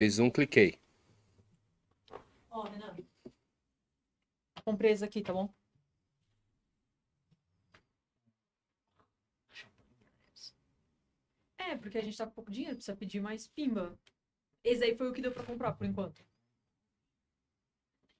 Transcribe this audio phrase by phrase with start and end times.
[0.00, 0.78] Fiz um, cliquei.
[2.50, 2.94] Ó, Renan.
[4.64, 5.52] Comprei esse aqui, tá bom?
[11.58, 13.98] É, porque a gente tá com pouco dinheiro, precisa pedir mais pimba.
[14.62, 16.24] Esse aí foi o que deu pra comprar, por enquanto.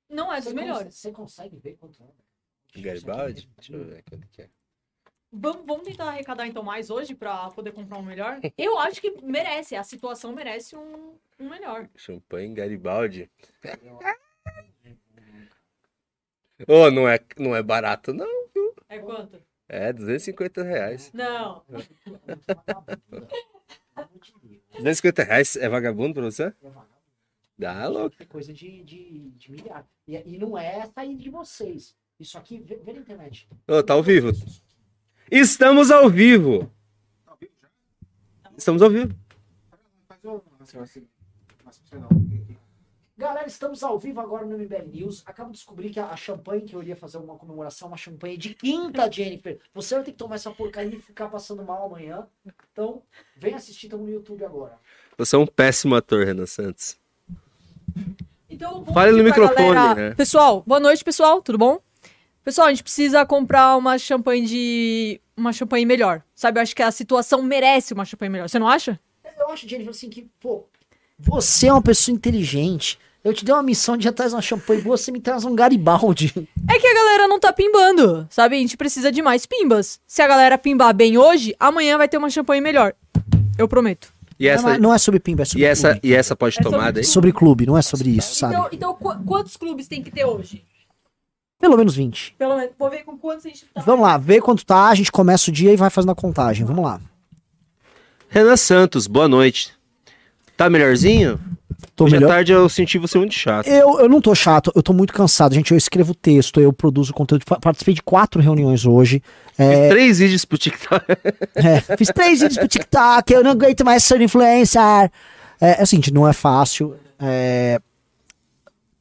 [0.08, 0.84] Não é dos Você melhores.
[0.86, 2.80] consegue- Você consegue ver quanto é?
[2.80, 3.48] Garibaldi?
[3.56, 4.50] Deixa eu ver quanto que é.
[5.30, 8.40] Vamos, vamos tentar arrecadar então mais hoje pra poder comprar um melhor?
[8.56, 11.88] Eu acho que merece, a situação merece um, um melhor.
[11.96, 13.30] Champanhe Garibaldi.
[16.66, 18.26] Ô, não, é, não é barato, não.
[18.88, 19.40] É quanto?
[19.68, 21.12] É 250 reais.
[21.12, 21.62] Não.
[24.72, 26.52] 250 reais é vagabundo pra você?
[27.56, 28.16] Dá louco.
[28.18, 29.86] É coisa de, de, de milhar.
[30.06, 31.94] E, e não é sair de vocês.
[32.18, 33.48] Isso aqui, vê, vê na internet.
[33.66, 34.30] Ô, tá ao vivo.
[35.30, 36.72] Estamos ao vivo.
[38.56, 39.14] Estamos ao vivo.
[40.08, 40.40] Faz um.
[40.80, 41.06] Assim,
[41.68, 42.08] assim, não.
[43.16, 45.24] Galera, estamos ao vivo agora no MBL News.
[45.26, 48.36] Acabo de descobrir que a, a champanhe que eu iria fazer uma comemoração, uma champanhe
[48.36, 49.58] de quinta, Jennifer.
[49.74, 52.28] Você vai ter que tomar essa porcaria e ficar passando mal amanhã.
[52.72, 53.02] Então,
[53.36, 54.78] vem assistir, estamos no YouTube agora.
[55.16, 56.96] Você é um péssimo ator, Renan Santos.
[58.48, 60.14] Então, vamos Fale no microfone, galera- né?
[60.14, 61.42] Pessoal, boa noite, pessoal.
[61.42, 61.80] Tudo bom?
[62.44, 65.20] Pessoal, a gente precisa comprar uma champanhe de.
[65.36, 66.22] Uma champanhe melhor.
[66.36, 68.48] Sabe, eu acho que a situação merece uma champanhe melhor.
[68.48, 68.98] Você não acha?
[69.38, 70.66] Eu acho, Jennifer, assim, que, pô,
[71.18, 72.98] você é uma pessoa inteligente.
[73.24, 75.44] Eu te dei uma missão de ir atrás de uma champanhe boa, você me traz
[75.44, 76.32] um Garibaldi.
[76.70, 78.56] É que a galera não tá pimbando, sabe?
[78.56, 80.00] A gente precisa de mais pimbas.
[80.06, 82.94] Se a galera pimbar bem hoje, amanhã vai ter uma champanhe melhor.
[83.58, 84.12] Eu prometo.
[84.38, 86.08] E Não, essa, é- não é sobre pimba, é sobre e essa, clube.
[86.08, 87.02] e essa pode É sobre tomar daí?
[87.02, 88.54] É sobre clube, não é sobre isso, sabe?
[88.54, 90.64] Então, então qu- quantos clubes tem que ter hoje?
[91.58, 92.36] Pelo menos 20.
[92.38, 92.70] Pelo menos.
[92.78, 93.80] Vou ver com quantos a gente tá.
[93.84, 96.64] Vamos lá, vê quanto tá, a gente começa o dia e vai fazendo a contagem.
[96.64, 97.00] Vamos lá.
[98.28, 99.72] Renan Santos, boa noite.
[100.58, 101.38] Tá melhorzinho?
[101.94, 102.32] Tô Hoje à melhor.
[102.34, 103.68] tarde eu senti você muito chato.
[103.68, 105.70] Eu, eu não tô chato, eu tô muito cansado, gente.
[105.70, 107.44] Eu escrevo texto, eu produzo conteúdo.
[107.44, 109.22] pa- Participei de quatro reuniões hoje.
[109.56, 111.04] Fiz três vídeos pro TikTok.
[111.54, 114.80] É, fiz três vídeos pro TikTok, eu não aguento mais ser influencer.
[115.60, 116.96] É, assim, não é fácil.
[117.20, 117.80] É,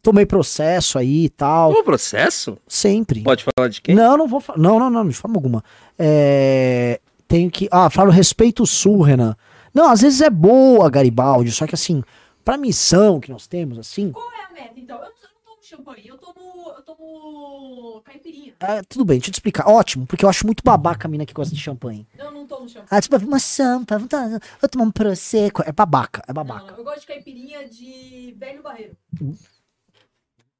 [0.03, 1.71] tomei processo aí e tal.
[1.71, 2.57] O processo?
[2.67, 3.21] Sempre.
[3.21, 3.95] Pode falar de quem?
[3.95, 4.59] Não, não vou falar.
[4.59, 5.63] Não, não, não, de forma alguma.
[5.97, 7.67] É, tenho que.
[7.71, 9.35] Ah, falo respeito sul, Renan.
[9.73, 12.03] Não, às vezes é boa, Garibaldi, só que assim,
[12.43, 14.11] pra missão que nós temos, assim.
[14.11, 14.97] Qual é a meta, então?
[14.97, 16.37] Eu não, não tomo champanhe, eu tomo.
[16.77, 18.53] Eu tomo caipirinha.
[18.59, 19.67] ah, tudo bem, deixa eu te explicar.
[19.69, 22.07] Ótimo, porque eu acho muito babaca a mina que gosta de champanhe.
[22.17, 22.87] Eu não tomo champanhe.
[22.89, 24.29] Ah, tipo, uma champa, vou tomar,
[24.61, 25.63] vou tomar um prosecco.
[25.65, 26.73] É babaca, é Não, babaca.
[26.77, 28.95] eu gosto de caipirinha de velho barreiro.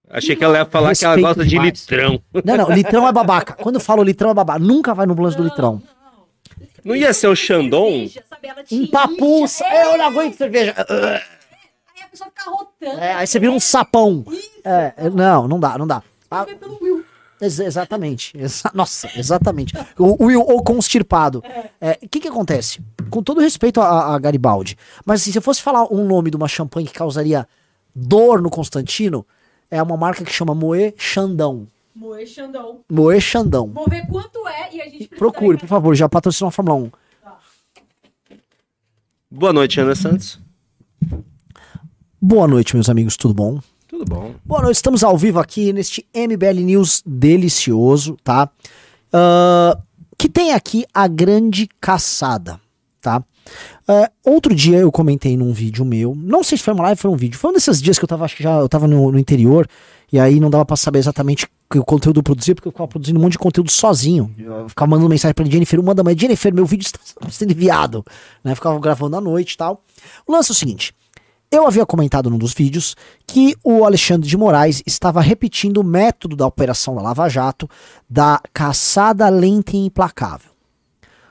[0.09, 1.79] Achei que ela ia falar que ela Respeito gosta de demais.
[1.81, 2.22] litrão.
[2.46, 3.53] Não, não, litrão é babaca.
[3.56, 4.59] Quando eu falo litrão é babaca.
[4.59, 5.73] Nunca vai no lance do litrão.
[5.73, 5.97] Não
[6.95, 7.87] ia ser o Xandão?
[8.71, 9.65] Um papuça.
[9.65, 10.73] É, eu não aguento cerveja.
[10.77, 12.99] Aí a pessoa fica rotando.
[13.01, 14.25] É, aí você vira um sapão.
[14.63, 16.01] É, é, não, não dá, não dá.
[16.29, 16.45] Ah.
[17.39, 18.37] Ex- exatamente.
[18.37, 19.73] Exa- Nossa, exatamente.
[19.97, 21.43] O Will ou constipado.
[21.79, 22.79] É, O que que acontece?
[23.09, 26.35] Com todo respeito a, a Garibaldi, mas assim, se eu fosse falar um nome de
[26.35, 27.47] uma champanhe que causaria
[27.95, 29.25] dor no Constantino,
[29.71, 31.67] é uma marca que chama Moe Xandão.
[31.97, 32.81] Moe Xandão.
[32.88, 33.72] Moe Xandão.
[33.74, 36.91] Vou ver quanto é e a gente Procure, por favor, já patrocinou a Fórmula 1.
[39.31, 40.40] Boa noite, Renan Santos.
[42.22, 43.59] Boa noite, meus amigos, tudo bom?
[43.88, 44.35] Tudo bom.
[44.46, 48.47] Boa noite, estamos ao vivo aqui neste MBL News delicioso, tá?
[49.12, 49.75] Ah,
[50.19, 52.62] que tem aqui a grande caçada,
[53.02, 53.24] tá?
[53.88, 57.12] Ah, outro dia eu comentei num vídeo meu, não sei se foi uma live foi
[57.12, 59.12] um vídeo, foi um desses dias que eu tava, acho que já, eu tava no,
[59.12, 59.68] no interior,
[60.12, 63.19] e aí não dava pra saber exatamente o conteúdo eu produzia, porque eu ficava produzindo
[63.19, 64.34] um monte de conteúdo sozinho.
[64.38, 67.00] Eu ficava mandando mensagem pra Jennifer, manda, mas Jennifer, meu vídeo está
[67.30, 68.06] sendo enviado,
[68.41, 68.56] né?
[68.56, 69.84] Ficava gravando à noite e tal.
[70.25, 70.94] O lance é o seguinte,
[71.52, 76.35] eu havia comentado num dos vídeos que o Alexandre de Moraes estava repetindo o método
[76.35, 77.69] da operação da Lava Jato
[78.09, 80.56] da caçada lenta e implacável.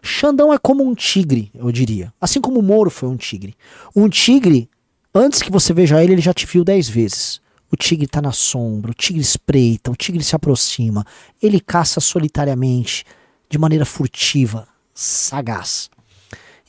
[0.06, 2.12] Xandão é como um tigre, eu diria.
[2.20, 3.54] Assim como o Moro foi um tigre.
[3.94, 4.70] Um tigre,
[5.14, 7.40] antes que você veja ele, ele já te viu dez vezes.
[7.70, 11.04] O tigre tá na sombra, o tigre espreita, o tigre se aproxima.
[11.42, 13.04] Ele caça solitariamente,
[13.50, 15.90] de maneira furtiva, sagaz.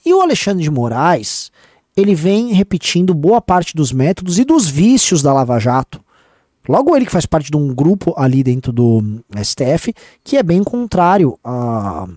[0.06, 1.52] E o Alexandre de Moraes,
[1.96, 6.04] ele vem repetindo boa parte dos métodos e dos vícios da Lava Jato.
[6.68, 9.94] Logo ele que faz parte de um grupo ali dentro do STF
[10.24, 12.08] que é bem contrário a,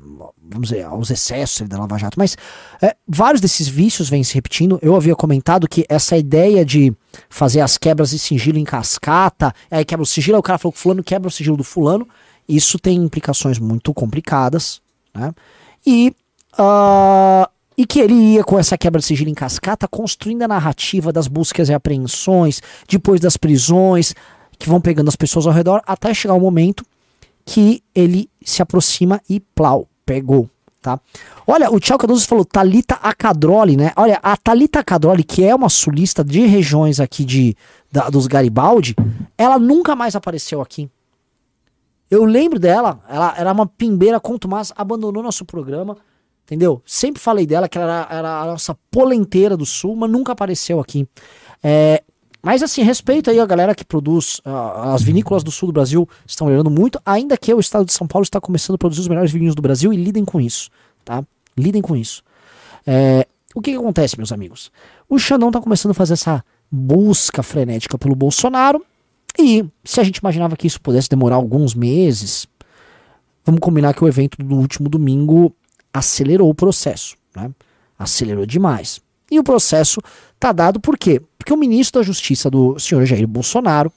[0.50, 2.18] vamos dizer, aos excessos da Lava Jato.
[2.18, 2.36] Mas
[2.82, 4.78] é, vários desses vícios vêm se repetindo.
[4.82, 6.92] Eu havia comentado que essa ideia de
[7.28, 10.72] fazer as quebras de sigilo em cascata, aí quebra o sigilo, aí o cara falou
[10.72, 12.06] que fulano quebra o sigilo do fulano.
[12.48, 14.80] Isso tem implicações muito complicadas,
[15.14, 15.32] né?
[15.86, 16.14] E,
[16.58, 17.48] ah,
[17.80, 21.26] E que ele ia, com essa quebra de sigilo em cascata, construindo a narrativa das
[21.26, 24.14] buscas e apreensões, depois das prisões,
[24.58, 26.84] que vão pegando as pessoas ao redor, até chegar o momento
[27.46, 30.50] que ele se aproxima e plau, pegou,
[30.82, 30.98] tá?
[31.46, 33.92] Olha, o Tchau Cardoso falou Talita Acadroli, né?
[33.94, 37.56] Olha, a Talita Acadroli, que é uma sulista de regiões aqui de,
[37.92, 38.96] da- dos Garibaldi,
[39.38, 40.90] ela nunca mais apareceu aqui.
[42.10, 45.96] Eu lembro dela, ela era uma pimbeira conto mais, abandonou nosso programa,
[46.44, 46.82] entendeu?
[46.84, 50.80] Sempre falei dela que ela era, era a nossa polenteira do sul, mas nunca apareceu
[50.80, 51.06] aqui.
[51.62, 52.02] É,
[52.42, 56.08] mas assim, respeito aí a galera que produz, ah, as vinícolas do sul do Brasil
[56.26, 59.08] estão melhorando muito, ainda que o estado de São Paulo está começando a produzir os
[59.08, 60.70] melhores vinhos do Brasil e lidem com isso,
[61.04, 61.22] tá?
[61.56, 62.22] Lidem com isso.
[62.86, 64.72] É, o que, que acontece, meus amigos?
[65.08, 68.84] O Xandão tá começando a fazer essa busca frenética pelo Bolsonaro,
[69.38, 72.46] e se a gente imaginava que isso pudesse demorar alguns meses,
[73.44, 75.54] vamos combinar que o evento do último domingo
[75.92, 77.50] acelerou o processo, né?
[77.98, 79.00] Acelerou demais.
[79.30, 80.00] E o processo
[80.38, 81.22] tá dado por quê?
[81.38, 83.92] Porque o ministro da Justiça do senhor Jair Bolsonaro,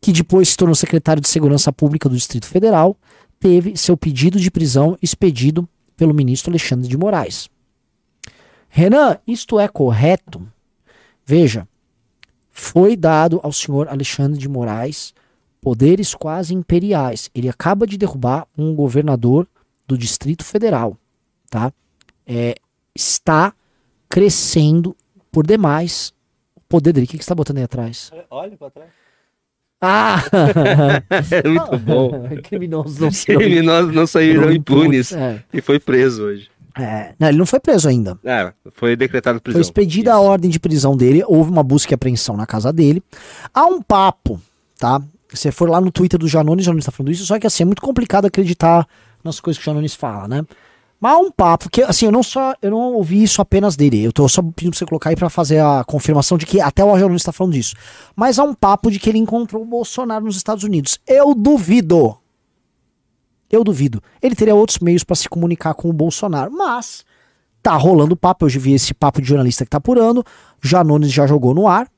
[0.00, 2.96] que depois se tornou secretário de Segurança Pública do Distrito Federal,
[3.38, 7.48] teve seu pedido de prisão expedido pelo ministro Alexandre de Moraes.
[8.68, 10.46] Renan, isto é correto?
[11.24, 11.68] Veja,
[12.50, 15.14] foi dado ao senhor Alexandre de Moraes
[15.60, 17.30] poderes quase imperiais.
[17.34, 19.46] Ele acaba de derrubar um governador
[19.86, 20.96] do Distrito Federal,
[21.48, 21.72] tá?
[22.26, 22.56] É,
[22.94, 23.54] está
[24.12, 24.94] crescendo
[25.32, 26.12] por demais
[26.54, 27.06] o poder dele.
[27.06, 28.12] O que, que você está botando aí atrás?
[28.30, 28.90] Olha pra trás.
[29.80, 30.22] Ah!
[31.32, 32.28] É muito bom.
[32.42, 35.12] Criminosos não serão Criminosos não saíram impunes.
[35.12, 36.50] É, E foi preso hoje.
[36.78, 37.14] é.
[37.18, 38.18] Não, ele não foi preso ainda.
[38.22, 39.56] É, foi decretado prisão.
[39.58, 43.02] Foi expedida a ordem de prisão dele, houve uma busca e apreensão na casa dele.
[43.54, 44.38] Há um papo,
[44.78, 45.00] tá?
[45.30, 47.46] Se você for lá no Twitter do Janones, o Janones tá falando isso, só que
[47.46, 48.86] assim, é muito complicado acreditar
[49.24, 50.44] nas coisas que o Janones fala, né?
[51.02, 54.04] Mas há um papo, que assim, eu não só, eu não ouvi isso apenas dele,
[54.04, 56.84] eu tô só pedindo pra você colocar aí pra fazer a confirmação de que até
[56.84, 57.74] o Janones tá falando disso.
[58.14, 61.00] Mas há um papo de que ele encontrou o Bolsonaro nos Estados Unidos.
[61.04, 62.16] Eu duvido.
[63.50, 64.00] Eu duvido.
[64.22, 67.04] Ele teria outros meios pra se comunicar com o Bolsonaro, mas
[67.60, 68.44] tá rolando papo.
[68.44, 70.24] Eu já vi esse papo de jornalista que tá apurando.
[70.62, 71.88] Janones já jogou no ar.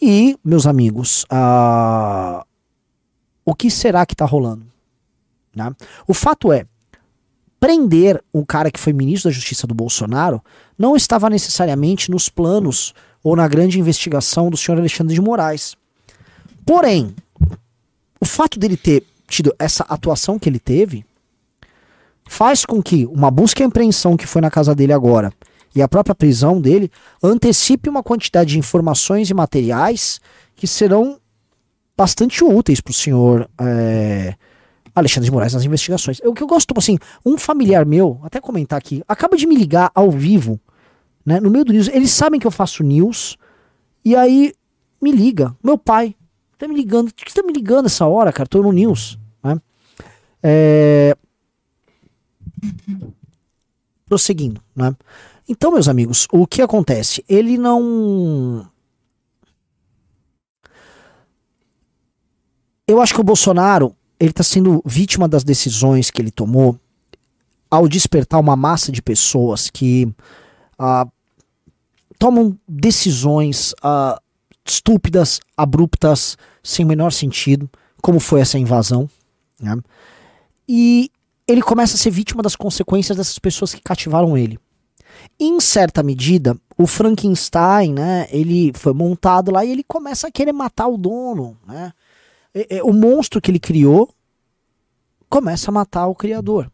[0.00, 2.46] E, meus amigos, ah,
[3.44, 4.64] o que será que tá rolando?
[5.52, 5.68] Né?
[6.06, 6.64] O fato é,
[7.64, 10.38] prender o cara que foi ministro da Justiça do Bolsonaro
[10.78, 15.74] não estava necessariamente nos planos ou na grande investigação do senhor Alexandre de Moraes.
[16.66, 17.14] Porém,
[18.20, 21.06] o fato dele ter tido essa atuação que ele teve
[22.26, 25.32] faz com que uma busca e apreensão que foi na casa dele agora
[25.74, 30.20] e a própria prisão dele antecipe uma quantidade de informações e materiais
[30.54, 31.18] que serão
[31.96, 34.34] bastante úteis para o senhor é,
[34.94, 36.20] Alexandre de Moraes nas investigações.
[36.24, 39.56] O que eu gosto, tipo assim, um familiar meu, até comentar aqui, acaba de me
[39.56, 40.60] ligar ao vivo,
[41.26, 41.88] né, no meio do news.
[41.88, 43.36] Eles sabem que eu faço news,
[44.04, 44.54] e aí
[45.00, 45.56] me liga.
[45.62, 46.14] Meu pai
[46.58, 47.12] tá me ligando.
[47.12, 48.48] Por que você tá me ligando essa hora, cara?
[48.48, 49.18] Tô no news.
[49.42, 49.60] Né?
[50.42, 51.16] É...
[54.06, 54.94] Prosseguindo, né?
[55.48, 57.24] Então, meus amigos, o que acontece?
[57.28, 58.66] Ele não.
[62.86, 66.78] Eu acho que o Bolsonaro ele está sendo vítima das decisões que ele tomou
[67.70, 70.08] ao despertar uma massa de pessoas que
[70.78, 71.06] ah,
[72.18, 74.20] tomam decisões ah,
[74.64, 77.68] estúpidas, abruptas, sem o menor sentido,
[78.00, 79.08] como foi essa invasão.
[79.60, 79.76] né?
[80.68, 81.10] E
[81.46, 84.58] ele começa a ser vítima das consequências dessas pessoas que cativaram ele.
[85.38, 90.52] Em certa medida, o Frankenstein, né, ele foi montado lá e ele começa a querer
[90.52, 91.92] matar o dono, né?
[92.54, 94.08] É- é, O monstro que ele criou
[95.28, 96.70] começa a matar o criador.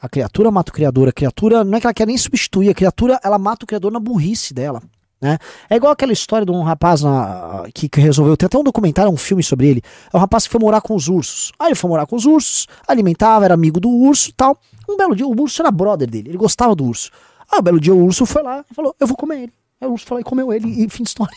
[0.00, 2.74] A criatura mata o criador, a criatura não é que ela quer nem substituir, a
[2.74, 4.82] criatura ela mata o criador na burrice dela.
[5.18, 5.38] Né?
[5.70, 8.36] É igual aquela história de um rapaz na- que, que resolveu.
[8.36, 9.82] Tem até um documentário, um filme sobre ele.
[10.12, 11.50] É um rapaz que foi morar com os ursos.
[11.58, 14.58] Aí ele foi morar com os ursos, alimentava, era amigo do urso tal.
[14.86, 17.10] Um belo dia, o urso era brother dele, ele gostava do urso.
[17.50, 19.52] Aí um belo dia o urso foi lá e falou: Eu vou comer ele.
[19.80, 21.36] Aí o urso lá e comeu ele, e fim de história.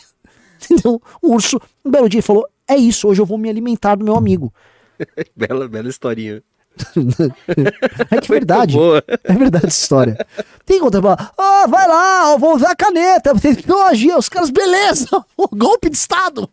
[0.70, 1.00] Entendeu?
[1.22, 4.16] O urso, um belo dia, falou: É isso, hoje eu vou me alimentar do meu
[4.16, 4.52] amigo.
[5.34, 6.42] Bela, bela historinha.
[8.10, 8.74] É que verdade.
[8.76, 9.02] Boa.
[9.24, 10.26] É verdade essa história.
[10.64, 13.56] Tem outra fala, ah, vai lá, eu vou usar a caneta, vocês
[13.88, 14.14] agir.
[14.16, 15.08] Os caras, beleza,
[15.52, 16.48] golpe de Estado.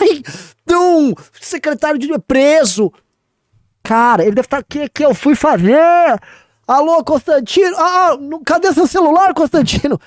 [0.00, 0.22] Aí,
[0.76, 2.92] um secretário de preso.
[3.82, 5.78] Cara, ele deve estar aqui, que eu fui fazer.
[6.66, 7.76] Alô, Constantino.
[7.76, 10.00] Ah, no- cadê seu celular, Constantino?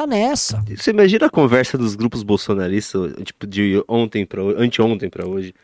[0.00, 0.64] Tá nessa.
[0.74, 5.54] Você imagina a conversa dos grupos bolsonaristas, tipo, de ontem para anteontem pra hoje?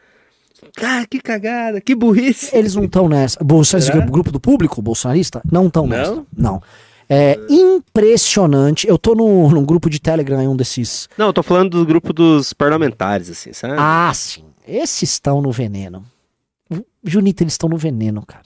[0.77, 2.55] Cara, que cagada, que burrice.
[2.55, 3.43] Eles não estão nessa.
[3.43, 4.05] Bolsa- Será?
[4.05, 5.97] o grupo do público, bolsonarista, não estão Não?
[5.97, 6.25] nessa.
[6.37, 6.63] Não.
[7.09, 8.87] É impressionante.
[8.87, 11.09] Eu tô no, num grupo de Telegram, um desses.
[11.17, 13.75] Não, eu tô falando do grupo dos parlamentares, assim, sabe?
[13.79, 14.45] Ah, sim.
[14.69, 16.05] Esses estão no veneno.
[17.03, 18.45] Junito, eles estão no veneno, cara.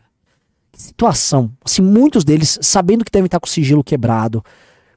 [0.70, 1.50] Que situação.
[1.64, 4.44] Assim, muitos deles sabendo que devem estar com o sigilo quebrado.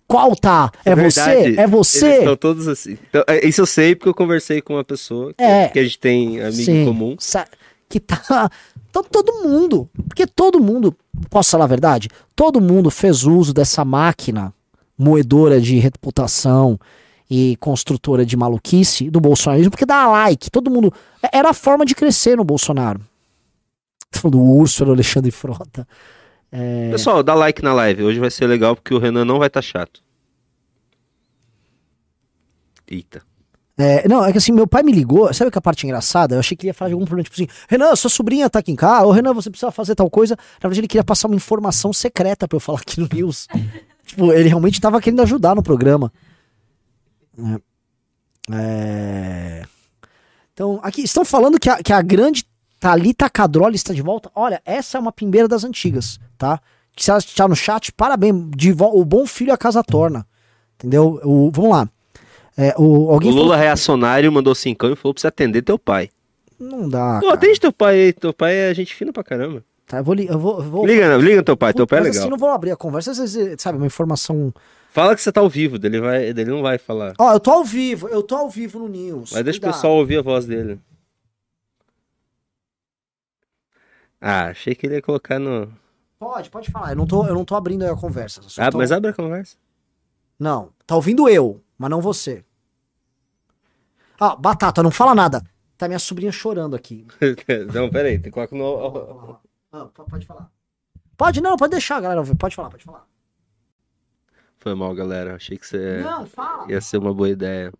[0.08, 0.72] Qual tá?
[0.86, 1.22] É, você?
[1.24, 1.60] verdade.
[1.60, 2.06] É você?
[2.06, 2.98] Eles estão todos assim.
[3.10, 5.68] Então, é, isso eu sei porque eu conversei com uma pessoa que, É.
[5.70, 6.82] que a gente tem amigo Sim.
[6.82, 7.16] em comum.
[7.90, 8.22] Que tá.
[8.92, 9.90] to- Todo mundo.
[10.08, 10.96] Porque todo mundo.
[11.30, 12.10] Posso falar a verdade?
[12.36, 14.54] Todo mundo fez uso dessa máquina
[14.98, 16.80] moedora de reputação
[17.30, 20.52] e construtora de maluquice do bolsonarismo, porque dá like.
[20.52, 20.94] Todo mundo.
[21.24, 23.00] é- Era a forma de crescer no Bolsonaro.
[24.12, 25.88] Tô falando do urso, era o Alexandre Frota.
[26.56, 28.04] É, Pessoal, dá like na live.
[28.04, 30.04] Hoje vai ser legal porque o Renan não vai estar chato.
[32.88, 33.24] Eita.
[33.76, 36.36] É, não, é que assim, meu pai me ligou, sabe que a parte engraçada?
[36.36, 38.60] Eu achei que ele ia falar de algum problema, tipo assim, Renan, sua sobrinha tá
[38.60, 40.36] aqui em casa, ou Renan, você precisa fazer tal coisa.
[40.36, 43.48] Na verdade, ele queria passar uma informação secreta pra eu falar aqui no News.
[44.06, 46.14] tipo, ele realmente tava querendo ajudar no programa.
[47.36, 47.60] É.
[48.52, 49.64] É.
[50.54, 52.46] Então, aqui, estão falando que a, que a grande
[52.84, 54.30] Thalita Cadroli está de volta.
[54.36, 56.60] Olha, essa é uma pimbeira das antigas, tá?
[56.94, 58.36] Que se ela está no chat, parabéns.
[58.50, 60.28] De o bom filho a casa torna.
[60.76, 61.18] Entendeu?
[61.24, 61.90] O, vamos lá.
[62.58, 65.80] É, o, alguém o falou- Lula reacionário mandou cincão e falou pra você atender teu
[65.80, 66.10] pai.
[66.60, 67.22] Não dá.
[67.22, 68.12] Pô, atende teu pai aí.
[68.12, 69.64] Teu pai é gente fina pra caramba.
[69.88, 71.74] Tá, eu vou, eu vou, eu vou Liga, liga no teu pai.
[71.74, 72.20] Teu pai é legal.
[72.20, 74.54] assim, não vou abrir a conversa, às vezes, sabe, uma informação.
[74.92, 75.80] Fala que você tá ao vivo.
[75.80, 77.14] Dele, vai, dele não vai falar.
[77.18, 79.32] Ó, eu tô ao vivo, eu tô ao vivo no News.
[79.32, 80.78] Mas deixa o pessoal ouvir a voz dele.
[84.26, 85.70] Ah, achei que ele ia colocar no.
[86.18, 86.92] Pode, pode falar.
[86.92, 88.40] Eu não tô, eu não tô abrindo aí a conversa.
[88.58, 89.58] Ah, tô- mas abre a conversa.
[90.40, 92.46] Não, tá ouvindo eu, mas não você.
[94.18, 95.44] Ah, Batata, não fala nada.
[95.78, 97.06] Tá minha sobrinha chorando aqui.
[97.74, 98.16] não, pera aí.
[98.18, 99.40] Tem que colocar no.
[99.74, 100.50] Ah, pode falar.
[101.18, 102.24] Pode, não, pode deixar, galera.
[102.36, 103.06] Pode falar, pode falar.
[104.60, 105.36] Foi mal, galera.
[105.36, 106.72] Achei que você Não, fala.
[106.72, 107.74] ia ser uma boa ideia.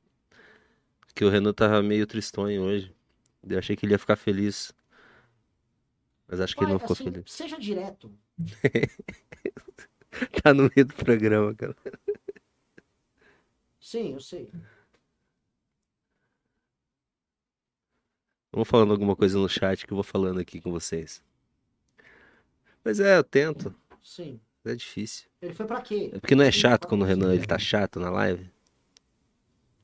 [1.08, 2.94] Porque o Renan tava meio tristonho hoje.
[3.48, 4.74] Eu achei que ele ia ficar feliz.
[6.34, 7.32] Mas acho que ele não Vai, ficou assim, feliz.
[7.32, 8.12] Seja direto.
[10.44, 11.76] Tá no meio do programa, cara.
[13.80, 14.48] Sim, eu sei.
[18.52, 21.24] Vamos falando alguma coisa no chat que eu vou falando aqui com vocês.
[22.84, 23.74] Mas é, eu tento.
[24.04, 24.40] Sim.
[24.64, 25.28] É difícil.
[25.42, 26.12] Ele foi pra quê?
[26.14, 28.52] É porque não é chato quando o Renan ele tá chato na live.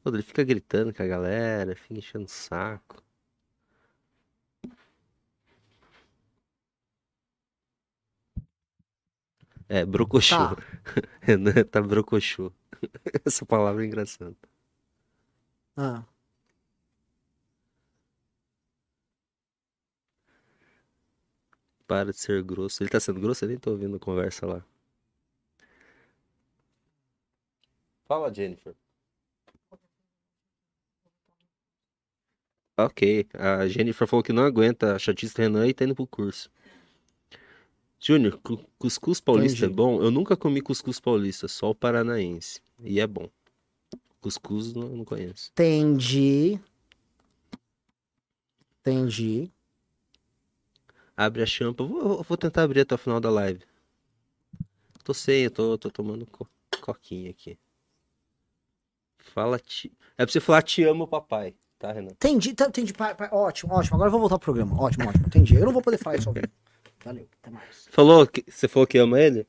[0.03, 3.03] Pô, ele fica gritando com a galera, fica enchendo o saco.
[9.69, 10.35] É, brocochô.
[10.35, 10.55] Tá.
[11.21, 12.51] Renan tá brocochô.
[13.25, 14.35] Essa palavra é engraçada.
[15.77, 16.03] Ah.
[21.85, 22.81] Para de ser grosso.
[22.81, 23.43] Ele tá sendo grosso?
[23.43, 24.63] Eu nem tô ouvindo a conversa lá.
[28.07, 28.75] Fala, Jennifer.
[32.77, 36.07] Ok, a Jennifer falou que não aguenta a chatice do Renan e tá indo pro
[36.07, 36.49] curso.
[37.99, 39.73] Júnior, cu- cuscuz paulista Entendi.
[39.73, 40.01] é bom?
[40.01, 42.61] Eu nunca comi cuscuz paulista, só o paranaense.
[42.81, 43.29] E é bom.
[44.21, 45.49] Cuscuz não, não conheço.
[45.51, 46.59] Entendi.
[48.81, 49.51] Entendi.
[51.15, 51.83] Abre a champa.
[51.83, 53.61] Vou, vou- tentar abrir até o final da live.
[55.03, 56.47] Tô sem, eu tô, tô tomando co-
[56.81, 57.57] coquinha aqui.
[59.17, 59.91] Fala ti...
[60.17, 61.53] É pra você falar te amo, papai.
[61.77, 62.11] Tá, Renan?
[62.11, 62.93] Entendi, tá, entendi.
[62.93, 63.95] pa- pa- ótimo, ótimo.
[63.95, 64.81] Agora eu vou voltar pro programa.
[64.81, 65.25] Ótimo, ótimo.
[65.27, 65.55] Entendi.
[65.55, 66.47] Eu não vou poder falar isso ao vivo.
[67.05, 67.87] Valeu, até mais.
[67.89, 69.47] Falou que você falou que ama ele?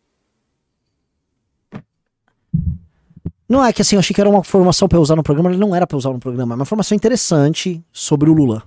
[3.49, 5.50] Não é que assim, eu achei que era uma informação pra eu usar no programa,
[5.50, 6.54] ele não era pra eu usar no programa.
[6.54, 8.62] É uma informação interessante sobre o Lula.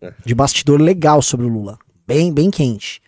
[0.00, 0.12] É.
[0.24, 1.78] De bastidor legal sobre o Lula.
[2.06, 3.02] Bem, bem quente.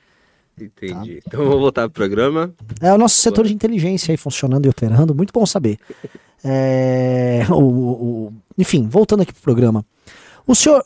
[0.61, 1.23] Entendi.
[1.27, 2.55] Então eu vou voltar pro programa.
[2.81, 5.79] É o nosso setor de inteligência aí funcionando e operando, muito bom saber.
[6.45, 9.85] É, o- o- o- enfim, voltando aqui pro programa.
[10.47, 10.85] O senhor.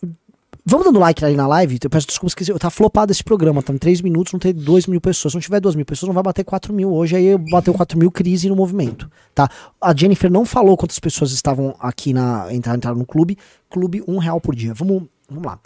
[0.71, 1.81] Vamos dando like ali na live.
[1.83, 3.61] Eu peço desculpas que eu tá flopado esse programa.
[3.61, 5.33] Tá em 3 minutos, não tem 2 mil pessoas.
[5.33, 7.17] Se não tiver 2 mil pessoas, não vai bater 4 mil hoje.
[7.17, 9.11] Aí bateu 4 mil crise no movimento.
[9.35, 9.51] Tá?
[9.81, 12.55] A Jennifer não falou quantas pessoas estavam aqui na.
[12.55, 13.37] Entrar, entrar no clube.
[13.69, 14.73] Clube, um real por dia.
[14.73, 15.59] Vamos, vamos lá.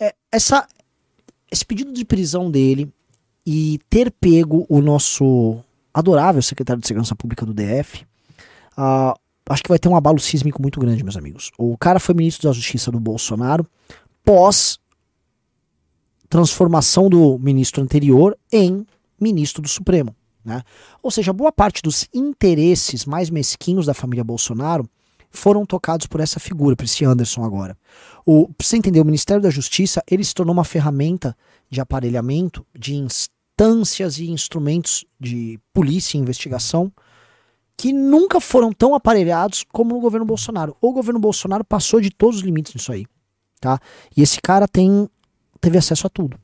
[0.00, 0.66] É, essa,
[1.48, 2.92] esse pedido de prisão dele
[3.46, 5.60] e ter pego o nosso
[5.92, 8.04] adorável secretário de Segurança Pública do DF,
[8.76, 9.14] ah,
[9.48, 11.52] acho que vai ter um abalo sísmico muito grande, meus amigos.
[11.56, 13.64] O cara foi ministro da Justiça do Bolsonaro
[14.24, 14.78] pós
[16.28, 18.84] transformação do ministro anterior em
[19.20, 20.14] ministro do Supremo.
[20.44, 20.62] Né?
[21.02, 24.88] Ou seja, boa parte dos interesses mais mesquinhos da família Bolsonaro
[25.30, 27.76] foram tocados por essa figura, por esse Anderson agora.
[28.26, 31.36] O, pra você entender, o Ministério da Justiça ele se tornou uma ferramenta
[31.70, 36.92] de aparelhamento de instâncias e instrumentos de polícia e investigação
[37.76, 40.76] que nunca foram tão aparelhados como no governo Bolsonaro.
[40.80, 43.04] O governo Bolsonaro passou de todos os limites nisso aí,
[43.64, 43.80] tá?
[44.14, 45.08] E esse cara tem
[45.58, 46.38] teve acesso a tudo.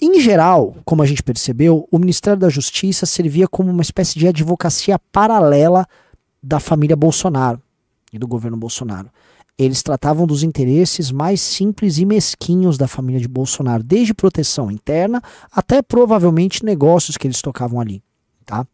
[0.00, 4.26] Em geral, como a gente percebeu, o Ministério da Justiça servia como uma espécie de
[4.26, 5.86] advocacia paralela
[6.42, 7.60] da família Bolsonaro
[8.10, 9.10] e do governo Bolsonaro.
[9.58, 15.20] Eles tratavam dos interesses mais simples e mesquinhos da família de Bolsonaro, desde proteção interna
[15.52, 18.02] até provavelmente negócios que eles tocavam ali,
[18.46, 18.66] tá?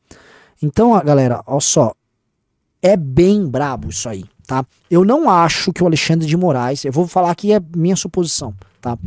[0.62, 1.92] Então, galera, olha só,
[2.80, 4.64] é bem brabo isso aí, tá?
[4.90, 8.54] Eu não acho que o Alexandre de Moraes, eu vou falar aqui é minha suposição,
[8.80, 8.98] tá?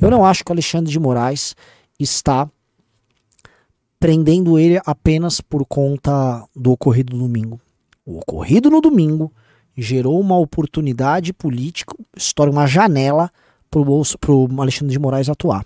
[0.00, 1.56] Eu não acho que o Alexandre de Moraes
[1.98, 2.48] está
[3.98, 7.60] prendendo ele apenas por conta do ocorrido no domingo.
[8.06, 9.32] O ocorrido no domingo
[9.76, 13.30] gerou uma oportunidade política, estoura uma janela
[13.70, 15.64] para o Alexandre de Moraes atuar.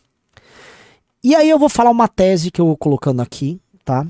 [1.23, 4.07] E aí eu vou falar uma tese que eu vou colocando aqui, tá?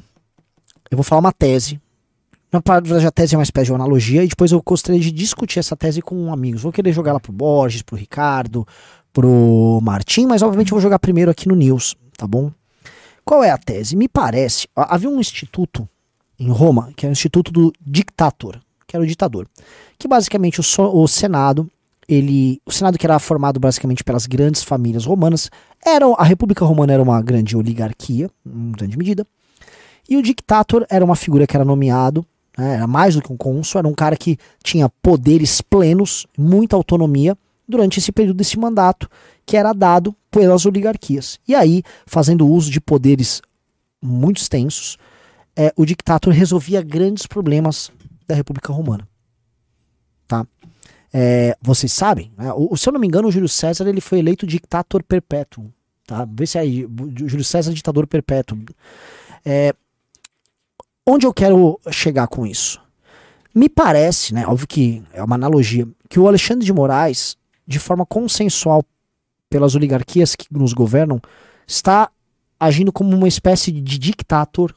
[0.90, 1.80] Eu vou falar uma tese.
[2.52, 5.58] Na verdade, a tese é uma espécie de analogia, e depois eu gostaria de discutir
[5.58, 6.60] essa tese com amigos.
[6.60, 8.66] Vou querer jogar ela pro Borges, pro Ricardo,
[9.10, 12.52] pro Martim, mas obviamente eu vou jogar primeiro aqui no News, tá bom?
[13.24, 13.96] Qual é a tese?
[13.96, 15.88] Me parece, havia um instituto
[16.38, 19.46] em Roma, que é o Instituto do Dictator, que era o ditador,
[19.98, 21.70] que basicamente o, so, o Senado,
[22.06, 25.50] ele, o Senado que era formado basicamente pelas grandes famílias romanas,
[25.84, 29.26] era a República Romana era uma grande oligarquia, em grande medida,
[30.08, 33.36] e o dictator era uma figura que era nomeado, né, era mais do que um
[33.36, 39.08] cônsul, era um cara que tinha poderes plenos, muita autonomia, durante esse período desse mandato
[39.46, 41.38] que era dado pelas oligarquias.
[41.46, 43.42] E aí, fazendo uso de poderes
[44.00, 44.98] muito extensos,
[45.56, 47.90] é, o dictator resolvia grandes problemas
[48.26, 49.06] da República Romana.
[50.26, 50.46] Tá?
[51.12, 52.52] É, vocês sabem, né?
[52.54, 55.70] o, se eu não me engano, o Júlio César ele foi eleito dictator perpétuo.
[56.06, 56.26] Tá?
[56.30, 58.58] Vê se aí, Júlio César ditador perpétuo.
[59.44, 59.74] É,
[61.06, 62.80] onde eu quero chegar com isso?
[63.54, 68.04] Me parece, né, óbvio que é uma analogia, que o Alexandre de Moraes de forma
[68.04, 68.84] consensual
[69.48, 71.20] pelas oligarquias que nos governam,
[71.66, 72.10] está
[72.58, 74.74] agindo como uma espécie de dictator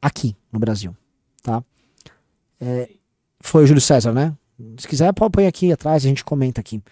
[0.00, 0.96] aqui no Brasil,
[1.42, 1.62] tá?
[2.60, 2.90] É,
[3.40, 4.34] foi o Júlio César, né?
[4.78, 6.82] Se quiser, põe aqui atrás, a gente comenta aqui.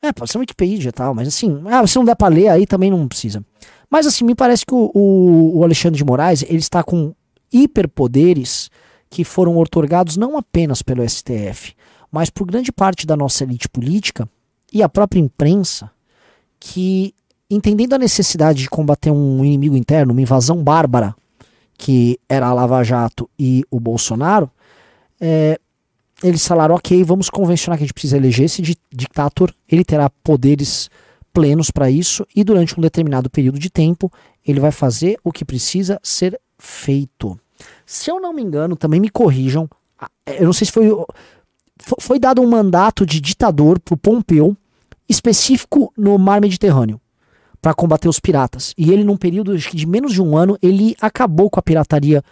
[0.00, 2.66] É, pode ser Wikipedia e tal, mas assim, ah, se não der pra ler, aí
[2.66, 3.44] também não precisa.
[3.92, 7.14] Mas assim, me parece que o, o, Alexandre de Moraes, ele está com
[7.52, 8.70] hiperpoderes
[9.10, 11.74] que foram otorgados não apenas pelo STF,
[12.10, 14.26] mas por grande parte da nossa elite política
[14.72, 15.90] e a própria imprensa,
[16.58, 17.14] que
[17.50, 21.14] entendendo a necessidade de combater um inimigo interno, uma invasão bárbara,
[21.76, 24.50] que era a Lava Jato e o Bolsonaro,
[25.20, 25.60] é,
[26.24, 30.88] eles falaram, ok, vamos convencionar que a gente precisa eleger esse dictator, ele terá poderes
[31.32, 34.12] plenos para isso e durante um determinado período de tempo
[34.46, 37.38] ele vai fazer o que precisa ser feito.
[37.86, 39.68] Se eu não me engano, também me corrijam,
[40.26, 40.88] eu não sei se foi
[41.98, 44.56] foi dado um mandato de ditador para Pompeu
[45.08, 47.00] específico no mar Mediterrâneo
[47.60, 48.74] para combater os piratas.
[48.76, 52.22] E ele, num período de menos de um ano, ele acabou com a pirataria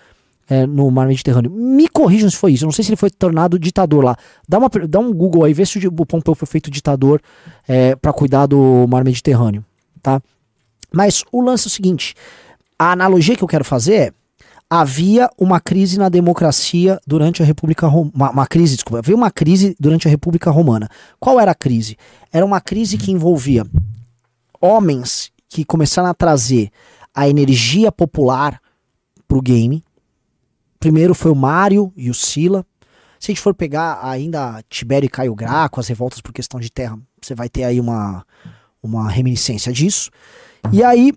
[0.50, 1.50] é, no mar Mediterrâneo.
[1.50, 2.64] Me corrijam se foi isso.
[2.64, 4.16] Eu não sei se ele foi tornado ditador lá.
[4.48, 7.22] Dá, uma, dá um Google aí, vê se o Pompeu foi feito ditador
[7.68, 9.64] é, para cuidar do mar Mediterrâneo.
[10.02, 10.20] Tá?
[10.92, 12.14] Mas o lance é o seguinte:
[12.76, 14.12] a analogia que eu quero fazer é
[14.68, 18.12] havia uma crise na democracia durante a República Romana.
[18.14, 20.88] Uma, uma, crise, desculpa, havia uma crise durante a República Romana.
[21.18, 21.96] Qual era a crise?
[22.32, 23.64] Era uma crise que envolvia
[24.60, 26.70] homens que começaram a trazer
[27.14, 28.60] a energia popular
[29.26, 29.82] pro game.
[30.81, 32.66] Primeiro foi o Mário e o Sila.
[33.21, 36.71] Se a gente for pegar ainda Tibério e Caio Graco, as revoltas por questão de
[36.71, 38.25] terra, você vai ter aí uma,
[38.83, 40.11] uma reminiscência disso.
[40.73, 41.12] E aí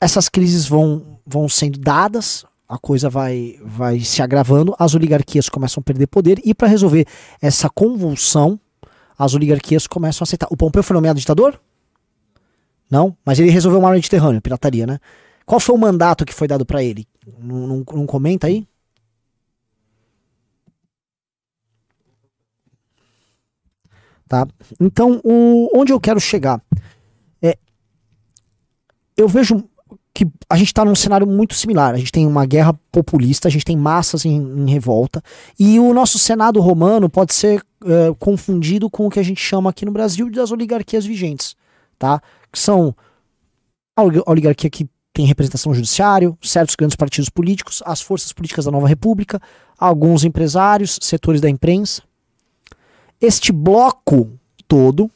[0.00, 5.80] essas crises vão, vão sendo dadas a coisa vai, vai se agravando, as oligarquias começam
[5.80, 7.06] a perder poder e para resolver
[7.40, 8.58] essa convulsão,
[9.18, 10.48] as oligarquias começam a aceitar.
[10.50, 11.60] O Pompeu foi nomeado ditador?
[12.90, 14.98] Não, mas ele resolveu o mar Mediterrâneo, pirataria, né?
[15.44, 17.06] Qual foi o mandato que foi dado para ele?
[17.38, 18.66] Não, não, não comenta aí?
[24.28, 24.46] Tá?
[24.80, 26.60] Então, o, onde eu quero chegar?
[27.40, 27.56] É,
[29.16, 29.64] eu vejo
[30.16, 31.94] que a gente está num cenário muito similar.
[31.94, 35.22] A gente tem uma guerra populista, a gente tem massas em, em revolta,
[35.58, 39.68] e o nosso Senado romano pode ser uh, confundido com o que a gente chama
[39.68, 41.54] aqui no Brasil das oligarquias vigentes,
[41.98, 42.22] tá?
[42.50, 42.96] Que são
[43.94, 48.88] a oligarquia que tem representação judiciário, certos grandes partidos políticos, as forças políticas da nova
[48.88, 49.40] república,
[49.78, 52.02] alguns empresários, setores da imprensa.
[53.20, 54.30] Este bloco
[54.68, 55.10] todo,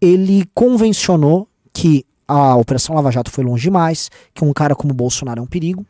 [0.00, 4.96] ele convencionou que a Operação Lava Jato foi longe demais, que um cara como o
[4.96, 5.86] Bolsonaro é um perigo.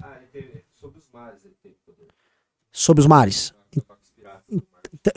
[0.80, 2.08] Sobre os mares ele teve poder.
[2.72, 3.54] Sobre os mares.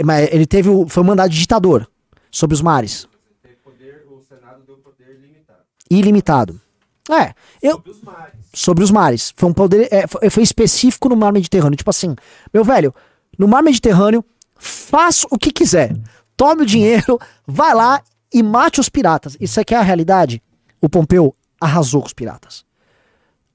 [0.03, 1.89] Mas ele teve o, foi um mandado de ditador
[2.31, 3.07] sobre os mares.
[3.41, 5.59] Teve poder, o Senado deu poder limitado.
[5.89, 6.61] Ilimitado.
[7.09, 8.33] É, eu, Sobre os mares.
[8.53, 9.33] sobre os mares.
[9.35, 9.87] Foi um poder.
[9.91, 11.75] é, foi, foi específico no mar Mediterrâneo.
[11.75, 12.15] Tipo assim,
[12.53, 12.93] meu velho,
[13.37, 14.23] no mar Mediterrâneo,
[14.55, 15.95] faça o que quiser.
[16.39, 18.01] Tome o dinheiro, vai lá
[18.33, 19.35] e mate os piratas.
[19.41, 20.41] Isso aqui é a realidade.
[20.79, 22.63] O Pompeu arrasou com os piratas.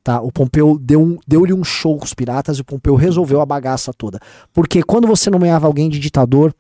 [0.03, 0.21] Tá?
[0.21, 3.47] O Pompeu deu um- deu-lhe um show com os piratas e o Pompeu resolveu a
[3.47, 4.21] bagaça toda.
[4.53, 6.55] Porque quando você nomeava alguém de ditador,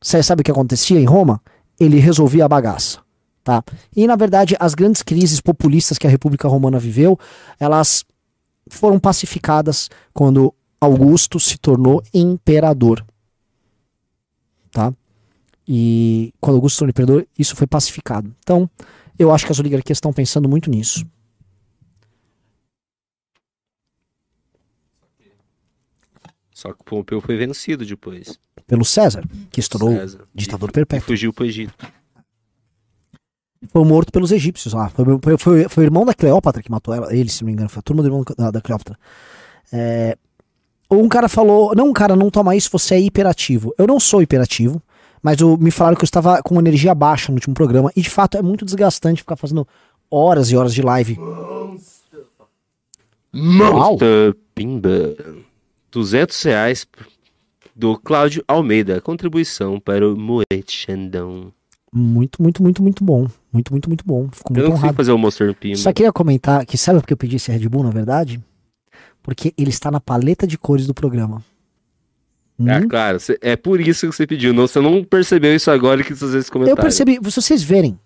[0.00, 1.42] você sabe o que acontecia em Roma?
[1.80, 3.00] Ele resolvia a bagaça.
[3.42, 3.60] Tá?
[3.96, 7.18] E na verdade, as grandes crises populistas que a República Romana viveu,
[7.58, 8.04] elas
[8.70, 13.04] foram pacificadas quando Augusto se tornou imperador.
[15.66, 18.34] E quando Augusto se tornou imperador, isso foi pacificado.
[18.40, 18.68] Então,
[19.18, 21.04] eu acho que as oligarquias estão pensando muito nisso.
[26.52, 28.38] Só que o Pompeu foi vencido depois.
[28.66, 30.24] Pelo César, que estourou César.
[30.34, 31.06] ditador E perpétuo.
[31.06, 31.74] fugiu pro Egito.
[33.70, 34.88] Foi morto pelos egípcios lá.
[34.90, 37.52] Foi, foi- foi- foi o irmão da Cleópatra que matou ela, ele, se não me
[37.54, 37.68] engano.
[37.68, 38.98] Foi a turma do irmão da, da Cleópatra.
[39.72, 40.16] É,
[40.90, 43.74] um cara falou: Não, cara, não toma isso, você é hiperativo.
[43.78, 44.82] Eu não sou hiperativo,
[45.24, 47.90] mas o- me falaram que eu estava com energia baixa no último programa.
[47.96, 49.66] E de fato é muito desgastante ficar fazendo
[50.10, 51.18] horas e horas de live.
[53.32, 55.16] Monster Pimba.
[55.90, 56.86] 200 reais
[57.74, 59.00] do Cláudio Almeida.
[59.00, 61.52] Contribuição para o Moete Xandão.
[61.92, 63.26] Muito, muito, muito, muito bom.
[63.52, 64.28] Muito, muito, muito bom.
[64.32, 64.96] Fico Eu muito não consigo honrado.
[64.96, 65.76] fazer o Monster Pimba.
[65.76, 68.42] Só queria comentar que sabe por que eu pedi esse Red Bull, na verdade?
[69.22, 71.42] Porque ele está na paleta de cores do programa.
[72.60, 72.88] Ah, Hum?
[72.88, 73.18] claro.
[73.40, 74.52] É por isso que você pediu.
[74.54, 76.80] Não, você não percebeu isso agora que você esse Eu comentário.
[76.82, 77.98] percebi, se vocês verem,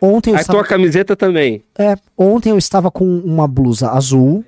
[0.00, 1.62] ontem eu A estava, tua camiseta também.
[1.78, 4.44] é, ontem eu estava com uma blusa azul,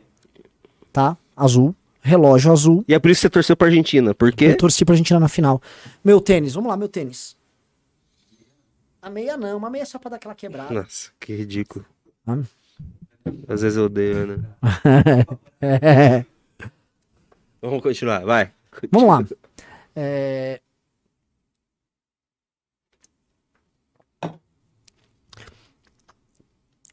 [0.92, 1.16] tá?
[1.37, 2.85] Azul, relógio azul.
[2.87, 4.14] E é por isso que você torceu pra Argentina.
[4.14, 4.47] Por quê?
[4.47, 5.61] Eu torci pra Argentina na final.
[6.05, 7.37] Meu tênis, vamos lá, meu tênis.
[9.03, 10.73] A meia não, uma meia só pra dar aquela quebrada.
[10.73, 11.85] Nossa, que ridículo.
[12.27, 12.42] Hum.
[13.49, 14.38] Às vezes eu odeio, né?
[15.61, 16.25] É,
[17.61, 18.51] Vamos continuar, vai.
[18.92, 19.25] vamos lá.
[20.01, 20.61] É,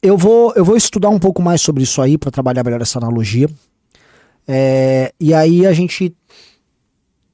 [0.06, 2.96] Eu vou, eu vou estudar um pouco mais sobre isso aí para trabalhar melhor essa
[2.96, 3.50] analogia.
[4.46, 6.14] É, e aí a gente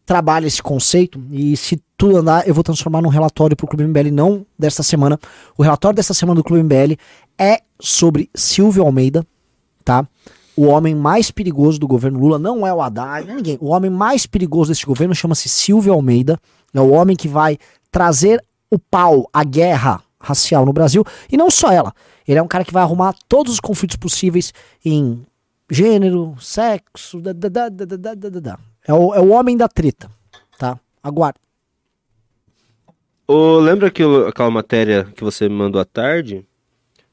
[0.06, 4.10] trabalha esse conceito e se tudo andar, eu vou transformar num relatório pro Clube MBL,
[4.10, 5.18] não desta semana.
[5.54, 6.96] O relatório desta semana do Clube MBL
[7.38, 9.26] é sobre Silvio Almeida,
[9.84, 10.08] tá?
[10.56, 13.58] O homem mais perigoso do governo Lula não é o Haddad, não é ninguém.
[13.60, 16.38] O homem mais perigoso desse governo chama-se Silvio Almeida.
[16.74, 17.58] É o homem que vai
[17.90, 21.04] trazer o pau, a guerra racial no Brasil.
[21.30, 21.92] E não só ela.
[22.26, 24.52] Ele é um cara que vai arrumar todos os conflitos possíveis
[24.84, 25.24] em
[25.70, 30.10] gênero, sexo, da, da, da, É, o, é o homem da treta,
[30.58, 30.78] tá?
[31.02, 31.38] Aguarde.
[33.26, 36.46] Oh, lembra que aquela matéria que você me mandou à tarde?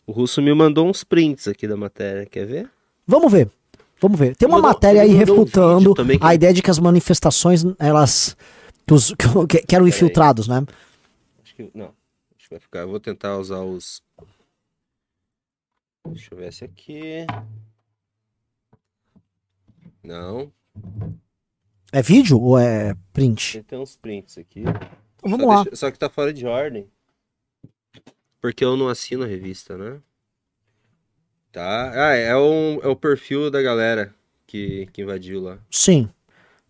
[0.05, 2.69] O Russo me mandou uns prints aqui da matéria, quer ver?
[3.09, 3.49] Vamos ver.
[3.99, 4.35] Vamos ver.
[4.35, 7.63] Tem uma Mandou- matéria aí um refutando também que- a ideia de que as manifestações,
[7.79, 8.37] elas.
[8.87, 9.13] Que, os-
[9.49, 10.63] que- que eram infiltrados, né?
[11.43, 11.71] Acho que.
[11.73, 11.87] Não.
[12.37, 12.79] Acho que vai ficar.
[12.81, 14.01] Eu vou tentar usar os.
[16.07, 17.25] Deixa eu ver esse aqui.
[20.03, 20.51] Não.
[21.91, 23.53] É vídeo ou é print?
[23.53, 24.61] Tem, tem uns prints aqui.
[24.61, 25.63] Então vamos só, lá.
[25.63, 26.87] deixa- só que tá fora de ordem.
[28.39, 29.99] Porque eu não assino a revista, né?
[31.51, 31.91] Tá.
[32.09, 34.13] Ah, é, um, é o perfil da galera
[34.45, 35.57] que, que invadiu lá.
[35.71, 36.09] Sim.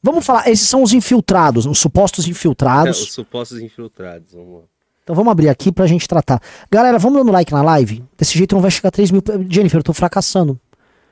[0.02, 3.02] Vamos falar, esses são os infiltrados, os supostos É, infiltrados.
[3.02, 4.34] os supostos infiltrados.
[4.34, 4.66] Vamos lá.
[5.04, 6.42] Então vamos abrir aqui pra gente tratar.
[6.72, 8.04] Galera, vamos dando like na live?
[8.18, 9.22] Desse jeito não vai chegar a 3 mil.
[9.50, 10.60] Jennifer, eu tô fracassando.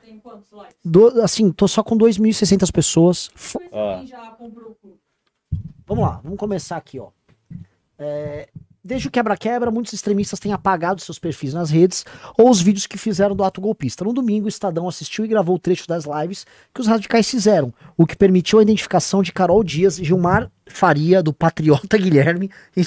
[0.04, 0.76] Tem quantos likes?
[0.84, 3.28] Do- assim, tô só com 2.600 pessoas.
[3.34, 4.96] F- o clube?
[5.86, 7.08] Vamos lá, vamos começar aqui, ó.
[7.98, 8.48] É,
[8.88, 12.04] desde o quebra-quebra, muitos extremistas têm apagado seus perfis nas redes
[12.36, 14.02] ou os vídeos que fizeram do ato golpista.
[14.04, 17.72] No domingo, o Estadão assistiu e gravou o trecho das lives que os radicais fizeram,
[17.96, 22.50] o que permitiu a identificação de Carol Dias, Gilmar Faria, do Patriota Guilherme.
[22.76, 22.82] e-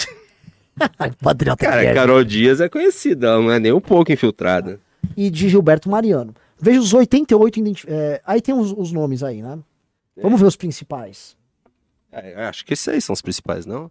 [1.22, 2.00] Patriota Cara, Guilherme.
[2.00, 4.80] Carol Dias é conhecida, não é nem um pouco infiltrada.
[5.16, 6.34] E de Gilberto Mariano.
[6.60, 9.60] Veja os 88 identi- é, Aí tem os, os nomes aí, né?
[10.22, 11.36] Vamos ver os principais.
[12.12, 13.90] É, acho que esses aí são os principais, não?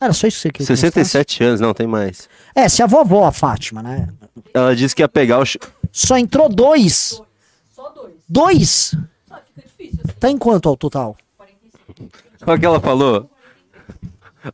[0.00, 2.28] Era só isso que você queria que eu 67 anos, não, tem mais.
[2.54, 4.08] É, se a vovó, a Fátima, né?
[4.54, 5.44] Ela disse que ia pegar o.
[5.90, 7.20] Só entrou dois.
[7.74, 8.14] Só dois.
[8.28, 8.94] Dois?
[9.28, 10.18] Só fica difícil assim.
[10.20, 11.16] Tá em quanto ao total?
[11.36, 12.08] 45.
[12.46, 13.30] Olha o que ela falou.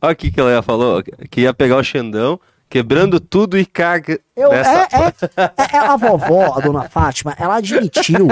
[0.01, 1.03] Olha o que que ela falou.
[1.29, 2.39] Que ia pegar o Xandão,
[2.79, 4.19] quebrando tudo e caga.
[4.35, 8.27] Eu, nessa- é, é, é, é a vovó, a dona Fátima, ela admitiu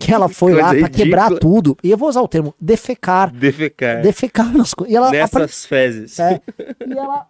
[0.00, 1.76] que ela foi lá Coisa pra quebrar tudo.
[1.82, 3.32] E eu vou usar o termo defecar.
[3.32, 4.02] Defecar.
[4.02, 4.92] Defecar nas coisas.
[4.92, 6.18] E ela, apare- Nessas fezes.
[6.18, 6.40] é,
[6.84, 7.24] e ela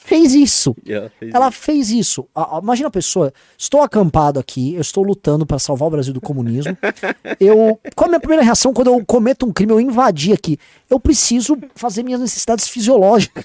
[0.00, 0.74] fez isso.
[0.84, 1.58] Ela fez Ela isso.
[1.60, 2.26] fez isso.
[2.34, 6.20] Ah, Imagina a pessoa, estou acampado aqui, eu estou lutando para salvar o Brasil do
[6.20, 6.76] comunismo.
[7.38, 10.58] Eu, qual a minha primeira reação quando eu cometo um crime, eu invadi aqui?
[10.90, 13.44] Eu preciso fazer minhas necessidades fisiológicas.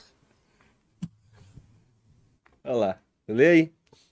[2.64, 2.98] Olha lá.
[3.28, 3.72] Lê aí.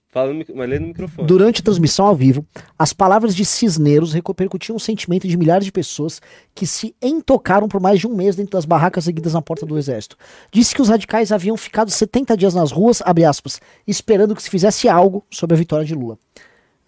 [0.09, 1.25] Fala no, mas lê no microfone.
[1.25, 2.45] Durante a transmissão ao vivo,
[2.77, 6.21] as palavras de Cisneros repercutiam o sentimento de milhares de pessoas
[6.53, 9.77] que se entocaram por mais de um mês dentro das barracas seguidas na porta do
[9.77, 10.17] exército.
[10.51, 14.89] Disse que os radicais haviam ficado 70 dias nas ruas, aspas, esperando que se fizesse
[14.89, 16.19] algo sobre a vitória de Lula.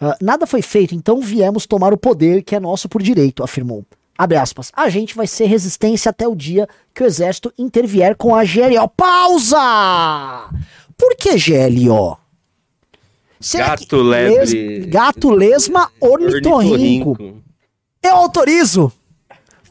[0.02, 3.86] Ah, nada foi feito, então viemos tomar o poder que é nosso por direito, afirmou.
[4.17, 4.69] Abre aspas.
[4.76, 8.88] A gente vai ser resistência até o dia que o exército intervier com a GLO.
[8.89, 10.49] Pausa!
[10.97, 12.17] Por que GLO?
[13.39, 14.79] Será Gato lebre.
[14.79, 17.12] Les- Gato lesma ornitorrinco.
[17.12, 17.43] Ornitorrinco.
[18.01, 18.91] Eu autorizo.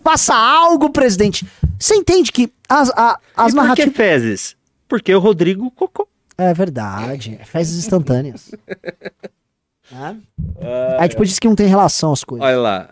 [0.05, 1.47] Faça algo, presidente.
[1.79, 3.97] Você entende que as, a- as e por que narrativas.
[3.97, 4.57] fezes?
[4.89, 6.07] Porque o Rodrigo cocô.
[6.37, 7.39] É verdade.
[7.45, 8.51] Fezes instantâneas.
[9.91, 10.17] Né?
[10.99, 12.47] Aí depois diz que não tem relação as coisas.
[12.47, 12.91] Olha lá.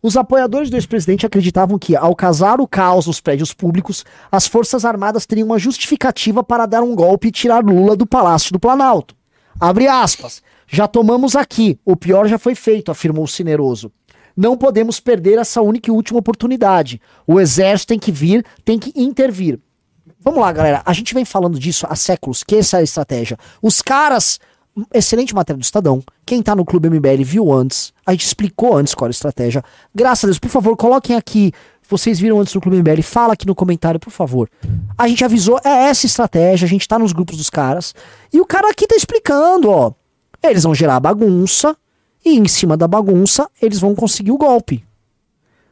[0.00, 4.84] Os apoiadores do ex-presidente acreditavam que, ao causar o caos nos prédios públicos, as Forças
[4.84, 9.16] Armadas teriam uma justificativa para dar um golpe e tirar Lula do Palácio do Planalto.
[9.58, 10.40] Abre aspas.
[10.68, 13.90] Já tomamos aqui, o pior já foi feito, afirmou Cineroso.
[14.36, 17.00] Não podemos perder essa única e última oportunidade.
[17.26, 19.58] O exército tem que vir, tem que intervir.
[20.20, 20.82] Vamos lá, galera.
[20.84, 23.36] A gente vem falando disso há séculos, que essa é a estratégia.
[23.60, 24.38] Os caras.
[24.92, 26.02] Excelente matéria do Estadão.
[26.24, 27.92] Quem tá no Clube MBL viu antes.
[28.06, 29.64] A gente explicou antes qual era a estratégia.
[29.94, 31.52] Graças a Deus, por favor, coloquem aqui.
[31.88, 34.50] Vocês viram antes no Clube MBL, fala aqui no comentário, por favor.
[34.96, 37.94] A gente avisou, é essa estratégia, a gente tá nos grupos dos caras.
[38.32, 39.92] E o cara aqui tá explicando, ó.
[40.42, 41.76] Eles vão gerar bagunça,
[42.24, 44.84] e em cima da bagunça, eles vão conseguir o golpe.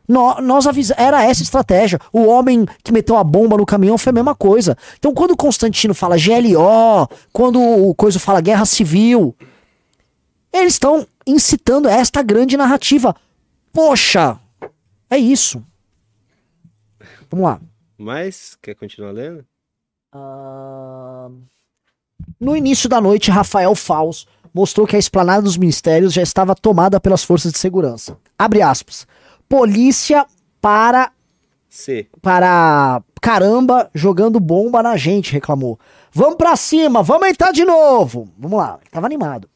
[0.09, 1.99] Nó- Nós avisamos, era essa a estratégia.
[2.13, 4.77] O homem que meteu a bomba no caminhão foi a mesma coisa.
[4.99, 9.35] Então, quando o Constantino fala GLO, quando o Coisa fala guerra civil,
[10.53, 13.15] eles estão incitando esta grande narrativa.
[13.73, 14.39] Poxa,
[15.11, 15.63] é isso.
[17.31, 17.61] Vamos lá.
[17.99, 19.45] Mas, quer continuar lendo?
[20.13, 21.29] Ah,
[22.41, 26.99] No início da noite, Rafael Faus mostrou que a esplanada dos ministérios já estava tomada
[26.99, 28.17] pelas forças de segurança.
[28.39, 29.07] Abre aspas.
[29.49, 30.27] Polícia
[30.61, 31.13] para
[31.69, 32.09] C.
[32.21, 35.79] para caramba jogando bomba na gente, reclamou.
[36.13, 38.29] Vamos pra cima, vamos entrar de novo.
[38.39, 39.49] Vamos lá, ele tava animado.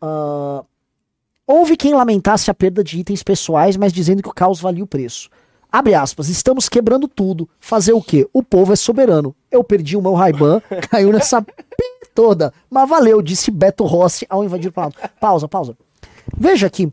[0.00, 0.64] Ah,
[1.46, 4.86] houve quem lamentasse a perda de itens pessoais, mas dizendo que o caos valia o
[4.86, 5.28] preço.
[5.70, 7.48] Abre aspas, estamos quebrando tudo.
[7.60, 8.28] Fazer o quê?
[8.32, 9.34] O povo é soberano.
[9.50, 10.60] Eu perdi o meu Ray-Ban,
[10.90, 11.52] caiu nessa p
[12.14, 12.52] toda.
[12.68, 14.98] Mas valeu, disse Beto Rossi ao invadir o Planalto.
[15.20, 15.76] Pausa, pausa.
[16.36, 16.92] Veja aqui,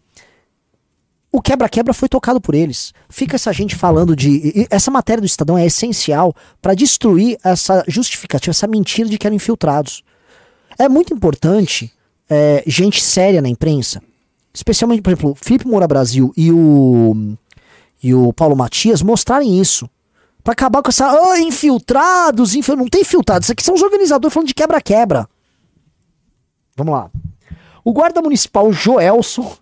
[1.31, 2.93] o quebra-quebra foi tocado por eles.
[3.09, 4.67] Fica essa gente falando de.
[4.69, 9.35] Essa matéria do Estadão é essencial para destruir essa justificativa, essa mentira de que eram
[9.35, 10.03] infiltrados.
[10.79, 11.91] É muito importante
[12.29, 14.01] é, gente séria na imprensa,
[14.53, 17.35] especialmente, por exemplo, Felipe Moura Brasil e o,
[18.01, 19.89] e o Paulo Matias mostrarem isso.
[20.43, 21.09] Pra acabar com essa.
[21.09, 22.77] Ah, infiltrados, infil...
[22.77, 23.47] não tem infiltrados.
[23.47, 25.27] Isso aqui são os organizadores falando de quebra-quebra.
[26.75, 27.09] Vamos lá.
[27.83, 29.57] O guarda municipal Joelson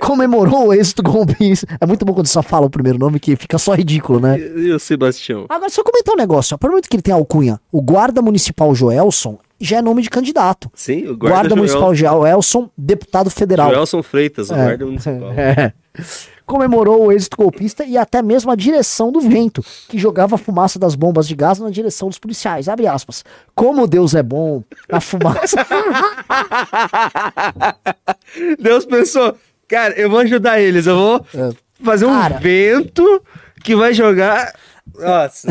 [0.00, 1.66] comemorou o êxito golpista.
[1.80, 4.38] É muito bom quando só fala o primeiro nome que fica só ridículo, né?
[4.38, 5.46] E, e o Sebastião?
[5.48, 6.58] Agora, só comentar um negócio.
[6.58, 10.70] Por muito que ele tem alcunha, o guarda municipal Joelson já é nome de candidato.
[10.74, 13.72] Sim, o Guarda, guarda, municipal Joelson, deputado federal.
[13.72, 14.64] Joelson Freitas, o É.
[14.64, 15.32] guarda municipal.
[15.36, 15.72] É.
[16.44, 20.78] Comemorou o êxito golpista e até mesmo a direção do vento, que jogava a fumaça
[20.78, 22.68] das bombas de gás na direção dos policiais.
[22.68, 23.24] Abre aspas.
[23.54, 25.64] Como Deus é bom, a fumaça.
[28.60, 29.34] Deus pensou,
[29.68, 31.26] cara, eu vou ajudar eles, eu vou
[31.82, 32.38] fazer um Cara.
[32.38, 33.22] vento
[33.62, 34.52] que vai jogar.
[34.96, 35.48] Nossa,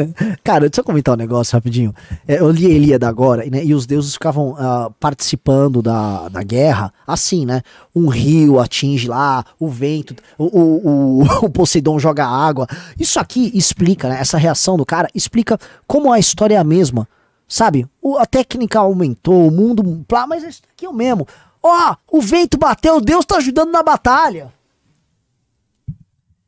[0.44, 1.92] Cara, deixa eu comentar um negócio rapidinho.
[2.26, 6.42] É, eu li a Ilíada agora, né, e os deuses ficavam ah, participando da, da
[6.42, 7.62] guerra, assim, né?
[7.94, 12.66] Um rio atinge lá, o vento, o, o, o, o Poseidon joga água.
[12.98, 14.18] Isso aqui explica, né?
[14.20, 17.06] Essa reação do cara explica como a história é a mesma.
[17.48, 17.86] Sabe?
[18.02, 20.04] O- a técnica aumentou, o mundo.
[20.08, 21.26] plá, Mas isso aqui é o mesmo.
[21.68, 24.52] Ó, o vento bateu, Deus tá ajudando na batalha.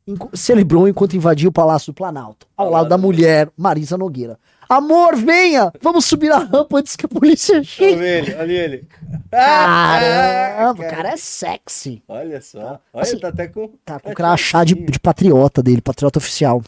[0.07, 4.39] enqu- celebrou enquanto invadia o Palácio do Planalto, ao lado da mulher Marisa Nogueira.
[4.67, 5.71] Amor, venha!
[5.81, 8.01] Vamos subir a rampa antes que a polícia Olha chegue.
[8.03, 8.87] ele, olha ele.
[9.31, 10.95] Caramba, o cara.
[10.95, 12.03] cara é sexy.
[12.07, 12.79] Olha só.
[12.93, 13.71] Olha, Assim, tá até com.
[13.83, 16.61] Tá com o crachá de, de patriota dele, patriota oficial.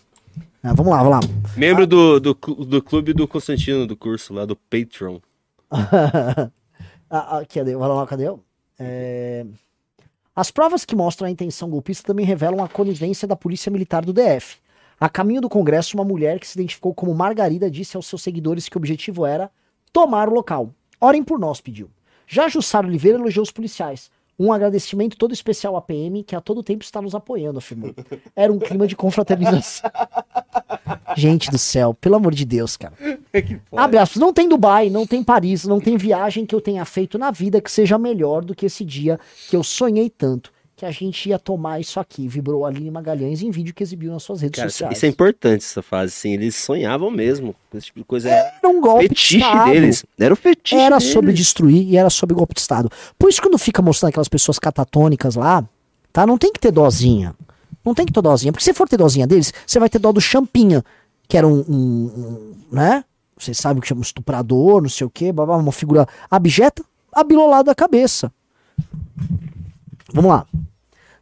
[0.64, 1.34] Ah, vamos lá, vamos lá.
[1.56, 5.20] Membro do, do, clu- do clube do Constantino, do curso lá, do Patreon.
[7.12, 7.78] ah, ah?
[7.78, 8.34] Vai lá, cadê?
[8.80, 9.46] É,
[10.36, 14.14] As provas que mostram a intenção golpista também revelam a conivência da Polícia Militar do
[14.14, 14.60] DF.
[15.00, 18.70] A caminho do Congresso, uma mulher que se identificou como Margarida disse aos seus seguidores
[18.70, 19.52] que o objetivo era
[19.92, 20.74] tomar o local.
[21.02, 21.90] Orem por nós, pediu.
[22.28, 24.10] Já Jussara Oliveira elogiou os policiais.
[24.40, 27.94] Um agradecimento todo especial à PM, que a todo tempo está nos apoiando, afirmou.
[28.36, 29.90] Era um clima de confraternização.
[31.16, 32.94] Gente do céu, pelo amor de Deus, cara.
[33.32, 33.84] que foda.
[33.84, 37.18] Abre aspas, não tem Dubai, não tem Paris, não tem viagem que eu tenha feito
[37.18, 39.20] na vida que seja melhor do que esse dia
[39.50, 43.52] que eu sonhei tanto que a gente ia tomar isso aqui, vibrou Aline Magalhães em
[43.52, 44.98] vídeo que exibiu nas suas redes Cara, sociais.
[44.98, 46.34] isso é importante, essa fase, assim.
[46.34, 48.32] Eles sonhavam mesmo com esse tipo de coisa.
[48.32, 49.72] Era Era um golpe de fetiche Estado.
[49.72, 50.06] deles.
[50.20, 51.14] Era o fetiche Era deles.
[51.14, 52.90] sobre destruir e era sobre golpe de Estado.
[53.20, 55.64] Por isso, quando fica mostrando aquelas pessoas catatônicas lá,
[56.12, 56.26] tá?
[56.26, 57.36] Não tem que ter dozinha.
[57.86, 58.52] Não tem que ter dozinha.
[58.52, 60.84] Porque se for ter dozinha deles, você vai ter dó do Champinha,
[61.32, 63.06] que era um, um- um, né?
[63.38, 68.30] Vocês sabem que chama estuprador, não sei o quê, uma figura abjeta, abilolada da cabeça.
[70.14, 70.46] Vamos lá.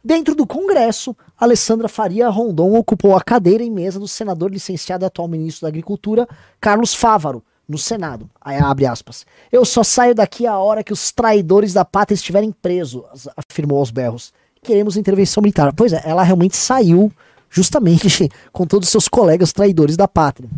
[0.04, 5.06] Dentro do Congresso, Alessandra Faria Rondon ocupou a cadeira e mesa do senador licenciado e
[5.06, 6.26] atual ministro da Agricultura,
[6.60, 8.28] Carlos Fávaro, no Senado.
[8.40, 9.24] Aí abre aspas.
[9.52, 13.92] Eu só saio daqui a hora que os traidores da pátria estiverem presos, afirmou aos
[13.92, 14.32] berros.
[14.60, 15.72] Queremos intervenção militar.
[15.72, 17.12] Pois é, ela realmente saiu
[17.50, 20.48] justamente com todos os seus colegas traidores da pátria.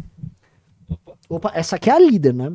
[1.28, 2.52] Opa, essa aqui é a líder, né?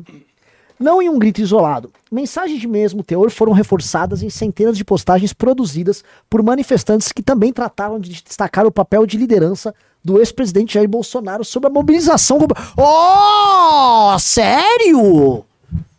[0.78, 1.92] Não em um grito isolado.
[2.12, 7.52] Mensagens de mesmo teor foram reforçadas em centenas de postagens produzidas por manifestantes que também
[7.52, 9.74] trataram de destacar o papel de liderança
[10.04, 12.38] do ex-presidente Jair Bolsonaro sobre a mobilização.
[12.76, 15.44] Oh, sério?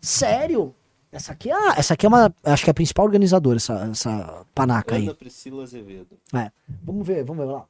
[0.02, 0.74] Sério?
[1.12, 3.90] Essa aqui é, a- essa aqui é uma, acho que é a principal organizadora, essa,
[3.92, 5.04] essa panaca aí.
[5.04, 6.16] Ana Priscila Azevedo.
[6.34, 6.50] É.
[6.84, 7.66] Vamos ver, vamos ver lá.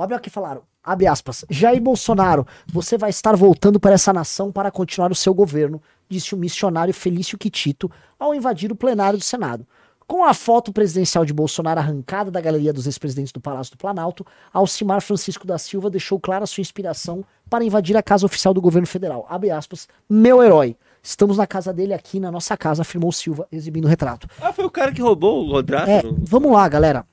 [0.00, 0.62] Olha o que falaram.
[0.84, 1.44] Abre aspas.
[1.50, 6.36] Jair Bolsonaro, você vai estar voltando para essa nação para continuar o seu governo, disse
[6.36, 9.66] o missionário Felício Quitito ao invadir o plenário do Senado.
[10.06, 14.24] Com a foto presidencial de Bolsonaro arrancada da galeria dos ex-presidentes do Palácio do Planalto,
[14.52, 18.86] Alcimar Francisco da Silva deixou clara sua inspiração para invadir a casa oficial do governo
[18.86, 19.26] federal.
[19.28, 19.88] Abre aspas.
[20.08, 20.76] Meu herói.
[21.02, 24.28] Estamos na casa dele aqui, na nossa casa, afirmou Silva, exibindo o retrato.
[24.40, 25.90] Ah, foi o cara que roubou o Rodrato?
[25.90, 27.04] É, vamos lá, galera.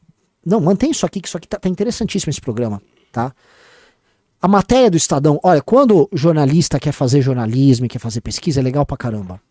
[0.45, 2.81] Não, mantém isso aqui, que isso aqui tá, tá interessantíssimo esse programa,
[3.11, 3.33] tá?
[4.41, 8.63] A matéria do Estadão, olha, quando jornalista quer fazer jornalismo e quer fazer pesquisa, é
[8.63, 9.41] legal pra caramba.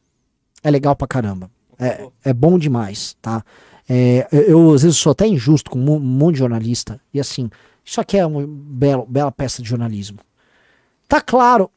[0.63, 1.51] É legal pra caramba.
[1.79, 3.45] É, é bom demais, tá?
[3.89, 7.01] É, eu, eu, às vezes sou até injusto com um monte de jornalista.
[7.13, 7.51] E assim,
[7.85, 10.19] isso aqui é uma bela, bela peça de jornalismo.
[11.09, 11.71] Tá claro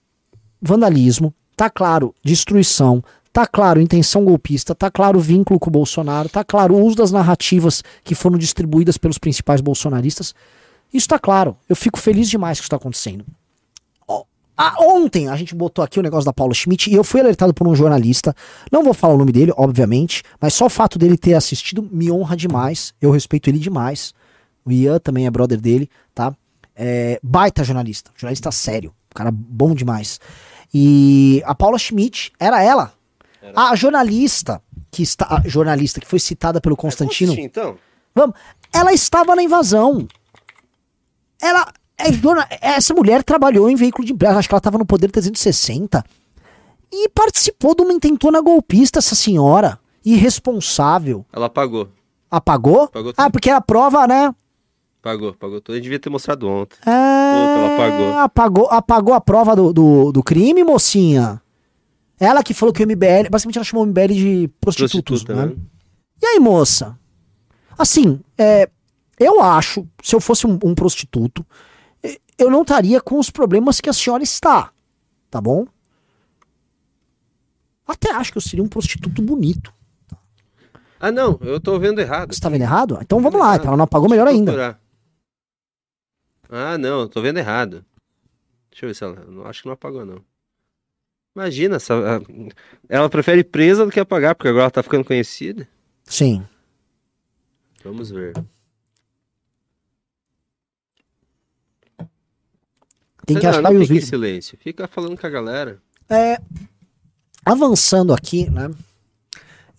[0.62, 3.03] vandalismo, tá claro destruição,
[3.38, 7.12] tá claro intenção golpista, tá claro vínculo com o Bolsonaro, tá claro o uso das
[7.12, 10.34] narrativas que foram distribuídas pelos principais bolsonaristas.
[10.91, 11.56] Isso tá claro.
[11.69, 13.23] Eu fico feliz demais que isso tá acontecendo.
[14.58, 17.54] Ah, ontem a gente botou aqui o negócio da Paula Schmidt e eu fui alertado
[17.54, 18.36] por um jornalista.
[18.71, 22.12] Não vou falar o nome dele, obviamente, mas só o fato dele ter assistido me
[22.12, 22.91] honra demais.
[23.00, 24.15] Eu respeito ele demais.
[24.65, 26.36] O Ian também é brother dele, tá?
[26.76, 30.19] É, baita jornalista, jornalista sério, cara bom demais.
[30.73, 32.97] E a Paula Schmidt era ela,
[33.56, 37.32] a jornalista que está, a jornalista que foi citada pelo Constantino.
[37.32, 37.78] Assistir, então.
[38.15, 38.36] Vamos,
[38.73, 40.08] ela estava na invasão.
[41.41, 44.86] Ela é jorna- essa mulher trabalhou em veículo de imprensa, acho que ela estava no
[44.86, 46.04] Poder 360
[46.91, 51.26] e participou de uma intentona golpista essa senhora, irresponsável.
[51.34, 51.89] Ela pagou.
[52.30, 52.88] Apagou?
[52.89, 54.34] Pagou ah, porque era prova, né?
[55.02, 55.78] Pagou, pagou tudo.
[55.78, 56.76] Eu devia ter mostrado ontem.
[56.86, 58.17] É, ela apagou.
[58.19, 58.67] apagou.
[58.69, 61.41] Apagou a prova do, do, do crime, mocinha.
[62.19, 63.30] Ela que falou que o MBL.
[63.30, 65.53] Basicamente, ela chamou o MBL de prostitutos, Prostituta, né?
[65.53, 65.62] né?
[66.21, 66.97] E aí, moça?
[67.77, 68.69] Assim, é,
[69.19, 71.45] eu acho, se eu fosse um, um prostituto,
[72.38, 74.71] eu não estaria com os problemas que a senhora está.
[75.30, 75.65] Tá bom?
[77.88, 79.73] Até acho que eu seria um prostituto bonito.
[80.99, 81.38] Ah, não.
[81.41, 82.34] Eu tô vendo errado.
[82.34, 82.97] Você tá vendo errado?
[83.01, 83.47] Então vamos lá.
[83.49, 83.60] errado.
[83.60, 84.80] Então ela não apagou melhor ainda.
[86.49, 87.01] Ah, não.
[87.01, 87.86] eu Tô vendo errado.
[88.71, 89.15] Deixa eu ver se ela...
[89.27, 90.21] não- Acho que não apagou, não.
[91.38, 92.19] Imagina, essa...
[92.89, 95.67] ela prefere presa do que apagar, porque agora ela tá ficando conhecida.
[96.04, 96.43] Sim.
[97.84, 98.34] Vamos ver.
[103.24, 104.09] Tem que não, achar não os vídeos.
[104.09, 104.57] silêncio.
[104.57, 105.80] Fica falando com a galera.
[106.09, 106.41] É,
[107.45, 108.72] avançando aqui, né?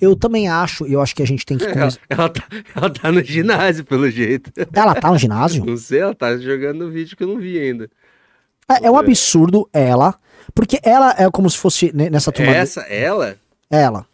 [0.00, 2.00] Eu também acho, eu acho que a gente tem que Ela, começar.
[2.08, 4.52] ela tá, ela tá no ginásio, pelo jeito.
[4.72, 5.64] Ela tá no ginásio?
[5.64, 7.90] Não sei, ela tá jogando no vídeo que eu não vi ainda.
[8.68, 10.14] É, é um absurdo ela,
[10.54, 12.52] porque ela é como se fosse né, nessa turma.
[12.54, 13.38] Essa, ela?
[13.70, 14.06] Ela.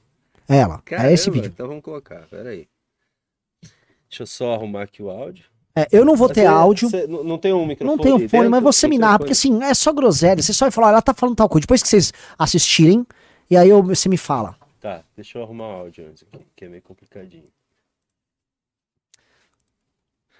[0.48, 0.82] Ela.
[0.84, 1.48] Caramba, é esse vídeo.
[1.52, 2.68] Então vamos colocar, peraí.
[4.08, 5.46] Deixa eu só arrumar aqui o áudio.
[5.76, 6.88] É, eu não vou ter Você- áudio.
[6.90, 7.96] você não não tem um microfone?
[7.96, 10.40] Não tenho aí fone, mas você Tem me narra, porque assim, é só groselha.
[10.40, 11.62] Você só vai falar, ela tá falando tal coisa.
[11.62, 13.04] Depois que vocês assistirem,
[13.50, 14.56] e aí eu- você me fala.
[14.80, 17.48] Tá, deixa eu arrumar o áudio antes aqui, que é meio complicadinho.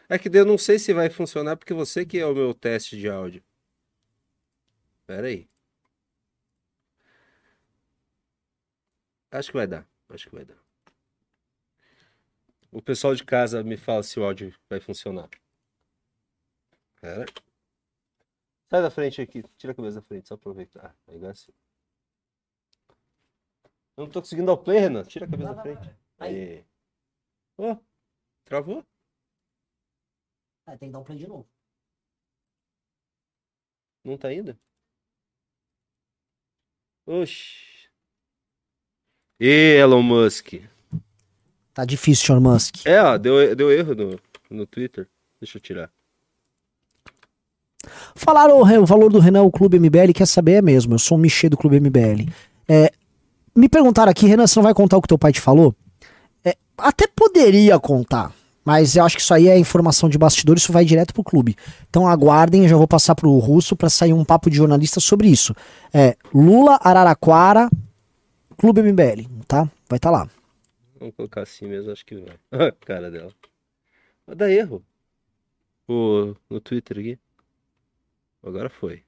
[0.08, 2.96] É que eu não sei se vai funcionar, porque você que é o meu teste
[2.96, 3.42] de áudio.
[5.06, 5.48] Pera aí.
[9.34, 10.56] Acho que vai dar, acho que vai dar.
[12.70, 15.28] O pessoal de casa me fala se o áudio vai funcionar.
[17.00, 17.26] Pera.
[18.70, 20.96] Sai da frente aqui, tira a cabeça da frente, só aproveitar.
[21.08, 21.52] Aí agora sim.
[23.96, 25.02] Eu não tô conseguindo dar o play, Renan.
[25.02, 25.96] Tira a cabeça da frente.
[26.20, 26.64] Aí.
[27.58, 27.76] Ó,
[28.44, 28.86] travou?
[30.68, 31.48] É, tem que dar um play de novo.
[34.04, 34.56] Não tá ainda?
[37.04, 37.73] Oxi.
[39.40, 40.54] E Elon Musk.
[41.72, 42.86] Tá difícil, Elon Musk.
[42.86, 44.20] É, ó, deu, deu erro no,
[44.50, 45.08] no Twitter.
[45.40, 45.90] Deixa eu tirar.
[48.14, 50.54] Falaram o, o valor do Renan, o Clube MBL, quer saber?
[50.54, 52.30] É mesmo, eu sou um Michê do Clube MBL.
[52.68, 52.92] É,
[53.54, 55.74] me perguntaram aqui, Renan, você não vai contar o que teu pai te falou?
[56.44, 58.32] É, até poderia contar,
[58.64, 61.56] mas eu acho que isso aí é informação de bastidores, isso vai direto pro clube.
[61.90, 65.28] Então aguardem, eu já vou passar pro Russo pra sair um papo de jornalista sobre
[65.28, 65.54] isso.
[65.92, 67.68] É, Lula, Araraquara,
[68.56, 69.64] Clube MBL, tá?
[69.88, 70.30] Vai estar tá lá.
[70.98, 72.38] Vamos colocar assim mesmo, acho que vai.
[72.80, 73.32] Cara dela.
[74.26, 74.84] Vai dar erro.
[75.88, 77.18] O, no Twitter aqui.
[78.42, 79.04] Agora foi.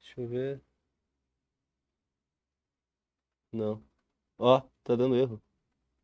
[0.00, 0.60] Deixa eu ver.
[3.52, 3.82] Não.
[4.38, 5.42] Ó, tá dando erro.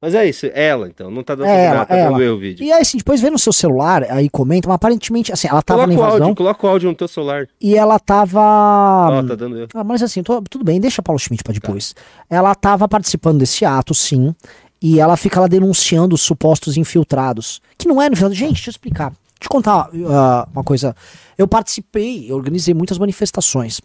[0.05, 1.11] Mas é isso, é ela então.
[1.11, 2.19] Não tá dando, É ela, nada, tá é ela.
[2.35, 2.63] o vídeo.
[2.63, 5.81] E aí, assim, depois vê no seu celular, aí comenta, mas aparentemente, assim, ela tava
[5.85, 7.47] Coloca na o invasão áudio, coloca o áudio no teu celular.
[7.59, 8.41] e ela tava.
[8.41, 9.69] Ó, tá dando erro.
[9.75, 11.95] Ah, mas assim, tô- tudo bem, deixa Paulo Schmidt pra depois.
[12.29, 14.35] Ela tava participando desse ato, sim,
[14.83, 17.63] e ela fica lá denunciando os supostos infiltrados.
[17.79, 18.35] Que não é infiltrado.
[18.35, 19.13] Gente, deixa eu explicar.
[19.41, 20.95] Eu contar ah, uma coisa.
[21.37, 23.81] Eu participei, eu organizei muitas manifestações.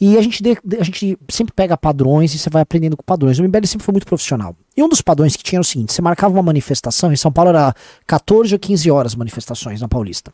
[0.00, 3.38] E a gente, de- a gente sempre pega padrões e você vai aprendendo com padrões.
[3.38, 4.56] O MBL sempre foi muito profissional.
[4.76, 7.32] E um dos padrões que tinha era o seguinte: você marcava uma manifestação, em São
[7.32, 7.74] Paulo era
[8.06, 10.32] 14 ou 15 horas manifestações na Paulista.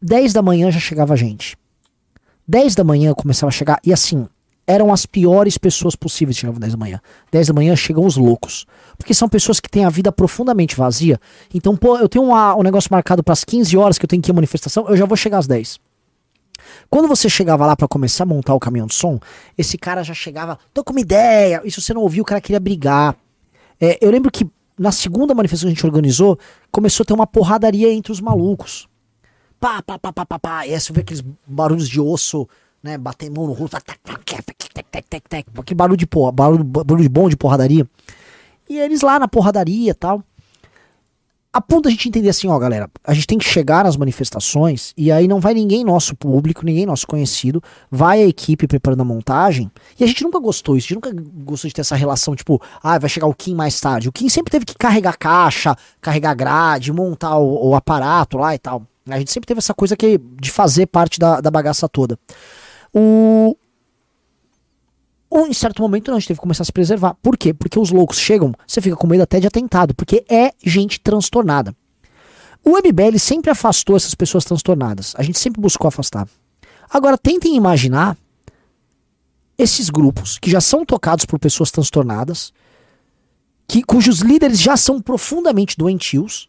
[0.00, 1.56] 10 da manhã já chegava gente.
[2.46, 4.26] 10 da manhã começava a chegar, e assim,
[4.66, 7.00] eram as piores pessoas possíveis que chegavam 10 da manhã.
[7.30, 8.64] 10 da manhã chegam os loucos.
[8.96, 11.18] Porque são pessoas que têm a vida profundamente vazia.
[11.52, 14.22] Então, pô, eu tenho uma- um negócio marcado para as 15 horas que eu tenho
[14.22, 15.80] que ir à manifestação, eu já vou chegar às 10.
[16.88, 19.18] Quando você chegava lá para começar a montar o caminhão de som,
[19.58, 21.60] esse cara já chegava, tô com uma ideia.
[21.68, 23.16] Se você não ouviu, o cara queria brigar.
[23.80, 24.46] É, eu lembro que
[24.78, 26.38] na segunda manifestação que a gente organizou,
[26.70, 28.88] começou a ter uma porradaria entre os malucos
[29.62, 30.66] pá, pá, pá, pá, pá, pá.
[30.66, 32.48] E aí você vê aqueles barulhos de osso,
[32.82, 32.98] né?
[32.98, 33.76] Bater mão no rosto.
[35.64, 37.86] Que barulho de porra, barulho, barulho de bom de porradaria.
[38.68, 40.22] E eles lá na porradaria e tal.
[41.54, 44.94] A ponto da gente entender assim, ó, galera, a gente tem que chegar nas manifestações
[44.96, 49.04] e aí não vai ninguém nosso público, ninguém nosso conhecido, vai a equipe preparando a
[49.04, 49.70] montagem.
[50.00, 52.58] E a gente nunca gostou disso, a gente nunca gostou de ter essa relação, tipo,
[52.82, 54.08] ah, vai chegar o Kim mais tarde.
[54.08, 58.58] O Kim sempre teve que carregar caixa, carregar grade, montar o, o aparato lá e
[58.58, 58.86] tal.
[59.06, 62.18] A gente sempre teve essa coisa que de fazer parte da, da bagaça toda.
[62.94, 63.56] O,
[65.30, 67.14] ou em certo momento não, a gente teve que começar a se preservar.
[67.22, 67.54] Por quê?
[67.54, 71.74] Porque os loucos chegam, você fica com medo até de atentado, porque é gente transtornada.
[72.64, 75.14] O MBL sempre afastou essas pessoas transtornadas.
[75.16, 76.28] A gente sempre buscou afastar.
[76.88, 78.16] Agora, tentem imaginar
[79.56, 82.52] esses grupos que já são tocados por pessoas transtornadas,
[83.66, 86.48] que, cujos líderes já são profundamente doentios,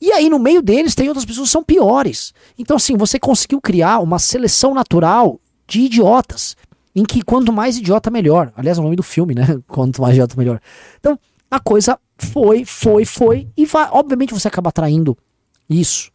[0.00, 2.34] e aí no meio deles tem outras pessoas que são piores.
[2.58, 5.38] Então, assim, você conseguiu criar uma seleção natural
[5.70, 6.56] de idiotas
[6.94, 8.52] em que quanto mais idiota, melhor.
[8.56, 9.46] Aliás, é o nome do filme, né?
[9.68, 10.60] Quanto mais idiota, melhor.
[10.98, 11.18] Então,
[11.48, 15.16] a coisa foi, foi, foi, e vai, obviamente você acaba atraindo
[15.68, 16.10] isso.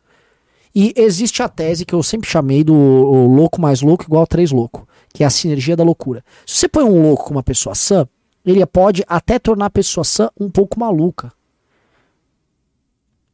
[0.76, 4.52] E existe a tese que eu sempre chamei do louco mais louco igual a três
[4.52, 6.22] louco, que é a sinergia da loucura.
[6.46, 8.06] Se você põe um louco com uma pessoa sã,
[8.46, 11.32] ele pode até tornar a pessoa sã um pouco maluca.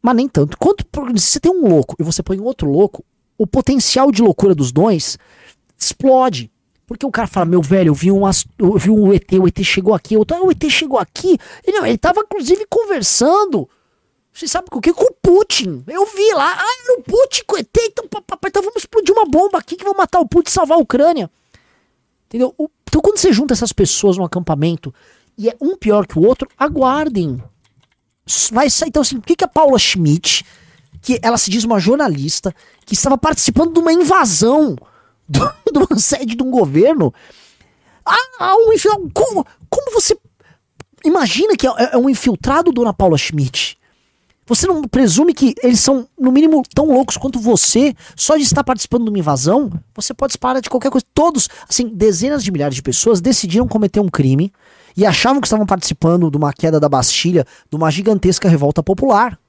[0.01, 0.55] Mas nem tanto.
[0.57, 0.85] Quanto,
[1.19, 3.03] se você tem um louco e você põe outro louco,
[3.37, 5.17] o potencial de loucura dos dois
[5.85, 6.51] explode.
[6.85, 8.23] Porque o cara fala, meu velho, eu vi um,
[8.59, 11.37] eu vi um ET, o ET chegou aqui, eu, o ET chegou aqui.
[11.65, 13.69] Ele, ele tava inclusive conversando.
[14.33, 14.93] Você sabe com o que?
[14.93, 15.83] Com o Putin.
[15.87, 19.15] Eu vi lá, ah, era o Putin com o ET, então, pá, então vamos explodir
[19.15, 21.29] uma bomba aqui que vai matar o Putin e salvar a Ucrânia.
[22.27, 22.53] Entendeu?
[22.83, 24.93] Então, quando você junta essas pessoas num acampamento
[25.37, 27.41] e é um pior que o outro, aguardem.
[28.51, 28.89] Vai sair.
[28.89, 30.45] Então, assim, por que, que a Paula Schmidt,
[31.01, 32.53] que ela se diz uma jornalista,
[32.85, 34.75] que estava participando de uma invasão
[35.31, 37.13] de uma sede de um governo,
[38.05, 40.17] ah, ah, um infil- como, como você
[41.05, 43.77] imagina que é, é um infiltrado, dona Paula Schmidt?
[44.47, 48.63] Você não presume que eles são, no mínimo, tão loucos quanto você, só de estar
[48.63, 49.71] participando de uma invasão?
[49.95, 51.05] Você pode disparar de qualquer coisa.
[51.13, 54.51] Todos, assim, dezenas de milhares de pessoas decidiram cometer um crime
[54.97, 59.39] e achavam que estavam participando de uma queda da Bastilha, de uma gigantesca revolta popular.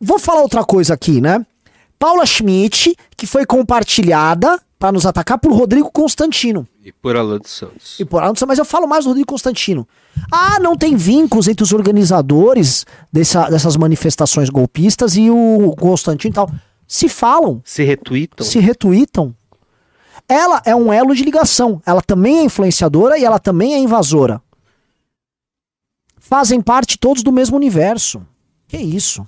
[0.00, 1.44] Vou falar outra coisa aqui, né?
[1.98, 6.66] Paula Schmidt, que foi compartilhada para nos atacar por Rodrigo Constantino.
[6.84, 7.98] E por Alan dos Santos.
[7.98, 9.86] E por Arnold, mas eu falo mais do Rodrigo Constantino.
[10.30, 16.34] Ah, não tem vínculos entre os organizadores dessa- dessas manifestações golpistas e o Constantino e
[16.34, 16.50] tal.
[16.86, 18.46] Se falam, Se retweetam.
[18.46, 19.34] se retweetam.
[20.28, 21.82] Ela é um elo de ligação.
[21.84, 24.40] Ela também é influenciadora e ela também é invasora.
[26.20, 28.22] Fazem parte todos do mesmo universo.
[28.66, 29.26] Que isso?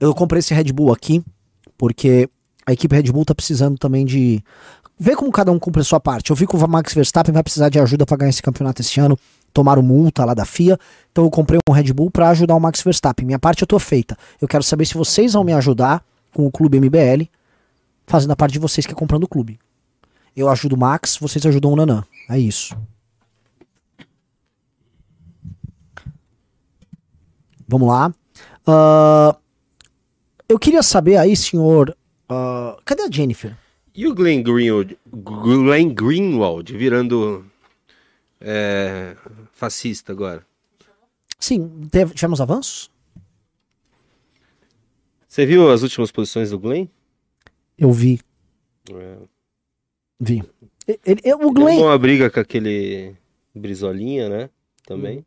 [0.00, 1.22] Eu comprei esse Red Bull aqui
[1.76, 2.28] porque
[2.66, 4.42] a equipe Red Bull tá precisando também de
[4.98, 6.30] ver como cada um cumpre a sua parte.
[6.30, 8.98] Eu vi que o Max Verstappen vai precisar de ajuda para ganhar esse campeonato esse
[8.98, 9.18] ano.
[9.52, 10.78] Tomaram multa lá da FIA.
[11.10, 13.26] Então eu comprei um Red Bull para ajudar o Max Verstappen.
[13.26, 14.16] Minha parte eu tô feita.
[14.40, 17.24] Eu quero saber se vocês vão me ajudar com o clube MBL,
[18.06, 19.58] fazendo a parte de vocês que é comprando o clube.
[20.36, 22.04] Eu ajudo o Max, vocês ajudam o Nanã.
[22.28, 22.76] É isso.
[27.66, 28.12] Vamos lá.
[28.66, 29.36] Ah,
[30.50, 31.96] eu queria saber aí, senhor.
[32.28, 33.56] ah, cadê a Jennifer?
[33.94, 37.44] E o Glenn Greenwald, Glenn Greenwald virando
[38.40, 39.16] é,
[39.52, 40.46] fascista agora?
[41.38, 42.90] Sim, teve- tivemos avanços?
[45.26, 46.86] Você viu as últimas posições do Glenn?
[47.78, 48.20] Eu vi,
[48.92, 49.16] É.
[50.18, 50.42] vi.
[50.86, 51.68] Ele- ele- o Glenn.
[51.68, 53.14] arrumou uma briga com aquele
[53.54, 54.50] Brizolinha, né?
[54.84, 55.24] Também.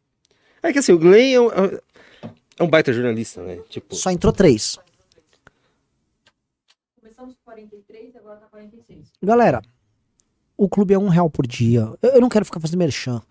[0.61, 3.59] É que assim, o Glenn é um, é um baita jornalista, né?
[3.69, 4.77] Tipo, Só entrou três.
[7.53, 9.11] Começamos com 43 e agora tá 46.
[9.21, 9.61] Galera,
[10.57, 11.93] o clube é um real por dia.
[12.01, 13.21] Eu, eu não quero ficar fazendo merchan.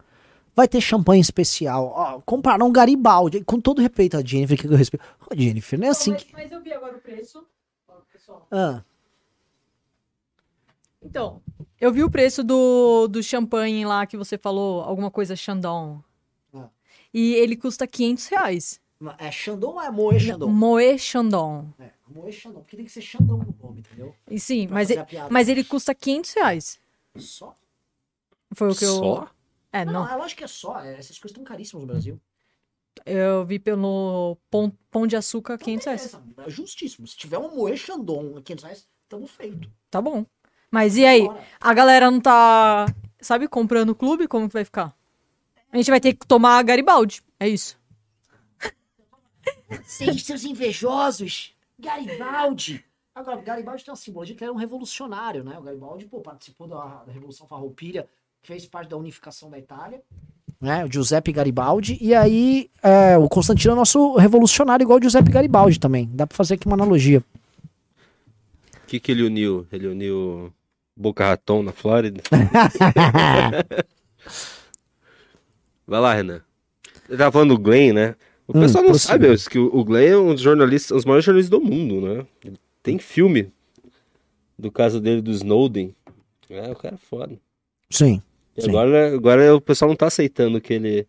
[0.54, 1.92] Vai ter champanhe especial.
[1.94, 3.42] Ó, compraram um Garibaldi.
[3.42, 5.04] Com todo respeito a Jennifer, que eu respeito.
[5.30, 6.32] Ô, Jennifer, não é assim mas, que.
[6.32, 7.46] mas eu vi agora o preço.
[7.88, 8.46] Ó, pessoal.
[8.50, 8.82] Ah,
[11.02, 11.40] Então,
[11.80, 16.00] eu vi o preço do, do champanhe lá que você falou, alguma coisa Chandon.
[16.54, 16.68] Ah.
[17.12, 18.80] E ele custa 500 reais.
[19.18, 20.48] é Xandão ou é Moe Xandão?
[20.50, 21.66] Moe Chandon.
[21.78, 24.14] É, Moe Xandão, porque tem que ser Xandão no nome, entendeu?
[24.30, 26.80] E sim, Pra mas, ele- mas ele custa 500 reais.
[27.16, 27.54] Só?
[28.54, 28.94] Foi o que eu...
[28.96, 29.30] Só?
[29.72, 30.08] É, não, não.
[30.08, 30.78] é lógico que é só.
[30.80, 32.20] é, essas coisas estão caríssimas no Brasil.
[33.06, 36.14] Eu vi pelo pão, pão de açúcar 500 reais.
[36.46, 37.06] É justíssimo.
[37.06, 39.70] Se tiver um Moe Xandão a 500 reais, tamo feito.
[39.90, 40.26] Tá bom.
[40.70, 41.26] Mas e aí?
[41.26, 41.42] Bora.
[41.60, 42.86] A galera não tá,
[43.20, 44.28] sabe, comprando o clube?
[44.28, 44.94] Como que vai ficar?
[45.72, 47.22] A gente vai ter que tomar Garibaldi.
[47.40, 47.80] É isso.
[49.82, 51.54] Vocês, seus invejosos!
[51.82, 52.84] Garibaldi!
[53.14, 55.58] Agora, o Garibaldi tem uma simbologia que ele era um revolucionário, né?
[55.58, 58.08] O Garibaldi, pô, participou da, da Revolução Farroupilha,
[58.42, 60.00] fez parte da unificação da Itália.
[60.58, 60.84] Né?
[60.84, 61.98] O Giuseppe Garibaldi.
[62.00, 66.08] E aí, é, o Constantino é nosso revolucionário igual o Giuseppe Garibaldi também.
[66.12, 67.22] Dá pra fazer aqui uma analogia.
[68.82, 69.66] o que, que ele uniu?
[69.70, 70.52] Ele uniu
[70.96, 72.22] Boca Raton na Flórida?
[75.86, 76.40] Vai lá, Renan.
[77.06, 78.14] Você tava falando do Glenn, né?
[78.48, 79.12] O Hum, pessoal não prossiga.
[79.12, 82.00] sabe mas que o Glenn é um dos jornalistas, um dos maiores jornalistas do mundo,
[82.00, 82.26] né?
[82.44, 83.48] Ele Tem filme
[84.58, 85.94] do caso dele do Snowden.
[86.50, 87.38] É, o cara é foda.
[87.90, 88.20] Sim.
[88.56, 88.68] E Sim.
[88.70, 91.06] agora, agora o pessoal não tá aceitando que ele,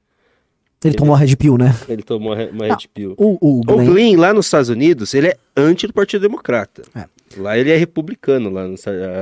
[0.84, 1.76] Ele tomou a Red Pill, né?
[1.90, 3.14] ele tomou uma Red Pill.
[3.18, 3.86] O, o O Glenn.
[3.86, 6.84] Glenn, lá nos Estados Unidos, ele é anti do Partido Democrata.
[6.96, 7.06] É.
[7.38, 8.64] Lá ele é republicano, lá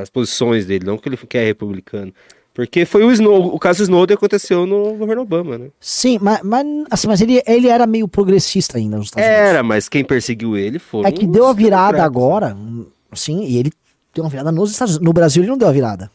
[0.02, 2.14] as posições dele, não que ele quer republicano.
[2.54, 5.68] Porque foi o Snow, o caso Snowden aconteceu no governo Obama, né?
[5.80, 9.48] Sim, mas, mas, assim, mas ele, ele era meio progressista ainda nos Estados Unidos.
[9.50, 12.56] Era, mas quem perseguiu ele foram É que deu a virada agora,
[13.14, 13.72] sim, e ele
[14.14, 15.06] deu uma virada nos Estados Unidos.
[15.06, 16.12] No Brasil ele não deu a virada.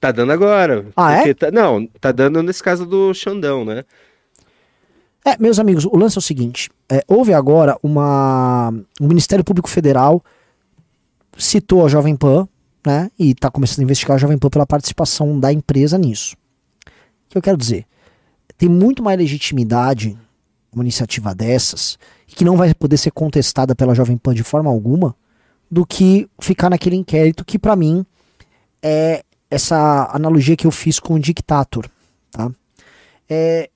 [0.00, 0.86] Tá dando agora.
[0.96, 1.34] Ah, é?
[1.34, 3.84] Tá- não, tá dando nesse caso do Xandão, né?
[5.24, 8.72] É, meus amigos, o lance é o seguinte: é, houve agora uma.
[9.00, 10.22] O Ministério Público Federal
[11.36, 12.48] citou a Jovem Pan,
[12.86, 13.10] né?
[13.18, 16.36] E tá começando a investigar a Jovem Pan pela participação da empresa nisso.
[16.86, 17.84] O que eu quero dizer?
[18.56, 20.16] Tem muito mais legitimidade
[20.72, 25.16] uma iniciativa dessas, que não vai poder ser contestada pela Jovem Pan de forma alguma,
[25.70, 28.04] do que ficar naquele inquérito que, pra mim,
[28.82, 31.88] é essa analogia que eu fiz com o Dictator,
[32.30, 32.50] tá?
[33.28, 33.70] É,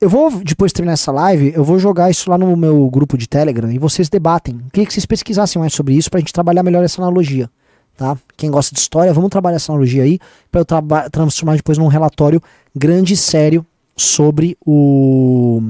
[0.00, 3.16] eu vou, depois de terminar essa live, eu vou jogar isso lá no meu grupo
[3.16, 4.60] de Telegram e vocês debatem.
[4.72, 7.48] Queria que vocês pesquisassem mais sobre isso pra gente trabalhar melhor essa analogia.
[7.96, 8.18] Tá?
[8.36, 10.18] Quem gosta de história, vamos trabalhar essa analogia aí
[10.50, 12.42] pra eu transformar depois num relatório
[12.74, 13.64] grande e sério
[13.96, 15.60] sobre o,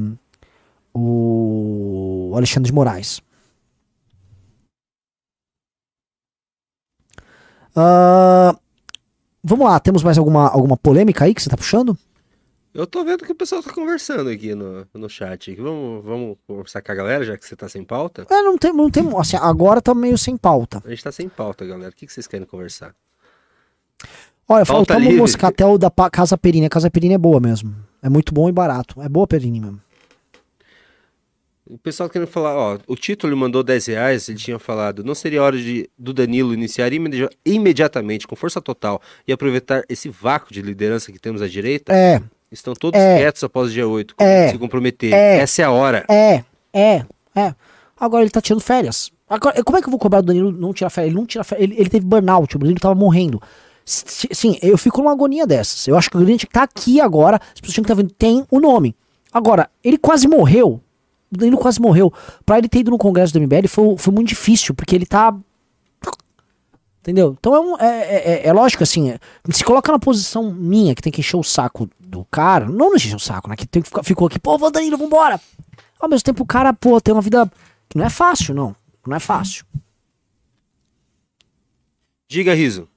[0.94, 3.20] o Alexandre de Moraes.
[7.74, 8.54] Ah,
[9.42, 11.96] vamos lá, temos mais alguma, alguma polêmica aí que você tá puxando?
[12.74, 15.54] Eu tô vendo que o pessoal tá conversando aqui no, no chat.
[15.56, 18.26] Vamos, vamos conversar com a galera, já que você tá sem pauta?
[18.30, 20.82] É, não tem, não tem, assim, agora tá meio sem pauta.
[20.84, 21.90] A gente tá sem pauta, galera.
[21.90, 22.94] O que, que vocês querem conversar?
[24.48, 25.20] Olha, faltamos um livre.
[25.20, 26.66] moscatel da Casa Perini.
[26.66, 27.74] A Casa Perini é boa mesmo.
[28.02, 29.02] É muito bom e barato.
[29.02, 29.80] É boa Perini mesmo.
[31.66, 35.42] O pessoal querendo falar, ó, o título mandou 10 reais, ele tinha falado, não seria
[35.42, 40.60] hora de, do Danilo iniciar imedi- imediatamente, com força total, e aproveitar esse vácuo de
[40.60, 41.90] liderança que temos à direita?
[41.94, 42.20] É,
[42.52, 43.18] Estão todos É.
[43.18, 44.50] quietos após o dia 8, É.
[44.50, 45.12] se comprometer.
[45.12, 45.38] É.
[45.38, 46.04] Essa é a hora.
[46.08, 47.54] é, é, é.
[47.98, 49.10] Agora ele tá tirando férias.
[49.28, 51.10] Agora, como é que eu vou cobrar do Danilo não tirar férias?
[51.12, 51.70] Ele não tira férias.
[51.70, 53.40] Ele, ele teve burnout, o Danilo tava morrendo.
[53.84, 55.88] Sim, eu fico numa agonia dessas.
[55.88, 57.36] Eu acho que o Danilo tinha que estar aqui agora.
[57.36, 58.12] As pessoas tinham que estar vendo.
[58.12, 58.94] Tem o nome.
[59.32, 60.80] Agora, ele quase morreu.
[61.32, 62.12] O Danilo quase morreu.
[62.44, 65.34] Pra ele ter ido no congresso do MBL foi, foi muito difícil, porque ele tá.
[67.02, 67.36] Entendeu?
[67.38, 69.10] Então é, um- é, é- é- é lógico assim.
[69.10, 69.18] é-
[69.50, 72.64] se coloca na posição minha, que tem que encher o saco do cara.
[72.66, 73.56] Não não encher o saco, né?
[73.56, 75.40] Que tem que ficar, ficou aqui, pô, vou Danilo, vambora.
[75.98, 77.50] Ao mesmo tempo, o cara, pô, tem uma vida
[77.88, 78.74] que não é fácil, não.
[79.04, 79.64] Não é fácil.
[82.28, 82.88] Diga, Riso.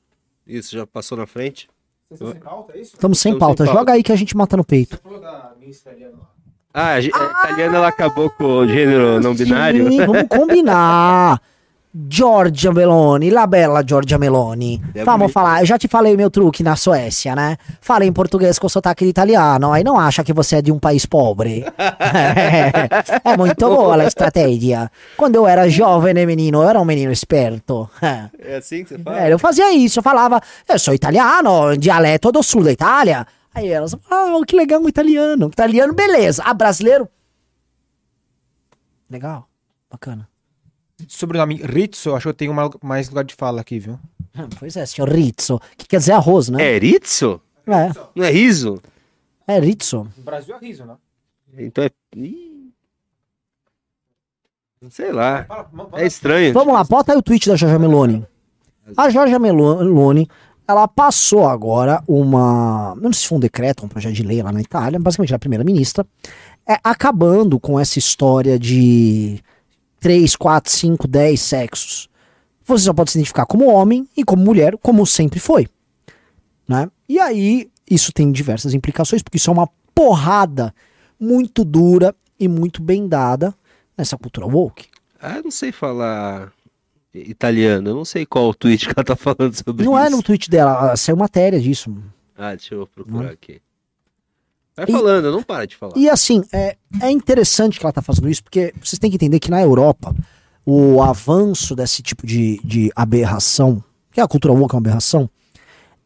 [0.46, 1.68] Isso, já passou na frente?
[2.10, 2.94] Vocês estão sem pauta, é isso?
[2.96, 3.66] Estamos sem Estamos sem pauta.
[3.66, 3.80] pauta.
[3.80, 4.98] Joga aí que a gente mata no peito.
[4.98, 6.30] Você falou da Miss Italiana lá.
[6.74, 9.90] Ah, a, ge- a italiana ela acabou com o gênero não binário.
[9.90, 11.42] Sim, vamos combinar.
[11.98, 14.82] Giorgia Meloni, la bella Giorgia Meloni.
[14.94, 17.56] É Vamos falar, eu já te falei meu truque na Suécia, né?
[17.80, 20.80] Falei em português com sotaque de italiano, aí não acha que você é de um
[20.80, 21.64] país pobre.
[23.24, 24.92] é muito boa a estratégia.
[25.16, 27.90] Quando eu era jovem menino, eu era um menino esperto.
[28.38, 29.22] É assim que você fala?
[29.22, 33.26] É, eu fazia isso, eu falava, eu sou italiano, dialeto do sul da Itália.
[33.54, 35.48] Aí elas, ah, que legal, um italiano.
[35.48, 36.44] Italiano, beleza.
[36.46, 37.08] Ah, brasileiro?
[39.10, 39.48] Legal,
[39.90, 40.28] bacana.
[41.08, 44.00] Sobrenome Rizzo, acho que eu tenho ma- mais lugar de fala aqui, viu?
[44.60, 46.76] Pois é, senhor Rizzo, que quer dizer arroz, né?
[46.76, 47.42] É Rizzo?
[47.68, 48.82] É, Não é riso?
[49.48, 50.08] é Rizzo.
[50.18, 50.96] No Brasil é riso, né?
[51.58, 51.90] Então é.
[52.16, 52.72] Ih.
[54.90, 55.48] Sei lá.
[55.94, 56.54] É estranho.
[56.54, 58.26] Vamos lá, bota aí o tweet da Giorgia Meloni.
[58.96, 60.28] A Giorgia Meloni,
[60.68, 62.94] ela passou agora uma.
[63.02, 65.36] Não sei se foi um decreto, um projeto de lei lá na Itália, basicamente ela
[65.36, 66.06] é a primeira-ministra,
[66.68, 69.42] é, acabando com essa história de
[70.06, 72.08] 3, 4, 5, 10 sexos.
[72.64, 75.68] Você só pode se identificar como homem e como mulher, como sempre foi.
[76.68, 76.92] Né?
[77.10, 80.72] E aí, isso tem diversas implicações, porque isso é uma porrada
[81.20, 83.52] muito dura e muito bem dada
[83.98, 84.90] nessa cultura woke.
[85.20, 86.54] Ah, eu não sei falar
[87.12, 87.90] italiano.
[87.90, 90.06] Eu não sei qual o tweet que ela tá falando sobre Não isso.
[90.06, 91.92] é no tweet dela, ah, saiu matéria disso.
[92.38, 93.60] Ah, deixa eu procurar aqui.
[94.76, 95.94] Vai E- falando, não para de falar.
[95.96, 99.40] E assim, é, é interessante que ela tá fazendo isso, porque vocês têm que entender
[99.40, 100.14] que na Europa,
[100.66, 105.30] o avanço desse tipo de, de aberração, que é a cultura woke é uma aberração,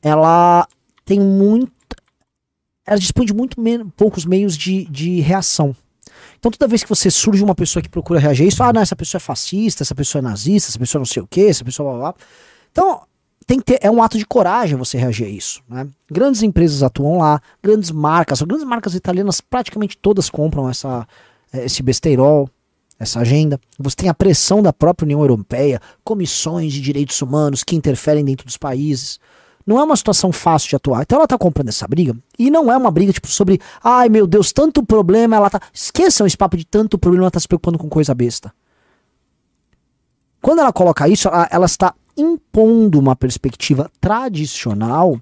[0.01, 0.67] ela
[1.05, 1.71] tem muito.
[2.85, 5.75] Ela dispõe de muito men- poucos meios de, de reação.
[6.39, 8.81] Então, toda vez que você surge uma pessoa que procura reagir a isso, ah, não,
[8.81, 11.63] essa pessoa é fascista, essa pessoa é nazista, essa pessoa não sei o quê, essa
[11.63, 12.11] pessoa blá blá.
[12.13, 12.25] blá.
[12.71, 13.01] Então,
[13.49, 15.63] tem ter, é um ato de coragem você reagir a isso.
[15.67, 15.87] Né?
[16.11, 21.07] Grandes empresas atuam lá, grandes marcas, grandes marcas italianas praticamente todas compram essa,
[21.51, 22.47] eh, esse besteirol,
[22.99, 23.59] essa agenda.
[23.79, 28.45] Você tem a pressão da própria União Europeia, comissões de direitos humanos que interferem dentro
[28.45, 29.19] dos países.
[29.65, 31.01] Não é uma situação fácil de atuar.
[31.01, 32.15] Então ela tá comprando essa briga.
[32.37, 35.59] E não é uma briga, tipo, sobre, ai meu Deus, tanto problema, ela tá.
[35.73, 38.53] Esqueçam esse papo de tanto problema, ela tá se preocupando com coisa besta.
[40.39, 45.19] Quando ela coloca isso, ela, ela está impondo uma perspectiva tradicional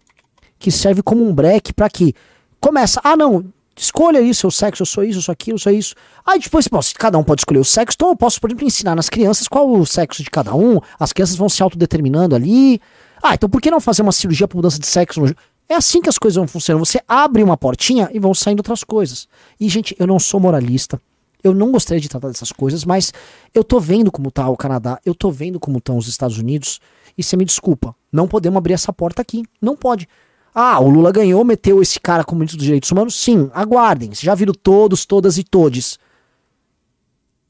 [0.60, 2.14] que serve como um breque para que
[2.60, 3.46] começa, ah não,
[3.76, 5.94] escolha aí seu sexo, eu sou isso, eu sou aquilo, eu sou isso.
[6.26, 8.66] Aí depois, bom, se cada um pode escolher o sexo, então eu posso, por exemplo,
[8.66, 12.82] ensinar nas crianças qual o sexo de cada um, as crianças vão se autodeterminando ali.
[13.22, 15.22] Ah, então por que não fazer uma cirurgia para mudança de sexo?
[15.22, 15.36] no-
[15.70, 16.86] É assim que as coisas vão funcionando.
[16.86, 19.28] Você abre uma portinha e vão saindo outras coisas.
[19.60, 21.00] E, gente, eu não sou moralista.
[21.44, 23.14] Eu não gostaria de tratar dessas coisas, mas
[23.54, 26.80] eu tô vendo como tá o Canadá, eu tô vendo como estão os Estados Unidos,
[27.18, 29.44] e você me desculpa, não podemos abrir essa porta aqui.
[29.62, 30.08] Não pode.
[30.54, 33.16] Ah, o Lula ganhou, meteu esse cara como ministro dos direitos humanos?
[33.16, 34.10] Sim, aguardem.
[34.10, 36.00] Vocês já viram todos, todas e todes.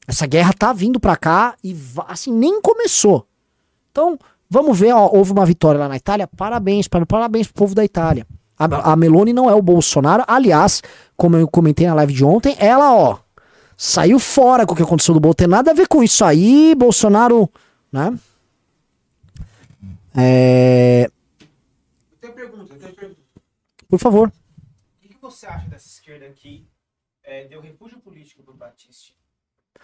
[0.06, 1.76] Essa guerra tá vindo pra cá e
[2.06, 3.26] assim, nem começou.
[3.90, 4.18] Então,
[4.48, 6.26] vamos ver, ó, houve uma vitória lá na Itália.
[6.26, 8.26] Parabéns, para parabéns pro povo da Itália.
[8.58, 10.24] A, a Meloni não é o Bolsonaro.
[10.26, 10.82] Aliás,
[11.16, 13.18] como eu comentei na live de ontem, ela, ó,
[13.80, 15.36] saiu fora com o que aconteceu do Bolsonaro.
[15.36, 17.48] Tem nada a ver com isso aí, Bolsonaro,
[17.92, 18.18] né?
[20.16, 21.08] É,
[22.10, 23.20] Eu tenho pergunta, eu tenho pergunta.
[23.88, 24.32] por favor.
[25.04, 26.66] O que, você acha dessa esquerda aqui?
[27.22, 29.16] É, deu refúgio político pro Batiste.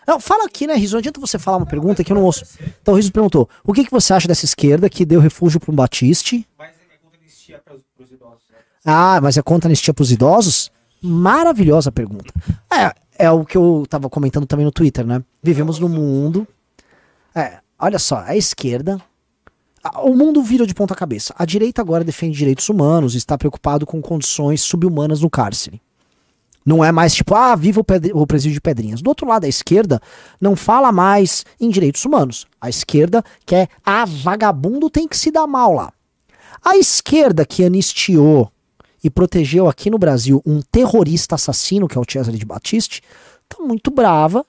[0.07, 0.95] Não, fala aqui, né, Riso?
[0.95, 2.45] Não adianta você falar uma pergunta que eu não ouço.
[2.83, 5.71] Então, o Riso perguntou: o que, que você acha dessa esquerda que deu refúgio para
[5.71, 6.47] um Batiste?
[6.59, 8.49] Mas é contra anistia pros, idosos.
[8.51, 8.59] Né?
[8.85, 10.73] Ah, mas é contra anistia pros idosos?
[11.01, 12.33] Maravilhosa pergunta.
[12.73, 15.23] É, é o que eu tava comentando também no Twitter, né?
[15.43, 16.47] Vivemos num mundo.
[17.35, 19.01] É, olha só, a esquerda.
[20.03, 21.35] O mundo virou de ponta cabeça.
[21.39, 25.81] A direita agora defende direitos humanos e está preocupado com condições subhumanas no cárcere.
[26.65, 29.03] Não é mais tipo, ah, viva o, o presídio de Pedrinhas.
[29.03, 30.01] Do outro lado, a esquerda
[30.41, 32.47] não fala mais em direitos humanos.
[32.59, 35.93] A esquerda quer, ah, vagabundo tem que se dar mal lá.
[36.65, 38.51] A esquerda que anistiou
[39.05, 43.03] e protegeu aqui no Brasil um terrorista assassino, que é o Cesare de Battisti,
[43.47, 44.47] tá muito brava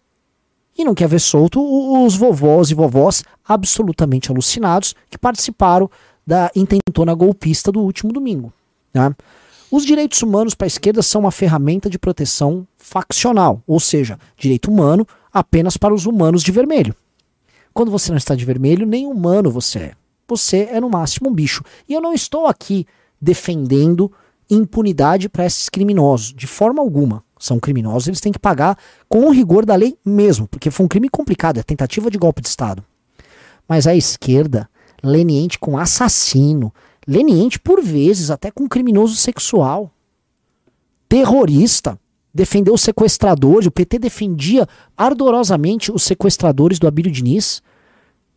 [0.78, 1.62] e não quer ver solto
[2.06, 5.92] os vovós e vovós absolutamente alucinados que participaram
[6.26, 8.52] da intentona golpista do último domingo.
[8.94, 9.14] né?
[9.70, 14.72] Os direitos humanos para a esquerda são uma ferramenta de proteção faccional, ou seja, direito
[14.72, 16.96] humano apenas para os humanos de vermelho.
[17.74, 19.92] Quando você não está de vermelho, nem humano você é.
[20.30, 21.62] Você é no máximo um bicho.
[21.90, 22.88] E eu não estou aqui
[23.20, 24.12] defendendo
[24.50, 27.24] impunidade para esses criminosos, de forma alguma.
[27.38, 28.78] São criminosos, eles têm que pagar
[29.10, 32.42] com o rigor da lei mesmo, porque foi um crime complicado, é tentativa de golpe
[32.42, 32.84] de Estado.
[33.68, 34.70] Mas a esquerda,
[35.04, 36.74] leniente com assassino,
[37.06, 39.92] leniente por vezes até com criminoso sexual,
[41.10, 42.00] terrorista,
[42.34, 44.68] defendeu os sequestradores, o PT defendia
[44.98, 47.62] ardorosamente os sequestradores do Abílio Diniz.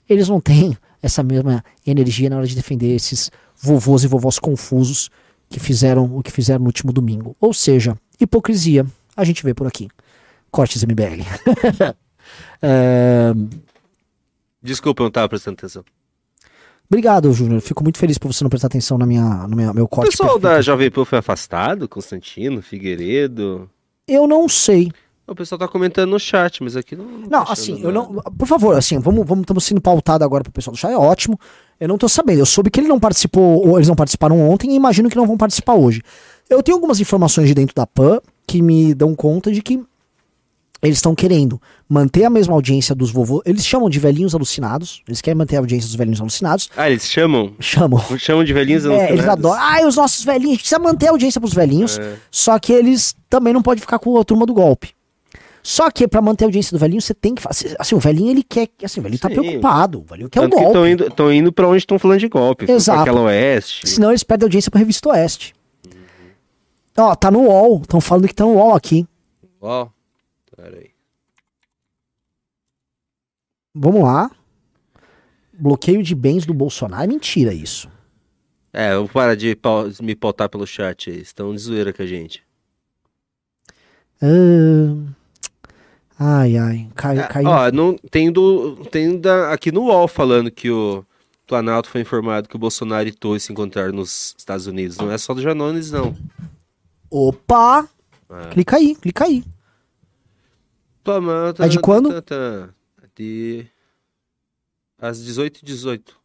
[0.09, 3.31] Eles não têm essa mesma energia na hora de defender esses
[3.61, 5.11] vovôs e vovós confusos
[5.49, 7.37] que fizeram o que fizeram no último domingo.
[7.41, 8.87] Ou seja, hipocrisia,
[9.17, 9.89] a gente vê por aqui.
[10.51, 11.23] Cortes MBL.
[12.61, 13.33] É,
[14.63, 15.85] Desculpa, eu não tava prestando atenção.
[16.91, 17.61] Obrigado, Júnior.
[17.61, 20.11] Fico muito feliz por você não prestar atenção na minha, no meu, meu O corte.
[20.11, 20.55] pessoal perfeito.
[20.55, 21.89] da Jovem Pan foi afastado?
[21.89, 23.71] Constantino, Figueiredo?
[24.07, 24.91] Eu não sei.
[25.29, 27.05] O pessoal tá comentando no chat, mas aqui não.
[27.05, 28.09] Não, tá assim, achando eu nada.
[28.13, 28.23] não.
[28.37, 31.39] Por favor, assim, vamos, vamos, estamos sendo pautados agora pro pessoal do chat, é ótimo.
[31.79, 32.39] Eu não tô sabendo.
[32.41, 35.27] Eu soube que ele não participou, ou eles não participaram ontem e imagino que não
[35.27, 36.03] vão participar hoje.
[36.49, 39.79] Eu tenho algumas informações de dentro da PAN que me dão conta de que
[40.81, 43.43] eles estão querendo manter a mesma audiência dos vovôs.
[43.45, 45.03] Eles chamam de velhinhos alucinados.
[45.09, 46.71] Eles querem manter a audiência dos velhinhos alucinados.
[46.77, 47.53] Ah, eles chamam?
[47.61, 48.01] Chamam.
[48.19, 49.45] Chamam de velhinhos É, eles alucinados?
[49.45, 49.61] adoram.
[49.61, 50.51] Ai, os nossos velhinhos.
[50.51, 51.99] A gente precisa manter a audiência pros velhinhos.
[51.99, 52.17] É.
[52.31, 54.95] Só que eles também não podem ficar com a turma do golpe.
[55.69, 57.77] Só que pra manter a audiência do velhinho, você tem que fazer.
[57.79, 58.71] Assim, o velhinho, ele quer.
[58.83, 59.35] Assim, o velhinho tá Sim.
[59.35, 60.01] preocupado.
[60.01, 60.71] O velhinho quer o Tanto que golpe.
[60.79, 62.65] estão indo, tão indo pra onde estão falando de golpe.
[62.73, 63.03] Exato.
[63.03, 63.87] Aquela oeste.
[63.87, 65.55] Senão eles perdem audiência pra Revista Oeste.
[66.97, 67.83] Ó, tá no UOL.
[67.83, 69.07] Estão falando que tá no UOL aqui.
[69.61, 69.89] Ó.
[70.57, 70.89] Peraí.
[73.75, 74.31] Vamos lá.
[75.53, 77.05] Bloqueio de bens do Bolsonaro.
[77.05, 77.91] É mentira isso.
[78.73, 79.55] É, eu vou parar de
[80.01, 81.21] me pautar pelo chat aí.
[81.21, 82.43] Estão de zoeira com a gente.
[84.23, 85.13] Ah,
[86.19, 86.89] Ai, ai.
[86.95, 87.49] Cai, É, caiu.
[87.49, 91.05] Ó, não, tem, do, tem da, aqui no UOL falando que o
[91.47, 94.97] Planalto foi informado que o Bolsonaro e Torres se encontraram nos Estados Unidos.
[94.99, 96.17] Não é só do Janones, não.
[97.11, 97.89] Opa!
[98.31, 98.49] É.
[98.51, 99.45] Clica aí, clica aí.
[101.03, 102.11] Toma, É de quando?
[103.17, 103.67] De...
[105.01, 106.03] Às 18h18.
[106.05, 106.13] Tá, tá, tá.
[106.13, 106.19] Ar-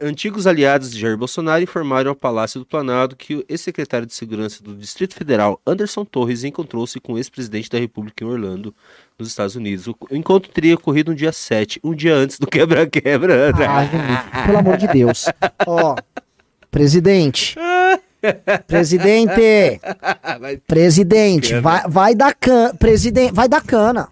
[0.00, 4.60] Antigos aliados de Jair Bolsonaro informaram ao Palácio do Planalto que o ex-secretário de Segurança
[4.64, 8.74] do Distrito Federal, Anderson Torres, encontrou-se com o ex-presidente da República em Orlando,
[9.16, 9.86] nos Estados Unidos.
[9.86, 13.52] O encontro teria ocorrido no dia 7, um dia antes do quebra-quebra.
[13.52, 15.26] Gente, pelo amor de Deus.
[15.68, 15.94] Ó,
[16.68, 17.54] presidente.
[18.66, 19.80] Presidente.
[20.66, 22.74] Presidente, vai, vai dar cana.
[22.74, 24.08] Presidente, vai dar cana.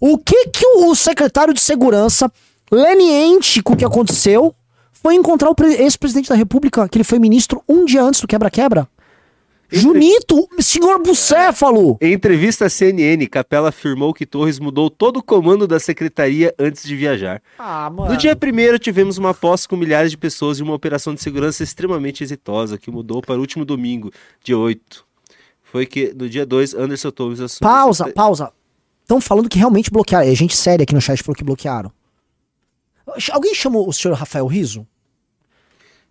[0.00, 2.30] O que que o secretário de segurança,
[2.74, 4.54] leniente com o que aconteceu,
[4.92, 8.26] foi encontrar o pre- ex-presidente da república, que ele foi ministro um dia antes do
[8.26, 8.88] quebra-quebra?
[9.70, 11.96] Junito, senhor Bucéfalo.
[12.00, 16.84] Em entrevista à CNN, Capela afirmou que Torres mudou todo o comando da secretaria antes
[16.84, 17.42] de viajar.
[17.58, 18.12] Ah, mano.
[18.12, 21.62] No dia 1 tivemos uma posse com milhares de pessoas e uma operação de segurança
[21.64, 24.12] extremamente exitosa, que mudou para o último domingo,
[24.44, 25.04] dia 8.
[25.64, 27.68] Foi que no dia 2, Anderson Torres assumiu.
[27.68, 28.52] Pausa, pausa.
[29.02, 30.28] Estão falando que realmente bloquearam.
[30.28, 31.90] É gente séria aqui no chat falou que bloquearam.
[33.32, 34.86] Alguém chamou o senhor Rafael Riso?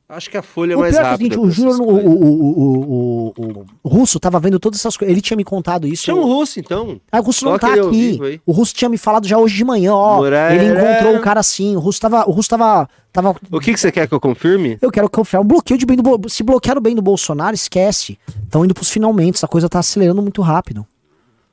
[0.07, 1.35] Acho que a Folha é mais é é o rápida.
[1.35, 5.11] seguinte, o o, o, o, Russo tava vendo todas essas coisas.
[5.11, 6.03] Ele tinha me contado isso.
[6.03, 6.99] Chama o Russo, então.
[7.11, 8.41] Ah, o Russo não tá ao aqui.
[8.45, 10.23] O Russo tinha me falado já hoje de manhã, ó.
[10.25, 11.75] Ele encontrou um cara assim.
[11.75, 12.29] O Russo tava.
[12.29, 12.87] O Russo tava.
[13.11, 14.77] tava O que, que você quer que eu confirme?
[14.81, 15.39] eu quero confiar.
[15.39, 18.19] Um bloqueio de bem do Se bloquear o bem do Bolsonaro, esquece.
[18.43, 19.37] Estão indo pros finalmente.
[19.37, 20.85] Essa coisa tá acelerando muito rápido.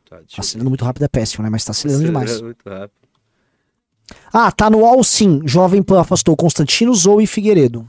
[0.09, 1.49] Tá, eu Acelerando muito rápido é péssimo, né?
[1.49, 2.41] Mas tá acelerando demais.
[2.41, 3.00] É muito rápido.
[4.33, 5.43] Ah, tá no UOL sim.
[5.45, 7.89] Jovem Pan afastou Constantino, Zou e Figueiredo.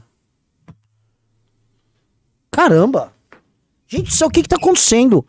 [2.50, 3.12] Caramba!
[3.86, 5.24] Gente, isso é o que que tá acontecendo?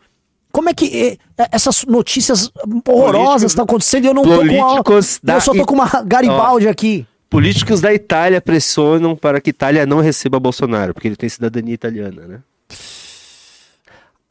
[0.52, 2.50] Como é que eh, eh, essas notícias
[2.86, 5.26] horrorosas estão acontecendo e eu não tô com Políticos a...
[5.26, 7.06] da Eu só tô com uma Garibaldi aqui.
[7.28, 12.26] Políticos da Itália pressionam para que Itália não receba Bolsonaro, porque ele tem cidadania italiana,
[12.28, 12.40] né?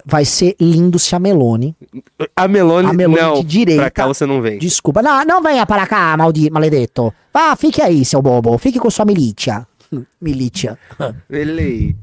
[0.05, 1.75] Vai ser lindo se a Meloni...
[2.35, 3.81] A Meloni, A não, de direita.
[3.83, 4.59] pra cá você não vem.
[4.59, 5.01] Desculpa.
[5.01, 7.13] Não, não venha para cá, maldi, maledetto.
[7.33, 8.57] Vá, fique aí, seu bobo.
[8.57, 9.65] Fique com sua milícia.
[10.19, 10.77] milícia.
[11.29, 11.95] Ele...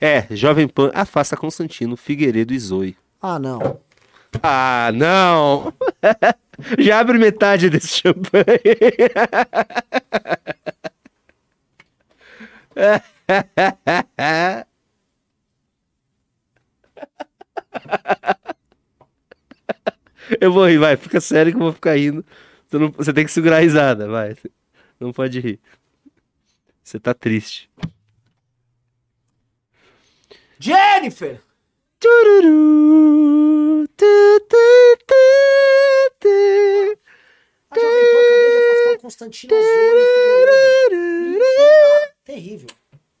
[0.00, 2.96] É, Jovem Pan afasta Constantino, Figueiredo e Zoe.
[3.20, 3.78] Ah, não.
[4.42, 5.72] Ah, não!
[6.78, 8.44] Já abre metade desse champanhe.
[20.40, 22.24] Eu vou rir, vai, fica sério que eu vou ficar rindo.
[22.68, 24.36] Você, não- você tem que segurar a risada, vai.
[24.98, 25.60] Não pode rir.
[26.82, 27.68] Você tá triste.
[30.58, 31.40] Jennifer!
[31.98, 35.14] Tururu, tu, tu, tu,
[36.18, 36.98] tu.
[37.70, 41.38] A Jovem Pan acabou de afastar o Constantino Azul
[42.24, 42.68] Terrível.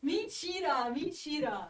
[0.02, 1.68] Mentira, mentira.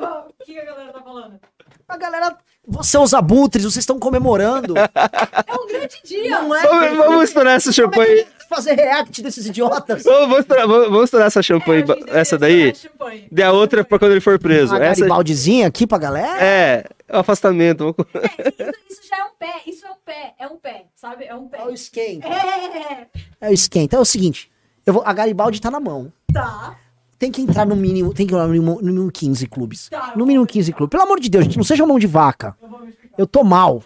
[0.00, 1.40] O que a galera tá falando?
[1.88, 2.36] A galera,
[2.82, 4.74] seus abutres, vocês estão comemorando.
[4.78, 6.30] É um grande dia.
[6.42, 6.62] Não é?
[6.66, 8.24] Vamos, vamos estourar essa é champanhe.
[8.24, 10.02] que fazer react desses idiotas?
[10.04, 12.74] Vamos, vamos, estourar, vamos, vamos estourar essa champanhe, É, gente deveria essa daí.
[12.74, 13.28] champanhe.
[13.30, 14.72] E a outra pra quando ele for preso.
[14.74, 16.42] Uma Essa Garibaldizinha aqui pra galera?
[16.42, 17.94] é o afastamento.
[18.14, 21.24] É, isso, isso já é um pé, isso é um pé, é um pé, sabe?
[21.24, 21.58] É um pé.
[21.58, 22.28] É o esquenta.
[22.28, 23.06] É,
[23.40, 23.96] É o esquenta.
[23.96, 24.50] É o seguinte,
[24.86, 26.12] eu vou, a Garibaldi tá na mão.
[26.32, 26.76] tá.
[27.20, 29.90] Tem que entrar no mínimo, tem que ir no mínimo, no mínimo 15 clubes.
[29.90, 30.90] Tá, No mínimo 15 clubes.
[30.90, 32.56] Pelo amor de Deus, gente, não seja mão de vaca.
[33.18, 33.82] Eu tô mal.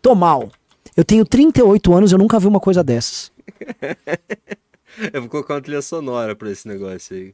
[0.00, 0.50] Tô mal.
[0.96, 3.30] Eu tenho 38 anos, eu nunca vi uma coisa dessas.
[5.12, 7.32] Eu vou colocar uma trilha sonora pra esse negócio aí.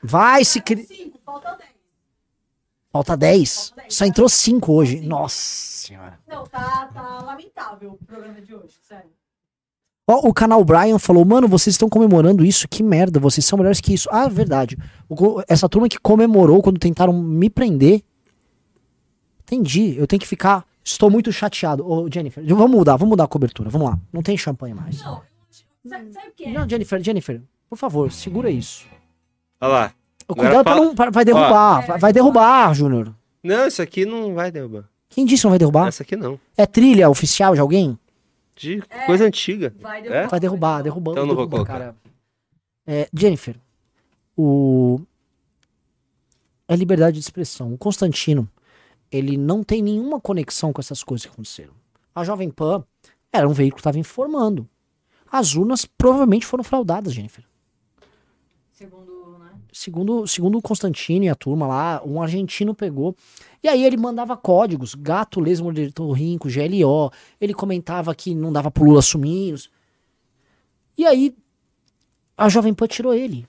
[0.00, 0.62] Vai se.
[1.24, 1.70] Falta 10.
[2.92, 3.74] Falta 10.
[3.88, 5.00] Só entrou 5 hoje.
[5.00, 6.20] Nossa senhora.
[6.28, 9.10] Não, tá, tá lamentável o programa de hoje, sério.
[10.10, 12.66] Ó, o canal Brian falou, mano, vocês estão comemorando isso?
[12.66, 14.08] Que merda, vocês são melhores que isso.
[14.10, 14.78] Ah, verdade.
[15.06, 18.02] O essa turma que comemorou quando tentaram me prender.
[19.42, 19.96] Entendi.
[19.98, 20.64] Eu tenho que ficar.
[20.84, 21.86] Estou muito chateado.
[21.86, 23.68] Ô, Jennifer, vamos mudar, vamos mudar a cobertura.
[23.68, 23.98] Vamos lá.
[24.12, 25.02] Não tem champanhe mais.
[25.02, 25.20] Não,
[25.86, 26.52] sabe, sabe o que é?
[26.52, 28.86] Não, Jennifer, Jennifer, por favor, segura isso.
[29.60, 29.92] Olha lá.
[30.26, 30.94] Cuidado pra não.
[30.94, 31.86] pra- vai derrubar.
[31.86, 33.14] Vai, vai derrubar, Júnior.
[33.42, 34.84] Não, isso aqui não vai derrubar.
[35.10, 35.88] Quem disse que não vai derrubar?
[35.88, 36.38] Essa aqui não.
[36.56, 37.98] É trilha oficial de alguém?
[38.58, 39.74] De coisa antiga.
[39.78, 40.26] Vai É?
[40.26, 41.18] Vai derrubar, derrubando.
[41.18, 41.72] Então não vou colocar.
[41.72, 41.96] cara.
[42.86, 43.56] É, Jennifer,
[44.36, 45.00] o.
[46.66, 47.72] É liberdade de expressão.
[47.72, 48.48] O Constantino,
[49.10, 51.72] ele não tem nenhuma conexão com essas coisas que aconteceram.
[52.14, 52.84] A Jovem Pan
[53.32, 54.68] era um veículo que estava informando.
[55.30, 57.44] As urnas provavelmente foram fraudadas, Jennifer.
[58.72, 59.17] Segundo?
[59.78, 63.14] Segundo, segundo o Constantino e a turma lá, um argentino pegou.
[63.62, 67.12] E aí ele mandava códigos, gato, lesmo, ornitorrinco, GLO.
[67.40, 69.70] Ele comentava que não dava pro Lula assumir.
[70.96, 71.32] E aí
[72.36, 73.46] a Jovem Pan tirou ele.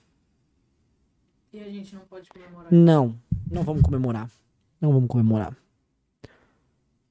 [1.52, 2.72] E a gente não pode comemorar.
[2.72, 3.18] Não,
[3.50, 4.30] não vamos comemorar.
[4.80, 5.56] Não vamos comemorar.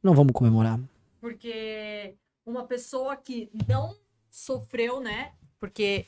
[0.02, 0.80] Não vamos comemorar.
[1.20, 2.16] Porque
[2.46, 3.98] uma pessoa que não
[4.30, 5.34] sofreu, né?
[5.60, 6.06] Porque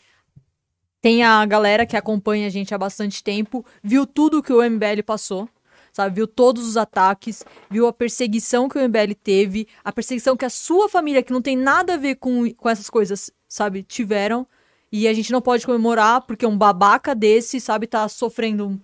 [1.02, 5.02] tem a galera que acompanha a gente há bastante tempo, viu tudo que o MBL
[5.06, 5.50] passou,
[5.92, 6.16] sabe?
[6.16, 10.50] Viu todos os ataques, viu a perseguição que o MBL teve, a perseguição que a
[10.50, 14.48] sua família, que não tem nada a ver com, com essas coisas, sabe, tiveram.
[14.92, 18.80] E a gente não pode comemorar porque um babaca desse, sabe, tá sofrendo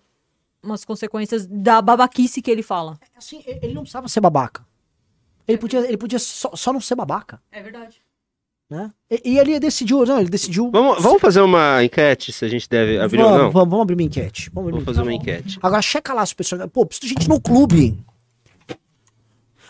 [0.64, 2.98] umas consequências da babaquice que ele fala.
[3.16, 4.66] Assim, e- ele não precisava ser babaca.
[5.48, 8.02] Ele podia, ele podia só, só não ser babaca, É verdade.
[8.70, 8.92] Né?
[9.10, 10.70] E, e ele decidiu, não, ele decidiu.
[10.72, 13.52] Vamos, vamos fazer uma enquete se a gente deve abrir ou vamos, não?
[13.52, 14.50] vamos, vamos abrir uma enquete.
[14.54, 15.58] Vamos, fazer uma enquete.
[15.62, 16.68] Agora, checa lá se o pessoal.
[16.68, 17.98] Pô, precisa de gente no clube.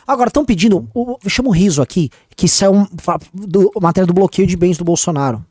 [0.05, 0.87] Agora, estão pedindo.
[1.27, 2.87] Chama o riso aqui, que saiu um,
[3.33, 5.45] do, matéria do bloqueio de bens do Bolsonaro.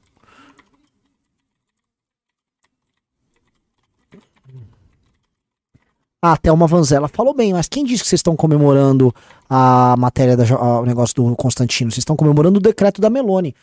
[6.26, 9.14] Ah, a Thelma Vanzella falou bem, mas quem disse que vocês estão comemorando
[9.48, 11.90] a matéria, da, a- o negócio do Constantino?
[11.90, 13.54] Vocês estão comemorando o decreto da Meloni.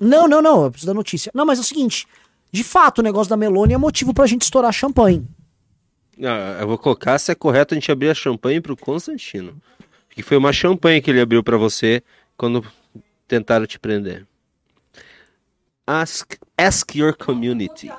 [0.00, 1.32] Não, não, não, eu preciso da notícia.
[1.34, 2.06] Não, mas é o seguinte,
[2.52, 5.26] de fato, o negócio da Meloni é motivo pra gente estourar champanhe.
[6.22, 9.54] Ah, eu vou colocar se é correto a gente abrir a champanhe pro Constantino.
[10.10, 12.02] Que foi uma champanhe que ele abriu pra você
[12.36, 12.62] quando
[13.26, 14.26] tentaram te prender.
[15.86, 17.90] Ask, ask your community.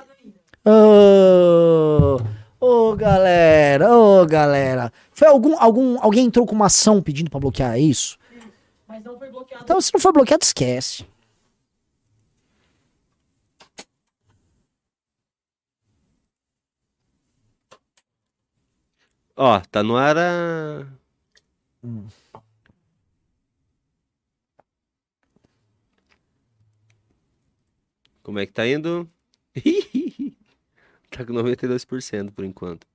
[2.60, 4.92] Ô, ô, galera, ô, galera.
[5.12, 8.18] Foi algum, algum, alguém entrou com uma ação pedindo pra bloquear isso?
[8.86, 9.64] Mas não foi bloqueado.
[9.64, 11.06] Então, se não for bloqueado, esquece.
[19.36, 20.86] Ó, tá no ar a...
[28.22, 29.08] Como é que tá indo?
[31.24, 32.86] tá com 92% por enquanto.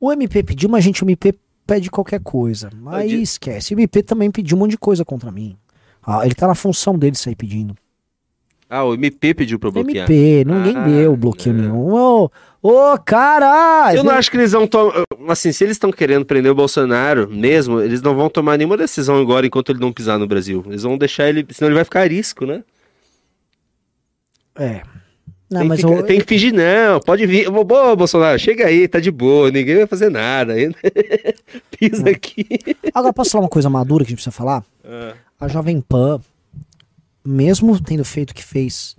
[0.00, 1.34] O MP pediu, mas gente, o MP
[1.66, 2.70] pede qualquer coisa.
[2.86, 3.74] Aí di- esquece.
[3.74, 5.56] O MP também pediu um monte de coisa contra mim.
[6.02, 7.74] Ah, ele tá na função dele sair pedindo.
[8.70, 10.10] Ah, o MP pediu pra bloquear.
[10.10, 11.58] MP, ninguém Ah, deu bloqueio é.
[11.62, 11.90] nenhum.
[11.92, 12.30] Ô,
[12.62, 13.96] ô, caralho!
[13.98, 15.04] Eu não acho que eles vão tomar.
[15.28, 19.18] Assim, se eles estão querendo prender o Bolsonaro mesmo, eles não vão tomar nenhuma decisão
[19.20, 20.62] agora enquanto ele não pisar no Brasil.
[20.66, 21.46] Eles vão deixar ele.
[21.50, 22.62] Senão ele vai ficar a risco, né?
[24.56, 24.82] É.
[25.50, 27.00] Não, tem, mas que, eu, tem que fingir, não.
[27.00, 27.48] Pode vir.
[27.48, 27.64] Ô,
[27.96, 30.52] Bolsonaro, chega aí, tá de boa, ninguém vai fazer nada.
[30.52, 30.76] ainda.
[31.78, 32.46] Pisa aqui.
[32.94, 34.62] Agora, posso falar uma coisa madura que a gente precisa falar?
[34.84, 35.14] Ah.
[35.40, 36.20] A Jovem Pan,
[37.24, 38.94] mesmo tendo feito o que fez,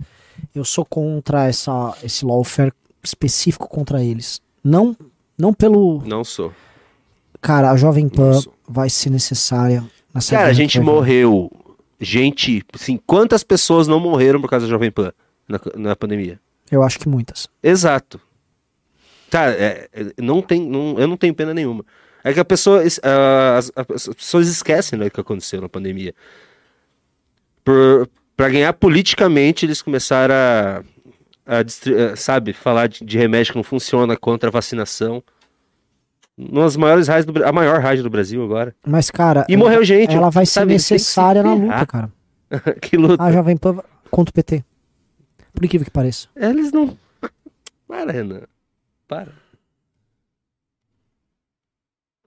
[0.52, 2.72] eu sou contra essa, esse lawfare
[3.02, 4.40] específico contra eles.
[4.64, 4.96] Não,
[5.38, 6.02] não pelo.
[6.04, 6.52] Não sou.
[7.40, 11.50] Cara, a Jovem Pan Não vai ser necessária nessa Cara, a gente morreu.
[12.00, 15.12] Gente, assim, quantas pessoas não morreram por causa da Jovem Pan
[15.50, 16.40] na, na pandemia?
[16.70, 17.48] Eu acho que muitas.
[17.62, 18.20] Exato.
[19.30, 19.88] Cara, é-
[20.18, 21.84] não tem, não- eu não tenho pena nenhuma.
[22.22, 26.14] É que a pessoa, es- as, as pessoas esquecem né, o que aconteceu na pandemia.
[27.64, 30.82] Por, pra ganhar politicamente, eles começaram a,
[31.46, 35.22] a eh, sabe, falar de, de remédio que não funciona contra a vacinação.
[36.36, 38.74] Nas maiores raios do a maior rádio do Brasil agora.
[38.86, 40.14] Mas, cara, E ela, morreu gente.
[40.14, 42.10] ela vai ser sabe, têm que se necessária na luta, cara.
[42.80, 43.22] que luta.
[43.22, 43.78] A Jovem Pan
[44.10, 44.64] contra o PT.
[45.52, 46.28] Por incrível que pareça.
[46.36, 46.96] Eles não.
[47.86, 48.42] Para, Renan.
[49.08, 49.32] Para.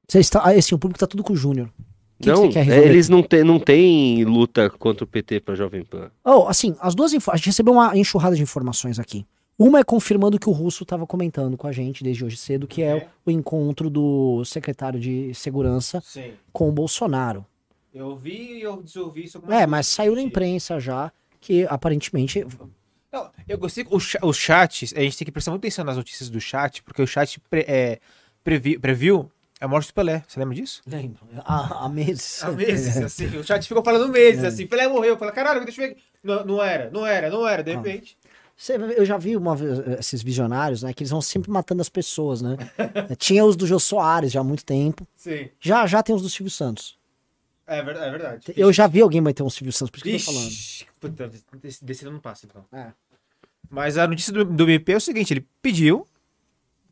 [0.08, 1.70] Você está, ah, assim, o público tá tudo com o Júnior.
[2.20, 5.56] Que, que não, quer é, eles não têm não tem luta contra o PT pra
[5.56, 6.12] Jovem Pan.
[6.24, 9.26] Oh, assim, as duas a gente recebeu uma enxurrada de informações aqui.
[9.58, 12.82] Uma é confirmando que o Russo estava comentando com a gente desde hoje cedo, que
[12.82, 13.08] é É.
[13.26, 16.32] o encontro do secretário de segurança Sim.
[16.52, 17.46] com o Bolsonaro.
[17.94, 22.46] Eu ouvi e eu desouvi isso É, mas saiu na imprensa já que aparentemente
[23.14, 23.98] Não, eu gostei o
[24.28, 27.06] os chats, a gente tem que prestar muita atenção nas notícias do chat, porque o
[27.08, 28.00] chat pre- é,
[28.44, 30.24] previ- previu a morte do Pelé.
[30.28, 30.82] Você lembra disso?
[30.88, 32.44] lembro, há, há meses.
[32.44, 33.28] Há meses, assim.
[33.38, 34.48] O chat ficou falando meses, É.
[34.48, 34.66] assim.
[34.66, 35.16] Pelé morreu.
[35.18, 35.98] Fala, caralho, deixa eu ver.
[36.24, 37.76] Não, não era, não era, não era, de Ah.
[37.78, 38.18] repente.
[38.58, 41.90] Você- eu já vi uma vez esses visionários, né, que eles vão sempre matando as
[41.90, 42.56] pessoas, né?
[43.18, 45.08] Tinha os do Jô Soares já há muito tempo.
[45.16, 45.50] Sim.
[45.60, 46.98] Já já tem os do Silvio Santos.
[47.66, 48.54] É, ver- é verdade.
[48.58, 50.54] Eu já vi alguém bater um Silvio Santos, por isso que eu tô falando.
[51.00, 52.64] Puta, desse, desse não passa, então.
[52.74, 52.88] É.
[53.74, 56.06] Mas a notícia do, do MP é o seguinte, ele pediu,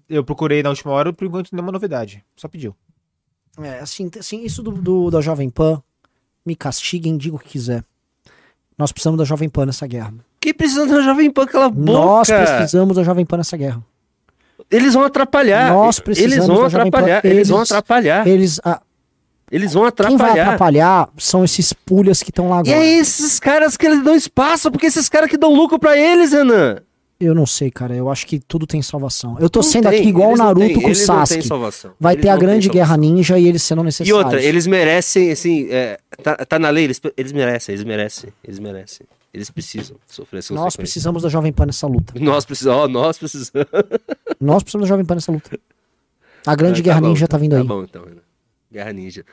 [0.09, 2.75] eu procurei na última hora, por enquanto nenhuma novidade, só pediu.
[3.61, 5.81] É, assim, assim isso do, do- da Jovem Pan,
[6.43, 7.83] me castiguem, diga o que quiser.
[8.75, 10.11] Nós precisamos da Jovem Pan nessa guerra.
[10.39, 11.91] Que precisa da Jovem Pan aquela boca?
[11.91, 13.83] Nós precisamos da Jovem Pan nessa guerra.
[14.71, 15.71] Eles vão atrapalhar.
[15.71, 16.97] Nós precisamos Eles vão da Jovem Pan.
[16.99, 17.25] atrapalhar.
[17.31, 18.27] Eles, vão Eles- atrapalhar.
[18.27, 18.81] Eles, ah,
[19.51, 20.43] Eles vão quem vai atrapalhar.
[20.45, 22.85] atrapalhar são esses pulhas que estão lá E agora.
[22.85, 26.31] é esses caras que eles dão espaço, porque esses caras que dão lucro pra eles,
[26.31, 26.77] Renan.
[27.19, 27.93] Eu não sei, cara.
[27.95, 29.37] Eu acho que tudo tem salvação.
[29.39, 31.47] Eu tô Não sendo tem, aqui igual o Naruto com o Sasuke.
[31.99, 34.17] Vai Eles ter a grande guerra ninja e eles serão E necessários.
[34.25, 38.57] outra, eles merecem, assim, é, tá, tá na lei, eles, eles merecem, eles merecem, eles
[38.57, 39.05] merecem.
[39.33, 42.13] Eles precisam sofrer essas Nós precisamos da Jovem Pan nessa luta.
[42.19, 43.67] Nós precisamos, ó, nós precisamos.
[44.41, 45.59] Nós precisamos da Jovem Pan nessa luta.
[46.45, 47.61] A grande Ah, guerra bom, ninja tá vindo aí.
[47.61, 48.21] Tá bom, então, Renan.
[48.71, 49.25] Guerra Ninja.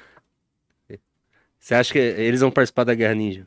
[1.59, 3.47] Você acha que eles vão participar da Guerra Ninja?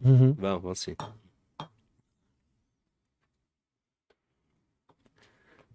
[0.00, 0.32] Uhum.
[0.32, 0.94] Vão, vão sim.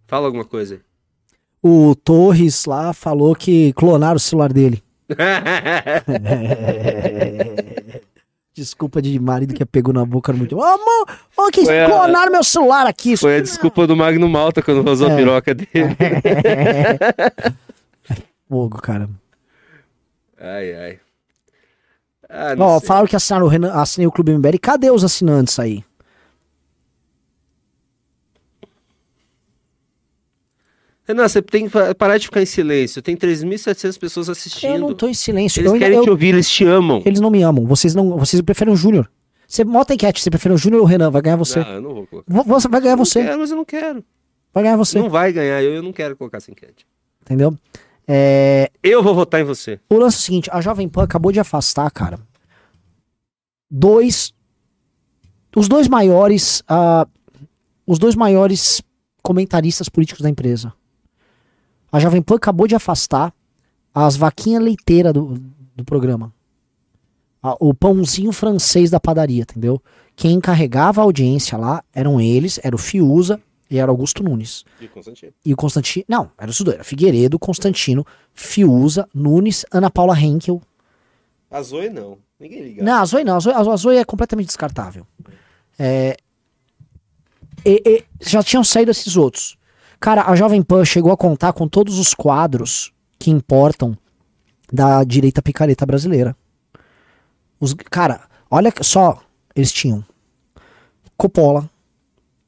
[0.08, 0.82] Fala alguma coisa.
[1.62, 4.84] O Torres lá falou que clonaram o celular dele.
[8.54, 10.56] Desculpa de marido que pegou na boca muito.
[10.58, 13.18] Ô, amor, ô, que Foi a- clonaram meu celular aqui.
[13.18, 15.16] Foi a desculpa do Magno Malta quando vazou a É.
[15.18, 15.70] piroca dele.
[18.48, 19.10] Fogo, cara.
[20.40, 21.00] Ai, ai.
[22.30, 22.88] Ah, Ó, sei.
[22.88, 24.58] falaram que assinaram o Renan, assinei o Clube MBL.
[24.60, 25.84] Cadê os assinantes aí?
[31.08, 33.02] Renan, você tem que pa- parar de ficar em silêncio.
[33.02, 34.74] Tem 3.700 pessoas assistindo.
[34.74, 35.60] Eu não tô em silêncio.
[35.62, 37.02] Eles Eu querem eu- te ouvir, eles te amam.
[37.06, 37.66] Eles não me amam.
[37.66, 38.18] Vocês não.
[38.18, 39.10] Vocês preferem o Júnior.
[39.48, 41.12] Você bota a enquete, você prefere o Júnior ou o Renan?
[41.12, 41.60] Vai ganhar você.
[41.60, 42.34] Não, eu não vou colocar.
[42.34, 43.24] Vo- Você vai ganhar Eu você.
[43.24, 44.04] quero, mas eu não quero.
[44.52, 44.98] Vai ganhar você.
[44.98, 46.88] Não vai ganhar, eu, eu não quero colocar essa enquete.
[47.22, 47.56] Entendeu?
[48.08, 49.80] É, Eu vou votar em você.
[49.90, 52.20] o lance é o seguinte: a Jovem Pan acabou de afastar, cara.
[53.70, 54.34] Dois.
[55.56, 56.62] Os dois maiores.
[56.68, 57.08] ah,
[57.88, 58.82] os dois maiores
[59.22, 60.74] comentaristas políticos da empresa.
[61.92, 63.34] A Jovem Pan acabou de afastar
[63.94, 65.40] as vaquinhas leiteiras do,
[65.76, 66.34] do programa.
[67.42, 69.82] Ah, o pãozinho francês da padaria, entendeu?
[70.16, 73.40] Quem encarregava a audiência lá eram eles, era o Fiuza
[73.70, 74.64] e era Augusto Nunes.
[74.80, 75.34] De Constantino.
[75.44, 76.06] E o Constantino.
[76.08, 76.76] Não, era os dois.
[76.76, 80.62] Era Figueiredo, Constantino, Fiuza, Nunes, Ana Paula Henkel.
[81.50, 82.18] A Zoe não.
[82.40, 82.84] Ninguém liga.
[82.84, 83.36] Não, a Zoe não.
[83.38, 85.06] A Zoe, a Zoe é completamente descartável.
[85.80, 86.18] É,
[87.66, 89.58] e- e já tinham saído esses outros.
[90.00, 93.98] Cara, a Jovem Pan chegou a contar com todos os quadros que importam
[94.72, 96.36] da direita picareta brasileira.
[97.60, 99.22] Os, cara, olha só,
[99.56, 100.04] eles tinham
[101.18, 101.70] Coppola,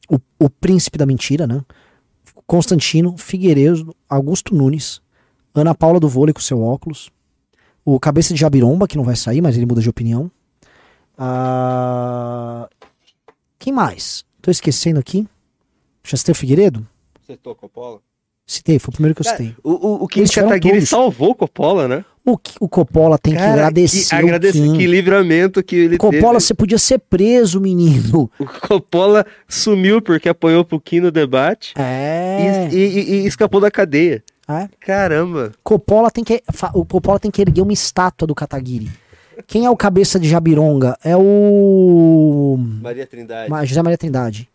[0.10, 1.64] o, o príncipe da mentira, né?
[2.46, 5.02] Constantino, Figueiredo, Augusto Nunes,
[5.54, 7.12] Ana Paula do vôlei com seu óculos,
[7.84, 10.32] o Cabeça de Jabiromba, que não vai sair, mas ele muda de opinião.
[11.18, 12.70] Ah,
[13.58, 14.26] Quem mais?
[14.42, 15.28] Tô esquecendo aqui.
[16.04, 16.88] Já citei o Figueiredo?
[17.22, 18.00] Você tocou Coppola?
[18.46, 19.54] Citei, foi o primeiro que eu citei.
[19.62, 22.06] O, o, o Kim Kataguiri salvou Coppola, né?
[22.30, 24.10] O, que- o Coppola tem que Cara, agradecer.
[24.10, 24.78] Que, o agradecer Kim.
[24.78, 26.40] que livramento que ele Coppola, teve.
[26.42, 28.30] você podia ser preso, menino.
[28.38, 32.68] O Coppola sumiu porque apanhou pro Kim no debate É.
[32.72, 34.22] e, e- e escapou da cadeia.
[34.48, 34.68] é.
[34.82, 35.54] Caramba.
[35.64, 36.44] Coppola tem que.
[36.74, 38.90] O Coppola tem que erguer uma estátua do Kataguiri.
[39.46, 40.98] Quem é o cabeça de Jabironga?
[41.04, 42.58] É o.
[42.82, 43.68] Maria Trindade.
[43.68, 44.50] José Maria Trindade.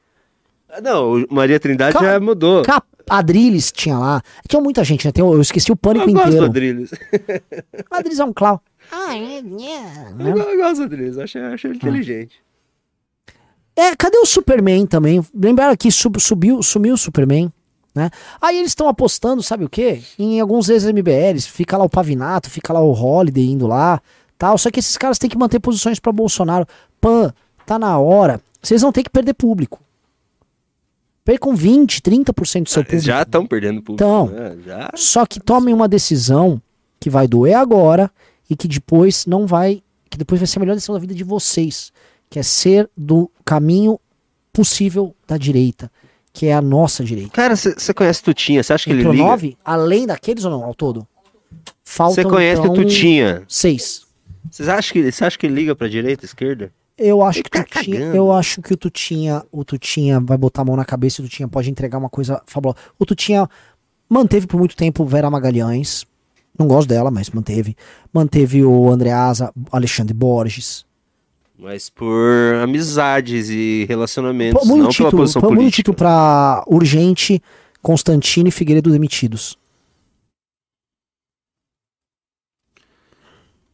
[0.72, 2.62] Ah, Não, o Maria Trindade Ca- já mudou.
[2.62, 2.86] Cap...
[3.10, 4.22] Adriles tinha lá.
[4.48, 5.12] Tinha muita gente, né?
[5.12, 6.44] Tem eu esqueci o pânico eu gosto do inteiro.
[6.46, 6.90] Adriles.
[7.90, 8.58] Adriles é um clown.
[8.90, 9.38] Ah, é?
[9.40, 12.36] Eu, eu gosto do Adriles, eu acho, eu acho ele inteligente.
[13.74, 15.24] É, cadê o Superman também?
[15.34, 17.50] Lembraram que sub- subiu, sumiu o Superman,
[17.94, 18.10] né?
[18.40, 20.02] Aí eles estão apostando, sabe o quê?
[20.18, 24.00] Em alguns ex-MBLs, fica lá o Pavinato, fica lá o Holiday indo lá,
[24.38, 24.56] tal.
[24.58, 26.66] Só que esses caras têm que manter posições pra Bolsonaro.
[27.00, 27.32] Pan,
[27.66, 28.40] tá na hora.
[28.62, 29.80] Vocês vão ter que perder público.
[31.24, 33.00] Percam 20, 30% do seu Eles público.
[33.00, 33.94] já estão perdendo público.
[34.04, 34.26] Então.
[34.26, 34.56] né?
[34.66, 34.90] Já.
[34.96, 36.60] Só que tomem uma decisão
[36.98, 38.10] que vai doer agora
[38.50, 39.82] e que depois não vai.
[40.10, 41.92] Que depois vai ser a melhor decisão da vida de vocês.
[42.28, 44.00] Que é ser do caminho
[44.52, 45.90] possível da direita.
[46.32, 47.30] Que é a nossa direita.
[47.30, 48.62] Cara, você conhece Tutinha?
[48.62, 49.24] Você acha que ele Entrou liga?
[49.26, 51.06] nove, além daqueles ou não, ao todo?
[51.84, 53.42] Faltam Você conhece então, Tutinha?
[53.46, 54.06] Seis.
[54.50, 56.72] Você acha, que, você acha que ele liga pra direita, esquerda?
[56.98, 58.16] Eu acho Ele que tá o Tutinha, cagando.
[58.16, 61.28] eu acho que o Tutinha, o Tutinha vai botar a mão na cabeça e o
[61.28, 62.78] Tutinha pode entregar uma coisa fabulosa.
[62.98, 63.48] O Tutinha
[64.08, 66.04] manteve por muito tempo Vera Magalhães.
[66.58, 67.74] Não gosto dela, mas manteve.
[68.12, 70.84] Manteve o Andreasa, Alexandre Borges.
[71.58, 72.10] Mas por
[72.62, 75.70] amizades e relacionamentos, Pô, muda não o pela título, posição política.
[75.76, 77.42] título pra Urgente,
[77.80, 79.56] Constantino e Figueiredo demitidos.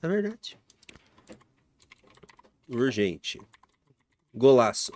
[0.03, 0.58] É verdade.
[2.69, 3.41] Urgente.
[4.35, 4.93] Golaço.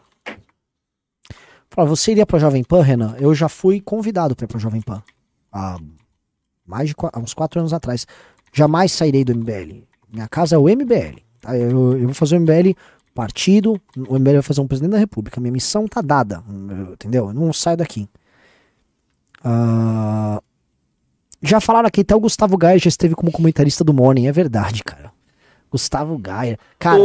[1.71, 3.17] Fala, você iria pra Jovem Pan, Renan?
[3.19, 5.03] Eu já fui convidado pra ir pra Jovem Pan.
[5.51, 5.79] Há
[6.67, 8.07] mais de há uns quatro anos atrás.
[8.53, 9.85] Jamais sairei do MBL.
[10.13, 11.23] Minha casa é o MBL.
[11.41, 11.57] tá?
[11.57, 12.75] Eu, eu vou fazer o MBL
[13.15, 15.41] partido, o MBL vai fazer um presidente da República.
[15.41, 16.43] Minha missão tá dada.
[16.49, 17.29] eu- Entendeu?
[17.29, 18.07] Eu não saio daqui.
[19.43, 20.41] Ah,
[21.43, 24.27] já falaram aqui, até o Gustavo Gaia já esteve como comentarista do Morning.
[24.27, 25.11] É verdade, cara.
[25.71, 26.59] Gustavo Gaia.
[26.79, 26.99] Cara,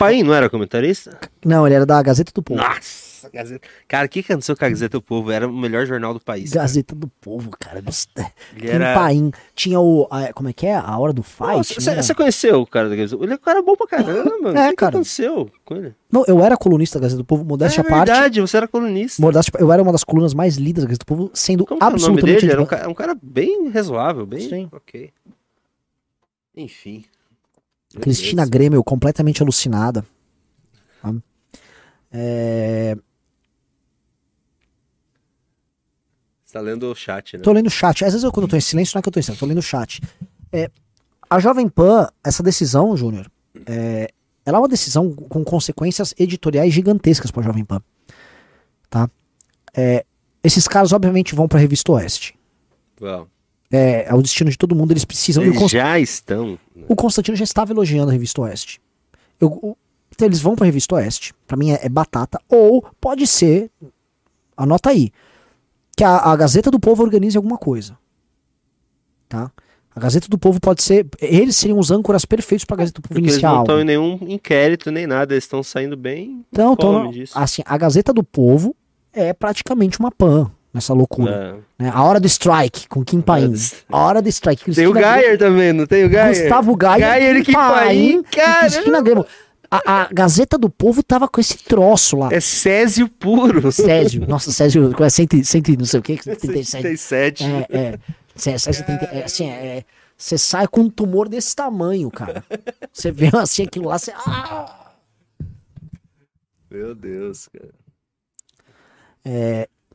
[0.00, 1.18] Paim não era comentarista?
[1.44, 2.60] não, ele era da Gazeta do Povo.
[2.60, 3.68] Nossa, Gazeta.
[3.86, 5.30] Cara, o que que aconteceu com a Gazeta do Povo?
[5.30, 6.50] Era o melhor jornal do país.
[6.52, 6.62] cara.
[6.62, 7.80] Gazeta do Povo, cara.
[7.82, 8.24] Gostei.
[8.56, 8.94] Ele Tem era...
[8.94, 9.30] Paim.
[9.54, 10.08] Tinha o.
[10.10, 10.74] a- como é que é?
[10.74, 11.74] A hora do fight?
[11.80, 12.02] Você né?
[12.16, 13.22] conheceu o cara da Gazeta?
[13.22, 14.56] Ele é um cara bom pra caramba, mano.
[14.58, 14.96] É, o que, que cara.
[14.96, 15.94] aconteceu com ele?
[16.10, 18.08] Não, eu era colunista da Gazeta do Povo, modéstia é à parte.
[18.10, 19.20] verdade, você era colunista.
[19.22, 21.84] Modéstia, eu era uma das colunas mais lidas da Gazeta do Povo, sendo Como que
[21.84, 22.40] é o nome absolutamente.
[22.40, 22.52] dele?
[22.52, 24.48] Era um cara, um cara bem razoável, bem...
[24.48, 24.68] Sim.
[24.72, 25.12] Ok.
[26.56, 27.04] Enfim.
[27.98, 28.46] Cristina.
[28.46, 30.04] Grêmio, completamente alucinada.
[31.02, 31.14] Tá?
[32.12, 32.96] É,
[36.50, 37.44] Você tá lendo o chat, né?
[37.44, 38.04] Tô lendo o chat.
[38.04, 39.38] Às vezes eu, quando eu tô em silêncio, não é que eu tô em silêncio,
[39.38, 40.00] tô lendo o chat.
[40.52, 40.68] É,
[41.28, 43.30] a Jovem Pan, essa decisão, Júnior,
[43.66, 44.10] é,
[44.44, 47.80] ela é uma decisão com consequências editoriais gigantescas pra Jovem Pan.
[48.88, 49.08] Tá?
[49.72, 50.04] É,
[50.42, 52.36] esses caras, obviamente, vão pra Revista Oeste.
[53.00, 53.28] Uau.
[53.70, 55.42] É, é o destino de todo mundo, eles precisam.
[55.44, 56.58] Eles Const- já estão...
[56.74, 56.84] né?
[56.88, 58.80] O Constantino já estava elogiando a Revista Oeste.
[59.40, 59.76] Eu- o-
[60.12, 61.32] então eles vão pra Revista Oeste.
[61.46, 62.40] Pra mim é, é batata.
[62.48, 63.70] Ou pode ser,
[64.56, 65.10] anota aí,
[65.96, 67.96] que a, a Gazeta do Povo organize alguma coisa.
[69.28, 69.50] Tá?
[69.94, 71.06] A Gazeta do Povo pode ser.
[71.20, 73.84] Eles seriam os âncoras perfeitos pra Gazeta do Povo Porque eles iniciar não estão em
[73.84, 76.44] nenhum inquérito nem nada, eles estão saindo bem.
[76.52, 78.74] Então, então, assim, a Gazeta do Povo
[79.12, 81.62] é praticamente uma pan nessa loucura.
[81.78, 81.84] É.
[81.84, 81.90] né?
[81.92, 83.52] A hora do strike com Kim Paim.
[83.88, 84.72] A hora do strike.
[84.74, 86.42] Tem o Gayer também, não tem o Gayer?
[86.42, 88.70] Gustavo Gayer, Gayer e Kim Paim, cara.
[88.70, 89.26] Cristina Grêmio.
[89.70, 92.28] A, a Gazeta do Povo tava com esse troço lá.
[92.32, 93.70] É Césio puro.
[93.70, 94.26] Césio.
[94.28, 96.82] Nossa, Césio, é cento, cento, não sei o que, 37.
[96.82, 97.44] 37.
[97.44, 97.98] É, é.
[98.34, 99.84] Cê- Césio tem, é, assim, é,
[100.16, 102.44] você sai com um tumor desse tamanho, cara.
[102.92, 104.12] Você vê assim aquilo lá, você.
[104.16, 104.92] Ah!
[106.68, 107.70] Meu Deus, cara.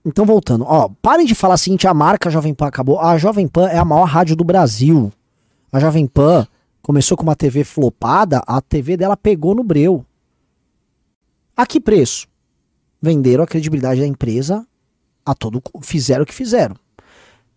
[0.06, 3.00] Então, voltando, ó, parem de falar o seguinte: a marca Jovem Pan acabou.
[3.00, 5.12] A Jovem Pan é a maior rádio do Brasil.
[5.72, 6.48] A Jovem Pan
[6.82, 10.06] começou com uma TV flopada, a TV dela pegou no breu.
[11.58, 12.28] A que preço?
[13.02, 14.66] Venderam a credibilidade da empresa
[15.26, 15.62] a todo.
[15.82, 16.76] Fizeram o que fizeram.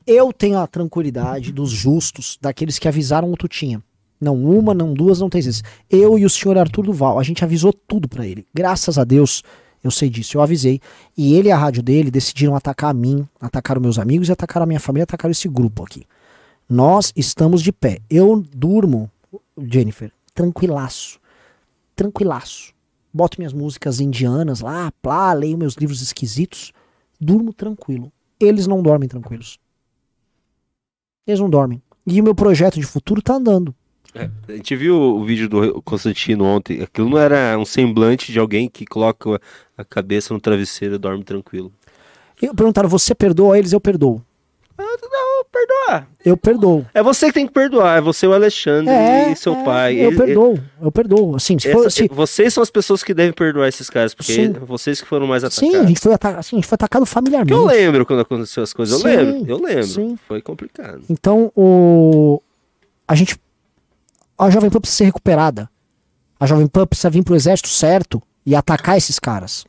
[0.06, 3.82] Eu tenho a tranquilidade dos justos, daqueles que avisaram o Tutinha.
[4.18, 5.62] Não uma, não duas, não três vezes.
[5.90, 8.46] Eu e o senhor Arthur Duval, a gente avisou tudo pra ele.
[8.54, 9.42] Graças a Deus,
[9.82, 10.80] eu sei disso, eu avisei.
[11.16, 14.32] E ele e a rádio dele decidiram atacar a mim, atacar os meus amigos e
[14.32, 16.04] atacar a minha família, atacar esse grupo aqui.
[16.68, 17.98] Nós estamos de pé.
[18.10, 19.10] Eu durmo,
[19.56, 21.18] Jennifer, tranquilaço.
[21.96, 22.74] Tranquilaço.
[23.12, 26.72] Boto minhas músicas indianas lá, plá, leio meus livros esquisitos.
[27.20, 28.12] Durmo tranquilo.
[28.38, 29.58] Eles não dormem tranquilos.
[31.26, 31.82] Eles não dormem.
[32.06, 33.74] E o meu projeto de futuro tá andando.
[34.14, 36.82] É, a gente viu o vídeo do Constantino ontem.
[36.82, 39.40] Aquilo não era um semblante de alguém que coloca
[39.78, 41.72] a cabeça no travesseiro e dorme tranquilo.
[42.42, 43.72] Eu perguntaram, você perdoa eles?
[43.72, 44.20] Eu perdoo.
[44.76, 46.08] Não, perdoar.
[46.24, 46.86] Eu perdoo.
[46.94, 47.98] É você que tem que perdoar.
[47.98, 49.94] É você, o Alexandre É, e seu é, pai.
[49.96, 50.58] Eu Ele- perdoo.
[50.80, 51.34] Eu perdoo.
[51.36, 54.32] Assim, se essa- for, se, Vocês são as pessoas que devem perdoar esses caras, porque
[54.34, 54.52] Sim.
[54.52, 55.70] vocês que foram mais atacados.
[55.72, 57.52] sim, a gente foi, ata- assim, a gente foi atacado Porque familiarmente.
[57.52, 58.94] eu lembro quando aconteceu as coisas.
[58.94, 59.82] Eu Sim, lembro, eu lembro.
[59.84, 60.18] sim.
[60.28, 61.02] Foi complicado.
[61.08, 62.40] Então, o
[63.06, 63.36] a gente
[64.38, 65.68] a Jovem Pan precisa ser recuperada.
[66.38, 69.66] A Jovem Pan precisa vir pro exército certo e atacar esses caras.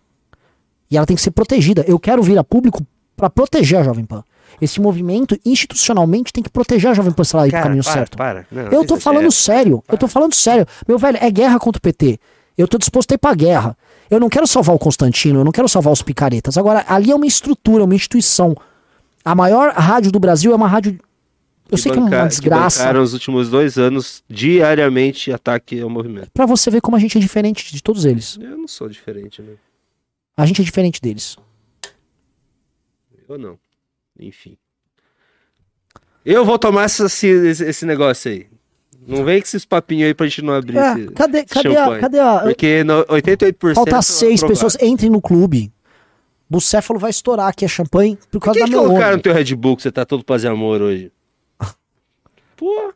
[0.89, 1.83] E ela tem que ser protegida.
[1.87, 2.85] Eu quero vir a público
[3.15, 4.23] para proteger a Jovem Pan.
[4.59, 7.93] Esse movimento institucionalmente tem que proteger a Jovem Pan se ela ir pro caminho para,
[7.93, 8.17] certo.
[8.17, 8.47] para.
[8.51, 9.83] Não, Eu tô falando sério.
[9.87, 10.65] Eu tô falando sério.
[10.87, 12.19] Meu velho, é guerra contra o PT.
[12.57, 13.77] Eu tô disposto a ir pra guerra.
[14.09, 16.57] Eu não quero salvar o Constantino, eu não quero salvar os picaretas.
[16.57, 18.55] Agora, ali é uma estrutura, uma instituição.
[19.23, 20.99] A maior rádio do Brasil é uma rádio.
[21.71, 22.79] Eu Que sei que é uma que desgraça.
[22.79, 26.29] bancaram os últimos dois anos diariamente ataque ao movimento.
[26.33, 28.39] Pra você ver como a gente é diferente de todos eles.
[28.41, 29.53] Eu não sou diferente, né?
[30.41, 31.37] A gente é diferente deles.
[33.27, 33.59] Eu não.
[34.19, 34.57] Enfim.
[36.25, 38.47] Eu vou tomar essa- esse, esse, negócio aí.
[39.07, 41.07] Não vem com esses papinhos aí pra gente não abrir É, esse.
[41.11, 42.39] cadê, cadê, a, cadê a.
[42.41, 43.75] Porque no 88%.
[43.75, 44.47] Falta seis aprovado.
[44.65, 44.77] pessoas.
[44.81, 45.71] Entrem no clube.
[46.49, 49.21] Bucéfalo vai estourar aqui a champanhe por Por causa que da que colocaram no melona.
[49.21, 51.11] teu Red Bull que você tá todo paz e amor hoje?
[52.57, 52.93] Pô.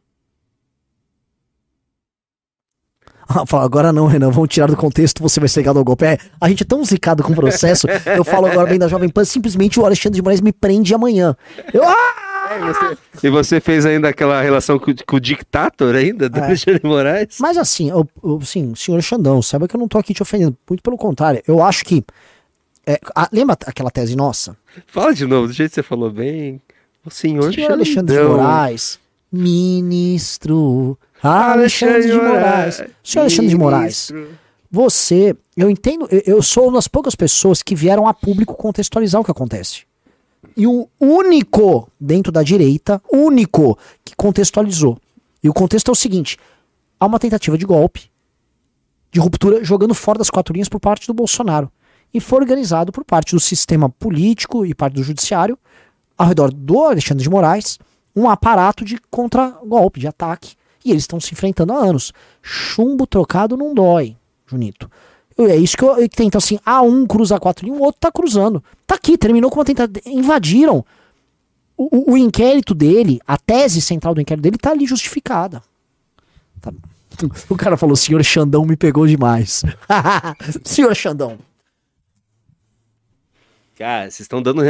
[3.47, 6.05] Fala, agora não, Renan, vamos tirar do contexto, você vai ser ligado ao golpe.
[6.05, 9.09] É, a gente é tão zicado com o processo, eu falo agora bem da Jovem
[9.09, 11.35] Pan, simplesmente o Alexandre de Moraes me prende amanhã.
[11.73, 11.95] Eu, ah!
[13.23, 16.43] E você fez ainda aquela relação com, com o dictator ainda, do É.
[16.43, 17.37] Alexandre de Moraes?
[17.39, 20.55] Mas assim, eu, eu, assim, senhor Xandão, saiba que eu não tô aqui te ofendendo,
[20.69, 22.03] muito pelo contrário, eu acho que.
[22.85, 24.55] é, a- lembra aquela tese nossa?
[24.85, 26.61] Fala de novo, do jeito que você falou bem.
[27.05, 28.23] O senhor, Senhor Alexandre de.
[28.23, 28.99] Moraes,
[29.31, 32.83] ministro Alexandre de Moraes.
[33.01, 34.11] Senhor Alexandre de Moraes,
[34.69, 39.21] você, eu entendo, eu, eu sou uma das poucas pessoas que vieram a público contextualizar
[39.21, 39.83] o que acontece.
[40.57, 44.97] E o único dentro da direita, único que contextualizou.
[45.41, 46.37] E o contexto é o seguinte:
[46.99, 48.09] há uma tentativa de golpe,
[49.11, 51.71] de ruptura, jogando fora das quatro linhas por parte do Bolsonaro.
[52.13, 55.57] E foi organizado por parte do sistema político e parte do judiciário,
[56.17, 57.79] ao redor do Alexandre de Moraes,
[58.15, 60.55] um aparato de contra-golpe, de ataque.
[60.85, 62.11] E eles estão se enfrentando há anos.
[62.41, 64.15] Chumbo trocado não dói,
[64.45, 64.89] Junito.
[65.37, 66.27] É isso que eu que tem.
[66.27, 68.63] Então, assim, ah, um cruza a quatro linhas, o outro tá cruzando.
[68.85, 69.99] Tá aqui, terminou com uma tentativa.
[70.07, 70.85] Invadiram.
[71.75, 75.61] O, o- o inquérito dele, a tese central do inquérito dele tá ali justificada.
[76.61, 76.71] Tá.
[77.49, 79.63] O cara falou, senhor Xandão me pegou demais.
[80.65, 81.37] senhor Xandão.
[83.75, 84.61] Cara, vocês estão dando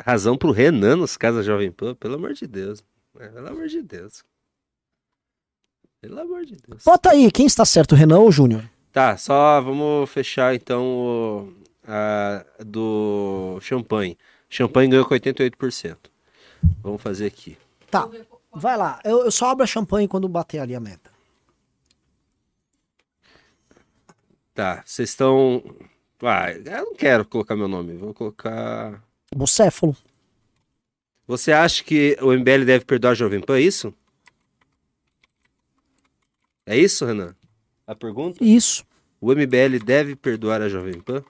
[0.00, 2.82] razão pro Renan nos casos da Jovem Pan, pelo amor de Deus.
[3.18, 4.24] É, pelo amor de Deus.
[6.00, 6.82] Pelo amor de Deus.
[6.82, 8.64] Bota aí, quem está certo, Renan ou Júnior?
[8.92, 11.52] Tá, só vamos fechar então o,
[11.86, 14.16] a, do champanhe.
[14.48, 15.96] Champanhe ganhou com 88%.
[16.82, 17.56] Vamos fazer aqui.
[17.90, 18.08] Tá,
[18.52, 18.98] vai lá.
[19.04, 21.10] Eu, eu só abro a champanhe quando bater ali a meta.
[24.54, 25.62] Tá, vocês estão.
[26.22, 29.02] Ah, eu não quero colocar meu nome, vou colocar.
[29.34, 29.96] Bucéfalo.
[31.26, 33.94] Você acha que o MBL deve perdoar a Jovem Pan, é isso?
[36.70, 37.34] É isso, Renan?
[37.86, 38.42] A pergunta?
[38.44, 38.84] Isso.
[39.20, 41.22] O MBL deve perdoar a Jovem Pan?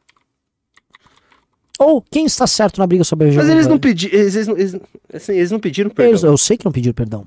[1.79, 3.71] Ou quem está certo na briga sobre a Mas Jovem eles Pan?
[3.73, 4.19] não pediram.
[4.19, 4.77] Eles, eles, não- eles-
[5.15, 6.31] assim, eles não pediram Eles- perdão.
[6.31, 7.27] eu sei que não pediram perdão.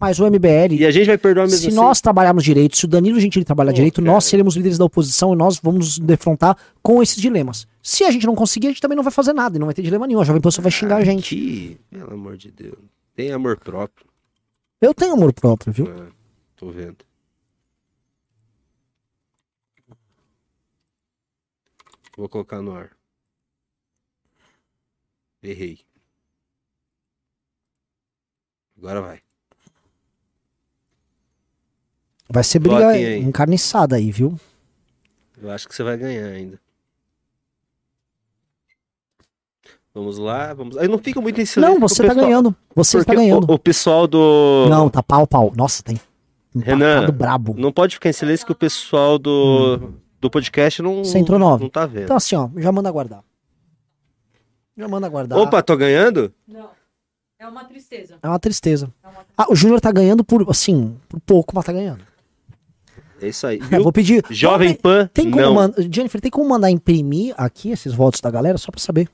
[0.00, 1.74] Mas o MBL, E a gente vai perdoar mesmo se assim.
[1.76, 4.12] nós trabalharmos direito, se o Danilo Gentili trabalhar Pô, direito, cara.
[4.12, 7.66] nós seremos líderes da oposição e nós vamos nos defrontar com esses dilemas.
[7.82, 9.74] Se a gente não conseguir, a gente também não vai fazer nada e não vai
[9.74, 10.20] ter dilema nenhum.
[10.20, 11.34] A Jovem Pan só vai xingar a gente.
[11.34, 12.78] Aqui, pelo amor de Deus.
[13.16, 14.06] Tem amor próprio.
[14.80, 15.88] Eu tenho amor próprio, viu?
[15.88, 16.06] Ah,
[16.54, 16.98] tô vendo.
[22.18, 22.90] Vou colocar no ar.
[25.40, 25.78] Errei.
[28.76, 29.20] Agora vai.
[32.28, 33.18] Vai ser briga aí.
[33.20, 34.36] encarniçada aí, viu?
[35.40, 36.60] Eu acho que você vai ganhar ainda.
[39.94, 40.76] Vamos lá, vamos.
[40.76, 41.78] Aí não fica muito em silêncio.
[41.78, 42.56] Não, você tá pessoal- ganhando.
[42.74, 43.48] Você está porque ganhando.
[43.48, 44.66] O, o pessoal do.
[44.68, 45.52] Não, tá pau, pau.
[45.54, 46.00] Nossa, tem.
[46.52, 47.54] Renan, empatado brabo.
[47.56, 51.64] Não pode ficar em silêncio que o pessoal do, do podcast não, Você entrou nove.
[51.64, 52.04] não tá vendo.
[52.04, 53.22] Então assim, ó, já manda guardar.
[54.76, 55.38] Já manda guardar.
[55.38, 56.32] Opa, tô ganhando?
[56.46, 56.70] Não.
[57.38, 58.18] É uma tristeza.
[58.22, 58.92] É uma tristeza.
[59.02, 62.02] É uma Ah, o Júnior tá ganhando por, assim, por pouco, mas tá ganhando.
[63.20, 63.60] É isso aí.
[63.72, 64.24] Eu vou pedir.
[64.30, 65.54] Jovem Pan, Tem como não.
[65.54, 69.08] man- Jennifer, tem como mandar imprimir aqui esses votos da galera só pra saber?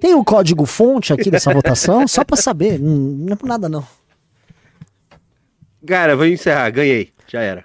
[0.00, 2.80] Tem o código fonte aqui dessa votação só pra saber.
[2.80, 3.86] Hum, Não é por nada não.
[5.86, 6.70] Cara, vou encerrar.
[6.70, 7.12] Ganhei.
[7.26, 7.64] Já era.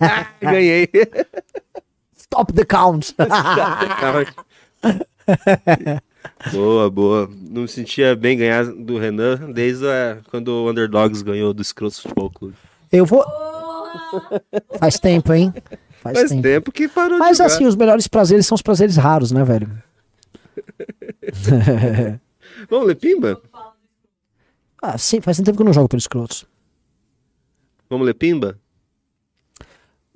[0.00, 0.88] Ah, Ganhei.
[2.16, 3.14] Stop the count.
[6.52, 7.30] boa, boa.
[7.50, 12.00] Não me sentia bem ganhar do Renan desde a- quando o Underdogs ganhou do Scrooge
[12.02, 12.54] Futebol Clube.
[12.92, 13.24] Eu vou.
[14.78, 15.52] Faz tempo, hein?
[16.02, 16.42] Faz, Faz tempo.
[16.42, 17.54] tempo que parou Mas de jogar.
[17.54, 19.70] assim, os melhores prazeres são os prazeres raros, né, velho?
[22.68, 23.40] Vamos ler Pimba?
[24.82, 26.44] Ah, sim, faz tempo que eu não jogo pelos escrotos.
[27.88, 28.58] Vamos ler Pimba?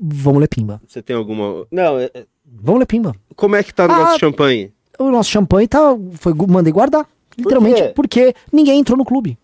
[0.00, 0.80] Vamos ler pimba.
[0.86, 1.66] Você tem alguma...
[1.72, 3.14] Não, é- é- Vamos ler pimba.
[3.34, 4.72] como é que tá o Ah, nosso champanhe?
[4.98, 5.80] O nosso champanhe tá.
[6.12, 7.04] Foi, mandei guardar.
[7.36, 7.92] Literalmente, quê?
[7.96, 9.36] porque ninguém entrou no clube.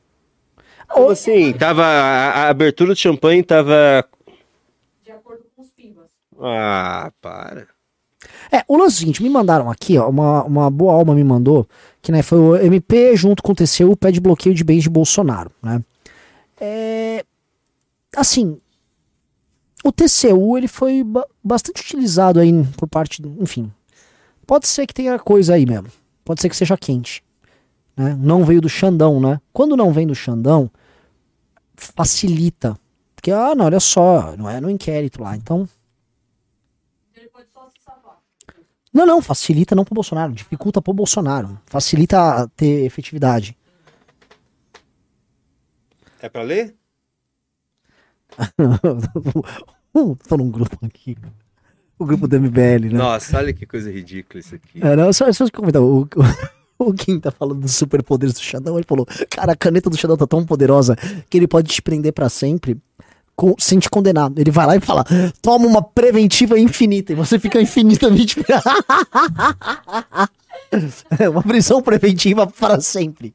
[0.88, 1.52] Como assim?
[1.55, 1.82] Tava...
[1.84, 4.06] A, a abertura do champanhe tava...
[5.05, 6.06] De acordo com os pimbas.
[6.40, 7.66] Ah, para.
[8.52, 11.24] É, o lance é o seguinte, me mandaram aqui, ó, uma, uma boa alma me
[11.24, 11.66] mandou,
[12.01, 15.51] que né, foi o MP junto com o TCU pede bloqueio de bens de Bolsonaro,
[15.62, 15.82] né?
[16.60, 17.24] É,
[18.16, 18.61] assim,
[19.85, 23.73] o TCU ele foi ba- bastante utilizado aí por parte, enfim,
[24.47, 25.89] pode ser que tenha coisa aí mesmo,
[26.24, 27.23] pode ser que seja quente,
[27.97, 28.16] né?
[28.19, 29.41] Não veio do Xandão, né?
[29.53, 30.70] Quando não vem do Xandão,
[31.77, 32.78] facilita,
[33.15, 35.69] porque, ah, não, olha só, não é no inquérito lá, então...
[37.15, 38.19] Ele pode só se salvar.
[38.93, 41.59] Não, não, facilita não pro Bolsonaro, dificulta pro Bolsonaro.
[41.66, 43.57] Facilita a ter efetividade.
[46.20, 46.77] É pra ler?
[50.28, 51.16] Tô num grupo aqui.
[51.98, 52.98] O grupo do MBL, né?
[52.98, 54.81] Nossa, olha que coisa ridícula isso aqui.
[54.85, 55.81] É, não, só, só comentar.
[55.81, 56.09] O, o,
[56.90, 58.77] o Kim tá falando dos superpoderes do Xandão.
[58.77, 60.97] Ele falou: Cara, a caneta do Xandão tá tão poderosa
[61.31, 62.77] que ele pode te prender pra sempre
[63.36, 64.32] com- sem te condenar.
[64.36, 65.05] Ele vai lá e fala:
[65.40, 67.12] Toma uma preventiva infinita.
[67.12, 68.36] E você fica infinitamente.
[71.19, 73.35] É uma prisão preventiva para sempre.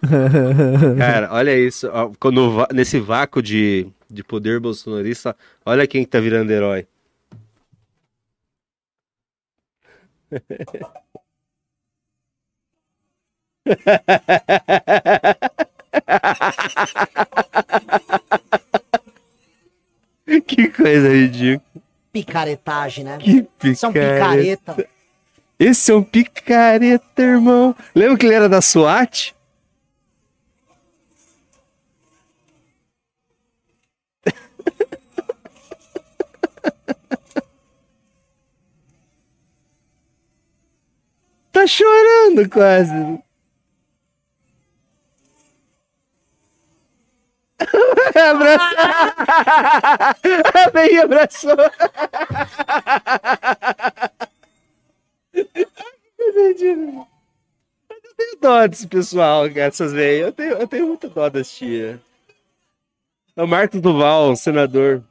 [0.98, 1.88] Cara, olha isso.
[2.18, 6.86] Quando, nesse vácuo de, de poder bolsonarista, olha quem que tá virando herói.
[20.46, 21.82] que coisa ridícula.
[22.12, 23.18] Picaretagem, né?
[23.18, 24.88] Que Isso é um picareta.
[25.58, 27.76] Esse é um picareta, irmão.
[27.94, 29.34] Lembra que ele era da SWAT?
[41.60, 43.22] Tá chorando quase.
[48.30, 48.70] Abraçou.
[50.72, 51.56] Bem abraçou.
[56.18, 56.54] Eu
[58.16, 60.26] tenho dó desse pessoal, essas velhas.
[60.26, 62.00] Eu tenho, eu tenho muita dó das tia.
[63.34, 65.02] É o Marcos Duval, senador.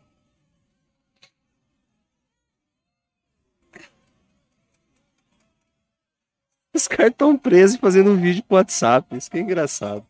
[6.74, 9.16] Os caras estão presos fazendo um vídeo pro WhatsApp.
[9.18, 10.04] Isso que é engraçado.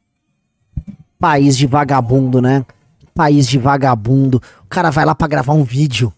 [1.18, 2.66] País de vagabundo, né?
[3.14, 4.42] País de vagabundo.
[4.64, 6.14] O cara vai lá pra gravar um vídeo.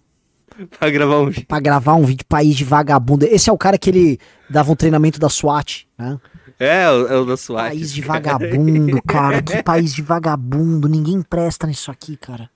[0.79, 1.45] pra gravar um vídeo.
[1.47, 3.25] Pra gravar um vídeo, país de vagabundo.
[3.25, 4.19] Esse é o cara que ele
[4.49, 6.19] dava um treinamento da SWAT, né?
[6.59, 7.69] É, é o da SWAT.
[7.69, 9.41] País de vagabundo, cara.
[9.43, 10.87] Que país de vagabundo.
[10.87, 12.49] Ninguém presta nisso aqui, cara.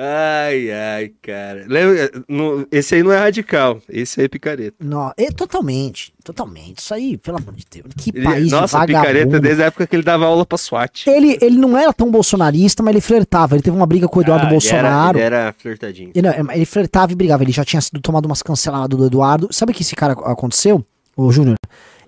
[0.00, 1.64] Ai, ai, cara.
[1.66, 4.76] Lembra, no- esse aí não é radical, esse aí é picareta.
[4.78, 6.78] Não, é, totalmente, totalmente.
[6.78, 7.86] Isso aí, pelo amor de Deus.
[7.96, 9.40] Que Ele- país nossa, de picareta vagabundo.
[9.40, 11.08] desde a época que ele dava aula pra SWAT.
[11.10, 13.56] Ele, ele não era tão bolsonarista, mas ele flertava.
[13.56, 15.18] Ele teve uma briga com o Eduardo Ah, ele era- Bolsonaro.
[15.18, 16.10] Ele era, flertadinho.
[16.14, 17.42] Ele, não, ele flertava e brigava.
[17.42, 19.48] Ele já tinha sido tomado umas canceladas do Eduardo.
[19.50, 20.84] Sabe o que esse cara aconteceu,
[21.16, 21.56] ô Júnior?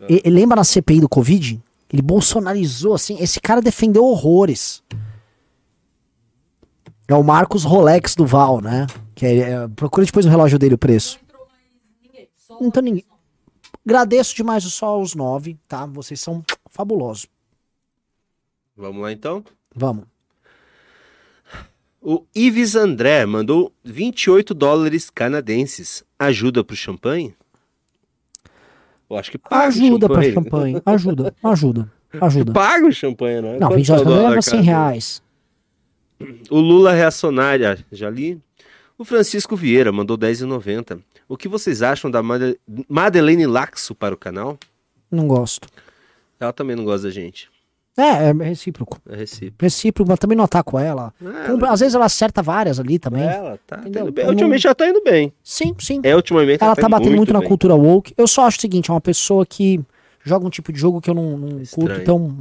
[0.09, 1.61] E lembra na CPI do Covid?
[1.93, 3.17] Ele bolsonarizou, assim.
[3.21, 4.81] Esse cara defendeu horrores.
[7.11, 8.87] É o Marcos Rolex do Val, né?
[9.17, 11.19] Que é, é- procura depois o relógio dele, o preço.
[12.61, 13.05] Então ninguém.
[13.85, 15.87] Agradeço demais só os nove, tá?
[15.87, 17.27] Vocês são fabulosos.
[18.77, 19.43] Vamos lá então?
[19.75, 20.05] Vamos.
[22.01, 26.05] O Ives André mandou 28 dólares canadenses.
[26.19, 27.35] Ajuda pro champanhe?
[29.09, 30.35] Eu acho que paga o Ajuda pra champanhe.
[30.75, 30.83] champanhe.
[30.87, 32.53] Ajuda, ajuda, ajuda.
[32.55, 33.59] Paga o champanhe, né?
[33.59, 34.79] Não, Quanto 28 é o dólar, dólares é 100 cara?
[34.79, 35.23] reais.
[36.51, 38.41] O Lula reacionário, ah, já li.
[38.99, 41.01] O Francisco Vieira mandou 10,90.
[41.29, 44.59] O que vocês acham da Made- Madeleine Laxo para o canal?
[45.11, 45.69] Não gosto.
[46.39, 47.49] Ela também não gosta da gente.
[47.97, 48.99] É, é recíproco.
[49.09, 49.57] É recíproco.
[49.65, 51.13] Recíproco, mas também não ataco ela.
[51.47, 53.23] Como- Às vezes ela acerta várias ali também.
[53.25, 54.23] Ela tá, tá indo bem.
[54.25, 55.33] Eu não- Ultimamente ela tá indo bem.
[55.43, 56.01] Sim, sim.
[56.03, 58.15] É, ultimamente ela tá tá indo batendo muito, na cultura woke.
[58.17, 59.81] Eu só acho o seguinte, é uma pessoa que
[60.25, 62.37] joga um tipo de jogo que eu não, não curto, então.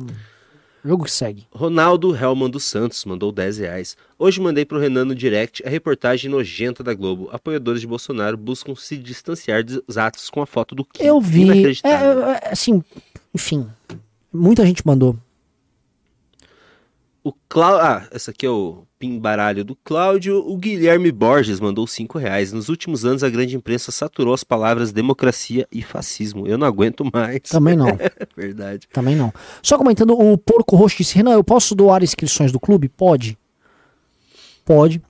[0.83, 1.45] Jogo que segue.
[1.51, 3.97] Ronaldo Helman dos Santos mandou 10 reais.
[4.17, 7.29] Hoje mandei pro Renan no direct a reportagem nojenta da Globo.
[7.31, 11.03] Apoiadores de Bolsonaro buscam se distanciar dos atos com a foto do Kim.
[11.03, 11.49] Eu vi.
[11.83, 11.93] É, é,
[12.43, 12.83] é, assim,
[13.33, 13.67] enfim.
[14.31, 15.17] Muita gente mandou.
[17.23, 17.77] O Clau...
[17.77, 20.37] Ah, essa aqui é o pimbaralho do Cláudio.
[20.45, 22.51] O Guilherme Borges mandou 5 reais.
[22.51, 26.45] Nos últimos anos, a grande imprensa saturou as palavras democracia e fascismo.
[26.45, 27.41] Eu não aguento mais.
[27.43, 27.87] Também não.
[28.19, 28.87] É verdade.
[28.91, 29.33] Também não.
[29.61, 32.89] Só comentando, o Porco Roxo disse: Renan, eu posso doar inscrições do clube?
[32.89, 33.37] Pode.
[34.65, 35.01] Pode.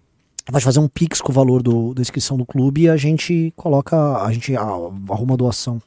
[0.49, 3.53] Vai fazer um pix com o valor do, da inscrição do clube e a gente
[3.55, 4.23] coloca.
[4.23, 5.81] A gente ah, arruma a doação.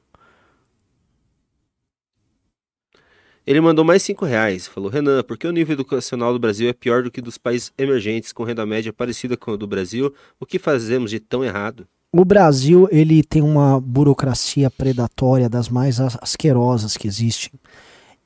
[3.47, 4.67] Ele mandou mais 5 reais.
[4.67, 7.73] Falou, Renan, por que o nível educacional do Brasil é pior do que dos países
[7.77, 10.13] emergentes com renda média parecida com a do Brasil?
[10.39, 11.87] O que fazemos de tão errado?
[12.13, 17.51] O Brasil, ele tem uma burocracia predatória das mais as- asquerosas que existem.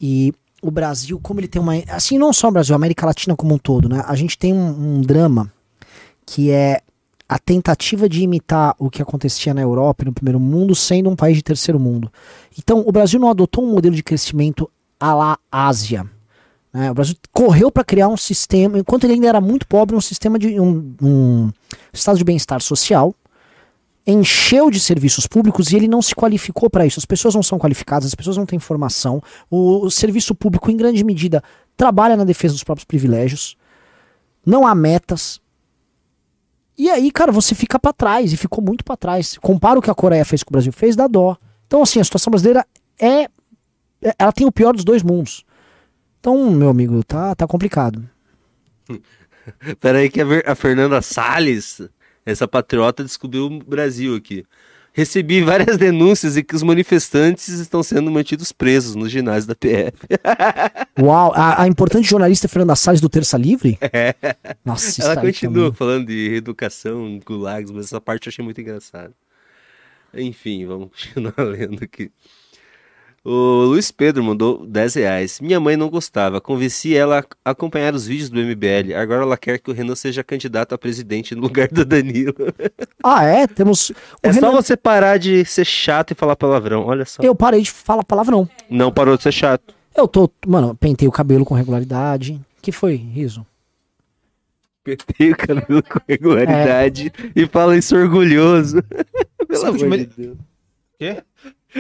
[0.01, 1.74] E o Brasil, como ele tem uma.
[1.88, 4.02] Assim, não só o Brasil, a América Latina como um todo, né?
[4.06, 5.52] A gente tem um, um drama
[6.26, 6.80] que é
[7.28, 11.16] a tentativa de imitar o que acontecia na Europa e no primeiro mundo, sendo um
[11.16, 12.10] país de terceiro mundo.
[12.59, 14.68] Então, o Brasil não adotou um modelo de crescimento
[14.98, 16.09] à la Ásia.
[16.73, 16.90] né?
[16.90, 20.39] O Brasil correu para criar um sistema, enquanto ele ainda era muito pobre, um sistema
[20.39, 21.52] de um, um
[21.93, 23.14] estado de bem-estar social,
[24.06, 27.01] encheu de serviços públicos e ele não se qualificou para isso.
[27.01, 29.20] As pessoas não são qualificadas, as pessoas não têm formação.
[29.51, 31.43] O, o serviço público, em grande medida,
[31.77, 33.56] trabalha na defesa dos próprios privilégios.
[34.44, 35.40] Não há metas.
[36.78, 39.36] E aí, cara, você fica para trás e ficou muito para trás.
[39.39, 41.36] Compara o que a Coreia fez com o Brasil fez, dá dó.
[41.66, 42.64] Então, assim, a situação brasileira
[43.01, 43.28] é.
[44.02, 45.44] É- Ela tem o pior dos dois mundos.
[46.20, 48.09] Então, meu amigo, tá, tá complicado.
[49.81, 51.81] Peraí que a, Ver- a Fernanda Salles,
[52.24, 54.44] essa patriota, descobriu o Brasil aqui.
[54.93, 59.93] Recebi várias denúncias e que os manifestantes estão sendo mantidos presos no ginásio da PF.
[60.98, 63.78] Uau, a, a importante jornalista Fernanda Salles do Terça Livre?
[64.64, 69.12] Nossa, isso Ela continua falando de reeducação, gulags, mas essa parte eu achei muito engraçada.
[70.14, 72.10] Enfim, vamos continuar lendo aqui.
[73.28, 75.40] O Luiz Pedro mandou 10 reais.
[75.40, 76.40] Minha mãe não gostava.
[76.40, 78.94] Convenci ela a acompanhar os vídeos do MBL.
[78.97, 82.35] Agora ela quer que o Renan seja candidato a presidente no lugar do Danilo.
[83.03, 83.47] Ah, é?
[83.47, 83.90] Temos.
[83.90, 86.85] O É Renan- só você parar de ser chato e falar palavrão.
[86.86, 87.23] Olha só.
[87.23, 88.48] Eu parei de falar palavrão.
[88.70, 89.74] Não parou de ser chato.
[89.94, 90.28] Eu tô.
[90.47, 92.40] Mano, pentei o cabelo com regularidade.
[92.61, 93.47] que foi, Riso?
[94.82, 98.82] Pentei o cabelo com regularidade e fala isso orgulhoso.
[99.47, 100.36] Pelo Sabe o que amor de Deus.
[100.98, 101.23] Quê?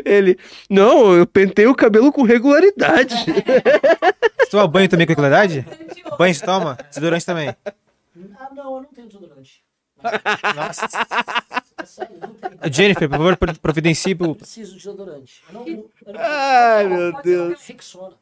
[0.04, 3.14] Ele, não, eu pentei o cabelo com regularidade.
[3.14, 5.66] Você toma banho também com regularidade?
[6.18, 6.76] Banho você toma?
[6.88, 7.48] Desodorante também.
[8.38, 9.62] Ah, não, eu não tenho desodorante.
[10.54, 10.86] Nossa.
[12.72, 14.34] Jennifer, por favor, pro- providencie pro...
[14.34, 15.42] preciso de desodorante.
[15.48, 17.60] Eu não, eu não, Ai, meu Deus.
[17.66, 18.14] Rexona.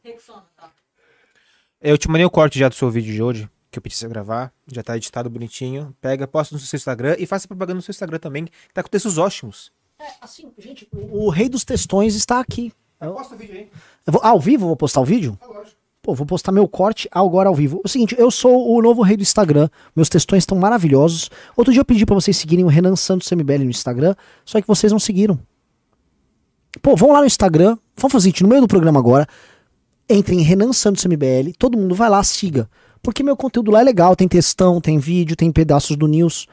[1.80, 4.00] Eu te mandei o corte já do seu vídeo de hoje, que eu pedi pra
[4.00, 4.52] você gravar.
[4.66, 5.94] Já tá editado bonitinho.
[6.00, 8.88] Pega, posta no seu Instagram e faça propaganda no seu Instagram também, que tá com
[8.88, 9.70] textos ótimos.
[10.04, 12.72] É, assim, gente, o, o rei dos textões está aqui.
[13.00, 13.68] Posta o vídeo aí.
[14.06, 15.38] Vou- ah, ao vivo eu vou postar o vídeo?
[16.02, 17.80] Pô, vou postar meu corte agora ao vivo.
[17.82, 19.68] O seguinte, eu sou o novo rei do Instagram.
[19.96, 21.30] Meus textões estão maravilhosos.
[21.56, 24.14] Outro dia eu pedi pra vocês seguirem o Renan Santos MBL no Instagram,
[24.44, 25.38] só que vocês não seguiram.
[26.82, 29.26] Pô, vão lá no Instagram, vamos fazer o seguinte, no meio do programa agora,
[30.08, 32.68] entre em Renan Santos MBL, todo mundo vai lá, siga.
[33.02, 36.46] Porque meu conteúdo lá é legal, tem textão, tem vídeo, tem pedaços do news.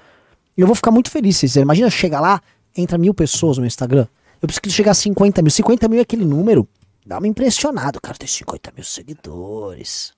[0.58, 1.62] E eu vou ficar muito feliz se vocês.
[1.62, 2.42] Imagina chegar lá,
[2.76, 4.08] entra mil pessoas no Instagram.
[4.42, 5.52] Eu preciso chegar a 50 mil.
[5.52, 6.68] 50 mil é aquele número.
[7.06, 7.98] Dá uma impressionada.
[7.98, 10.14] O cara tem 50 mil seguidores.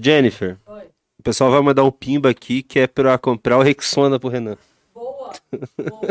[0.00, 0.82] Jennifer, Oi.
[1.18, 4.56] o pessoal vai mandar um pimba aqui que é pra comprar o Rexona pro Renan.
[4.94, 5.32] Boa.
[5.78, 6.02] Boa.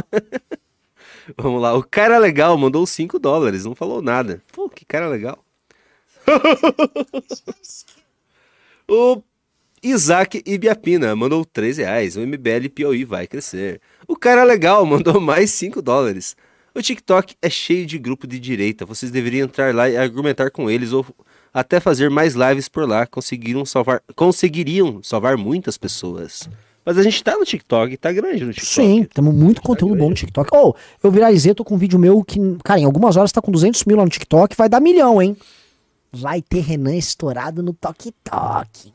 [1.37, 1.75] Vamos lá.
[1.75, 4.41] O cara legal mandou 5 dólares, não falou nada.
[4.51, 5.43] Pô, que cara legal.
[8.89, 9.21] o
[9.83, 12.15] Isaac Ibiapina mandou 3 reais.
[12.15, 13.81] O MBL Piauí vai crescer.
[14.07, 16.35] O cara legal mandou mais 5 dólares.
[16.73, 18.85] O TikTok é cheio de grupo de direita.
[18.85, 21.05] Vocês deveriam entrar lá e argumentar com eles ou
[21.53, 23.05] até fazer mais lives por lá.
[23.07, 26.47] Conseguiram salvar, conseguiriam salvar muitas pessoas.
[26.85, 28.73] Mas a gente tá no TikTok, tá grande no TikTok.
[28.73, 30.49] Sim, temos muito conteúdo bom no TikTok.
[30.53, 30.73] Oh,
[31.03, 33.83] eu viralizei, tô com um vídeo meu que, cara, em algumas horas tá com 200
[33.83, 35.35] mil lá no TikTok, vai dar milhão, hein?
[36.13, 38.93] Vai ter Renan estourado no TokTok.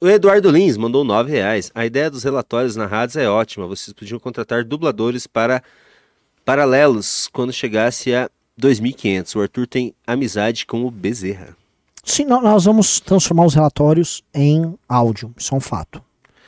[0.00, 1.72] O Eduardo Lins mandou 9 reais.
[1.74, 3.66] A ideia dos relatórios narrados é ótima.
[3.66, 5.60] Vocês podiam contratar dubladores para
[6.44, 8.30] paralelos quando chegasse a
[8.60, 9.34] 2.500.
[9.36, 11.56] O Arthur tem amizade com o Bezerra.
[12.04, 16.00] Sim, nó- nós vamos transformar os relatórios em áudio, isso é um fato.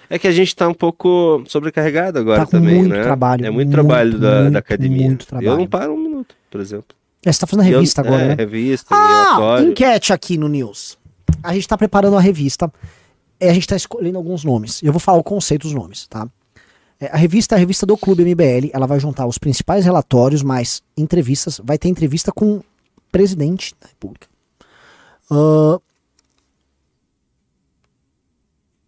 [0.09, 3.03] É que a gente tá um pouco sobrecarregado agora Tá também, muito né?
[3.03, 5.07] trabalho, É muito, muito, trabalho da, muito, da academia.
[5.07, 5.57] muito Eu trabalho.
[5.59, 6.97] não paro um minuto, por exemplo.
[7.25, 8.35] É, você tá fazendo a E eu- revista agora, é, né?
[8.35, 9.69] revista, Ah, relatório.
[9.71, 10.97] enquete aqui no News.
[11.43, 12.73] A gente tá preparando a revista.
[13.41, 14.83] É, a gente tá escolhendo alguns nomes.
[14.83, 16.29] Eu vou falar o conceito dos nomes, tá?
[17.01, 18.71] É, a revista é a revista do Clube MBL.
[18.73, 21.59] Ela vai juntar os principais relatórios, mais entrevistas.
[21.65, 22.65] Vai ter entrevista com o
[23.11, 24.29] presidente da República.
[25.31, 25.81] Ah,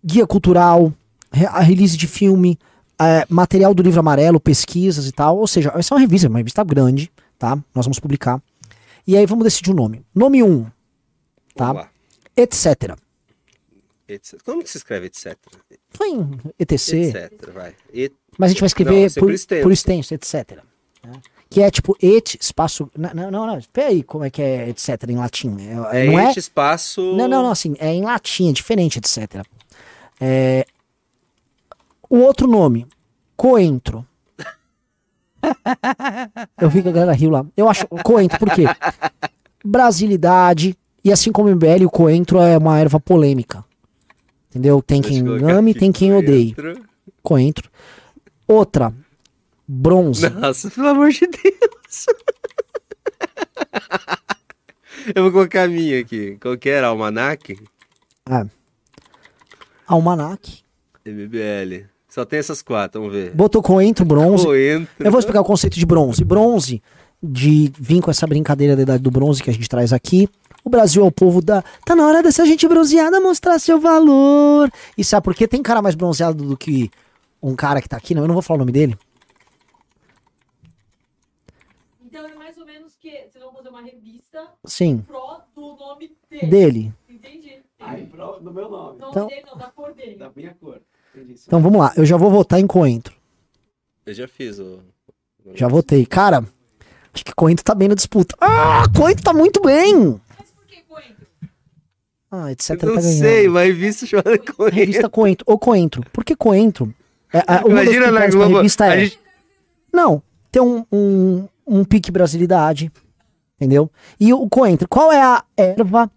[0.04, 0.92] guia cultural,
[1.48, 2.58] a release de filme,
[3.00, 5.38] é, material do livro amarelo, pesquisas e tal.
[5.38, 7.56] Ou seja, vai ser uma revista, uma revista grande, tá?
[7.74, 8.42] Nós vamos publicar.
[9.06, 10.02] E aí vamos decidir o nome.
[10.14, 10.66] Nome 1, um,
[11.56, 11.88] tá?
[12.36, 12.96] Etc.
[14.14, 14.40] Etc.
[14.44, 15.36] Como que se escreve etc?
[16.02, 17.74] Em ETC, Etc, vai.
[17.92, 19.62] Et- mas a gente vai Não, escrever vai ser por, por extenso.
[19.62, 20.58] por extenso, etc.
[21.04, 21.12] né?
[21.50, 22.90] Que é tipo et, espaço.
[22.96, 23.46] Não, não, não.
[23.46, 23.58] não.
[23.58, 25.54] Espera aí como é que é etc em latim.
[25.90, 26.30] É, É, não é?
[26.30, 27.02] et espaço...
[27.14, 29.44] Não, não, não, assim, é em latim, é diferente, etc.
[30.20, 30.64] É,
[32.08, 32.86] O outro nome,
[33.36, 34.06] coentro.
[36.60, 37.44] Eu vi que a galera riu lá.
[37.56, 38.64] Eu acho coentro, por quê?
[39.64, 43.64] Brasilidade, e assim como o MBL, o coentro é uma erva polêmica.
[44.52, 44.82] Entendeu?
[44.82, 46.52] Tem Deixa quem ame, tem quem odeie.
[46.54, 46.84] coentro.
[47.22, 47.70] Coentro.
[48.46, 48.92] Outra,
[49.66, 50.28] bronze.
[50.28, 52.06] Nossa, pelo amor de Deus.
[55.16, 56.36] Eu vou colocar a minha aqui.
[56.38, 56.88] Qual que era?
[56.88, 57.58] Almanac?
[58.28, 58.46] É.
[59.86, 60.60] Almanac.
[61.04, 61.86] MBL.
[62.08, 63.30] Só tem essas quatro, vamos ver.
[63.34, 64.44] Botou coentro, bronze.
[64.44, 64.92] Coentro.
[65.00, 66.22] Eu vou explicar o conceito de bronze.
[66.22, 66.82] Bronze,
[67.22, 70.28] de vir com essa brincadeira da idade do bronze que a gente traz aqui.
[70.64, 71.62] O Brasil é o povo da.
[71.84, 74.70] Tá na hora dessa gente bronzeada mostrar seu valor.
[74.96, 75.48] E sabe por quê?
[75.48, 76.90] Tem cara mais bronzeado do que
[77.42, 78.96] um cara que tá aqui, não, eu não vou falar o nome dele.
[82.04, 86.16] Então é mais ou menos que vocês vão fazer uma revista Sim, pró do nome
[86.30, 86.46] dele.
[86.46, 86.94] dele.
[87.08, 87.58] Entendi.
[87.80, 90.16] Ai, pro- no meu nome Então- dele não, da cor dele.
[90.16, 90.80] Da minha cor.
[91.14, 91.34] Entendi.
[91.46, 93.14] Então vamos lá, eu já vou votar em coentro.
[94.06, 94.80] Eu já fiz o.
[95.54, 96.06] Já votei.
[96.06, 96.44] Cara,
[97.12, 98.36] acho que coentro tá bem na disputa.
[98.40, 100.20] Ah, coentro tá muito bem!
[100.38, 101.26] Mas por que coentro?
[102.34, 102.70] Ah, etc.
[102.70, 103.18] Eu tá não ganhando.
[103.18, 104.64] sei, mas visto chamada coentro.
[104.74, 105.44] Revista Coentro.
[105.46, 106.02] Ou Coentro.
[106.12, 106.92] Por que Coentro?
[107.32, 108.56] É, é, uma das Imagina na Globo.
[108.56, 109.04] revista a é.
[109.04, 109.20] gente-
[109.92, 112.90] Não, tem um, um, um pique brasilidade.
[113.56, 113.90] Entendeu?
[114.18, 114.88] E o coentro.
[114.88, 116.10] Qual é a erva,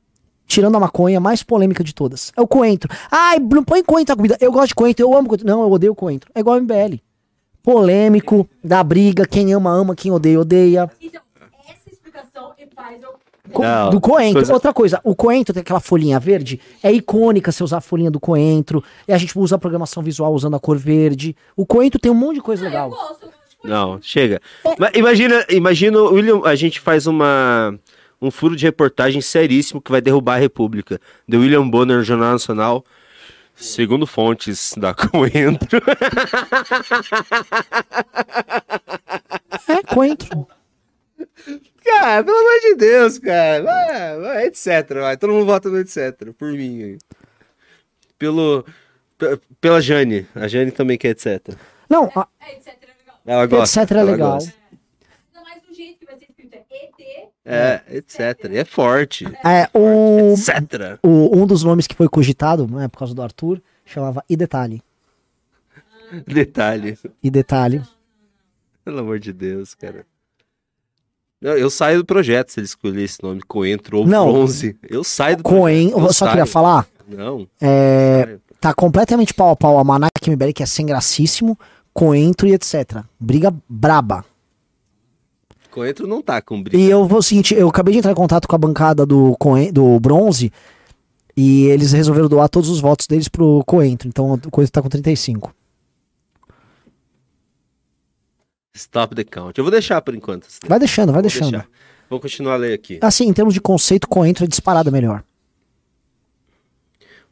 [0.47, 2.31] tirando a maconha, mais polêmica de todas?
[2.35, 2.89] É o coentro.
[3.11, 4.37] Ai, não põe coentro na comida.
[4.39, 5.45] Eu gosto de coentro, eu amo coentro.
[5.45, 6.31] Não, eu odeio coentro.
[6.33, 6.99] É igual MBL.
[7.61, 10.89] Polêmico, dá briga, quem ama, ama, quem odeia, odeia.
[11.01, 11.21] Então,
[11.67, 13.13] essa explicação faz eu.
[13.51, 14.33] Co- Não, do coentro.
[14.35, 16.59] coisa- Outra coisa, o coentro tem aquela folhinha verde.
[16.81, 18.83] É icônica você usar a folhinha do coentro.
[19.07, 21.35] E a gente usa a programação visual usando a cor verde.
[21.55, 22.89] O coentro tem um monte de coisa Ah, eu legal.
[22.89, 23.69] gosto, eu gosto de coentro.
[23.69, 24.41] Não, chega.
[24.79, 27.77] Mas imagina, imagina William, a gente faz uma
[28.21, 30.99] um furo de reportagem seríssimo que vai derrubar a República.
[31.29, 32.83] The William Bonner, Jornal Nacional.
[33.55, 35.81] Segundo fontes da Coentro.
[39.67, 40.47] É, coentro.
[41.85, 43.63] Cara, pelo amor de Deus, cara.
[43.63, 44.67] Vai, vai, etc.
[45.01, 45.17] Vai.
[45.17, 46.33] Todo mundo vota no etc.
[46.37, 46.83] Por mim.
[46.83, 46.97] aí.
[48.17, 48.65] Pelo.
[49.17, 50.27] pe- Pela Jane.
[50.35, 51.55] A Jane também quer etc.
[51.89, 52.67] Não, a, É, etc.
[52.81, 53.19] é legal.
[53.25, 53.81] Ela gosta.
[53.83, 54.31] etc é ela legal.
[54.33, 54.53] gosta.
[55.35, 56.55] Ainda mais do jeito que vai ser escrito.
[57.47, 57.83] É ET.
[57.91, 58.51] É, etc.
[58.51, 59.25] E é forte.
[59.45, 60.99] É, o, Etc.
[61.03, 64.81] o- um dos nomes que foi cogitado, né, por causa do Arthur, chamava E Detalhe.
[66.27, 66.97] Detalhe.
[67.21, 67.81] E Detalhe.
[68.83, 70.05] Pelo amor de Deus, cara.
[71.45, 74.31] Não, eu saio do projeto se ele escolher esse nome, Coentro ou Não.
[74.31, 74.75] Bronze.
[74.89, 76.07] Eu saio do Coen, projeto.
[76.07, 76.31] eu só saio.
[76.31, 77.47] queria falar, Não.
[77.61, 81.55] é, tá completamente pau a pau a Manac MBL, que é sem gracíssimo,
[81.93, 83.03] Coentro e etc.
[83.19, 84.25] Briga braba.
[85.69, 86.77] Coentro não tá com briga.
[86.83, 89.35] E eu vou o seguinte, eu acabei de entrar em contato com a bancada do,
[89.37, 90.51] Coen, do Bronze
[91.37, 94.89] e eles resolveram doar todos os votos deles pro Coentro, então o Coentro tá com
[94.89, 95.53] 35.
[98.75, 99.57] Stop the count.
[99.57, 100.47] Eu vou deixar por enquanto.
[100.67, 101.51] Vai deixando, vai Vou deixando.
[101.51, 101.67] deixar.
[102.09, 102.99] Vou continuar a ler aqui.
[103.01, 105.23] Assim, em termos de conceito, Coentro é disparada melhor.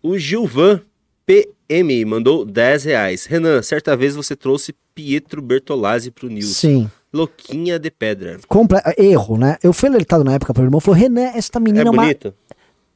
[0.02, 0.82] O Gilvan
[1.26, 3.26] PM mandou 10 reais.
[3.26, 6.56] Renan, certa vez você trouxe Pietro Bertolazzi pro News.
[6.58, 6.90] Sim.
[7.12, 8.40] Louquinha de pedra.
[8.48, 9.58] Comple erro, né?
[9.62, 12.02] Eu fui alertado na época pelo irmão, falou, Renan, esta É menina é uma...
[12.04, 12.34] bonito?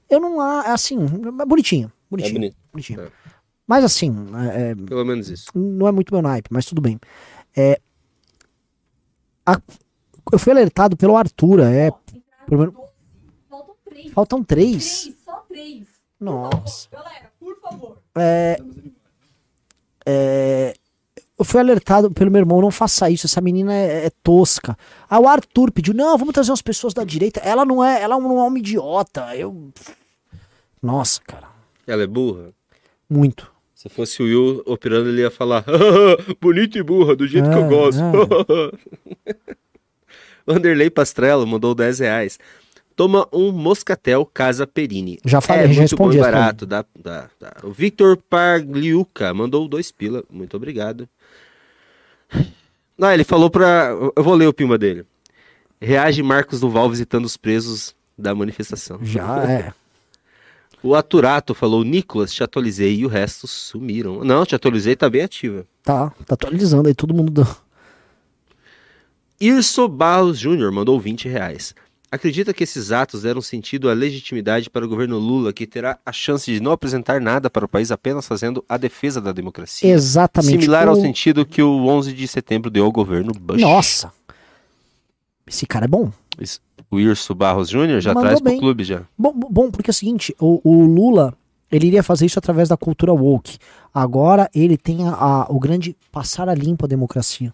[0.10, 2.56] Eu não, ah, assim, é bonitinho, É bonitinho, bonito.
[2.72, 3.02] bonitinho.
[3.02, 3.08] É.
[3.68, 4.16] Mas assim,
[4.54, 5.52] é, Pelo menos isso.
[5.54, 6.98] não é muito meu naipe, mas tudo bem.
[7.56, 7.80] É,
[9.48, 9.62] a-
[10.32, 11.90] eu fui alertado pelo Arthur, é,
[12.50, 12.76] menos-
[13.50, 14.12] Faltam três.
[14.14, 15.02] faltam três.
[15.04, 15.88] Três, só três.
[16.20, 16.88] Nossa.
[16.92, 17.98] Galera, por favor.
[18.16, 18.58] É,
[20.06, 20.74] é,
[21.38, 24.78] eu fui alertado pelo meu irmão, não faça isso, essa menina é, é tosca.
[25.10, 27.40] Aí o Arthur pediu, não, vamos trazer umas pessoas da direita.
[27.42, 29.36] Ela não é, ela não é uma idiota.
[29.36, 29.72] Eu.
[30.82, 31.48] Nossa, cara,
[31.86, 32.52] Ela é burra?
[33.10, 33.52] muito.
[33.88, 35.64] Se fosse o Will operando, ele ia falar
[36.42, 38.02] bonita e burra, do jeito que eu Ah, gosto.
[40.46, 42.40] Vanderlei Pastrello mandou 10 reais.
[42.96, 45.20] Toma um Moscatel Casa Perini.
[45.24, 46.66] Já falei, é já muito bom respondi e barato.
[46.66, 47.54] Dá, dá, dá.
[47.64, 50.24] O Victor Pagliuca mandou dois pila.
[50.32, 51.08] Muito obrigado.
[52.98, 53.92] Não, ele falou pra...
[54.16, 55.06] Eu vou ler o pima dele.
[55.80, 58.98] Reage Marcos Duval visitando os presos da manifestação.
[59.04, 59.74] Já é.
[60.84, 64.24] O Aturato falou, Nicolas, te atualizei e o resto sumiram.
[64.24, 65.66] Não, te atualizei, tá bem ativa.
[65.84, 67.32] Tá, tá atualizando aí todo mundo.
[67.32, 67.58] do-
[69.40, 71.74] Irso Barros Júnior mandou 20 reais.
[72.10, 76.12] Acredita que esses atos deram sentido à legitimidade para o governo Lula, que terá a
[76.14, 79.92] chance de não apresentar nada para o país apenas fazendo a defesa da democracia?
[79.92, 80.52] Exatamente.
[80.52, 80.92] Similar o...
[80.92, 83.60] ao sentido que o 11 de setembro deu ao governo Bush.
[83.62, 84.12] Nossa.
[85.46, 86.12] Esse cara é bom.
[86.40, 88.60] Isso- O Irso Barros Júnior já Mandou traz pro bem.
[88.60, 89.02] clube já.
[89.18, 91.34] Bom, bom, porque é o seguinte, o, o Lula,
[91.72, 93.58] ele iria fazer isso através da cultura woke.
[93.94, 97.54] Agora ele tem a, a- o grande passar a limpo a democracia.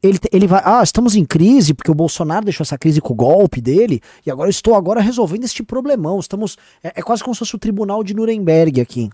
[0.00, 3.16] Ele, ele vai, ah, estamos em crise porque o Bolsonaro deixou essa crise com o
[3.16, 6.20] golpe dele e agora estou agora resolvendo este problemão.
[6.20, 9.10] Estamos, é, é quase como se fosse o tribunal de Nuremberg aqui.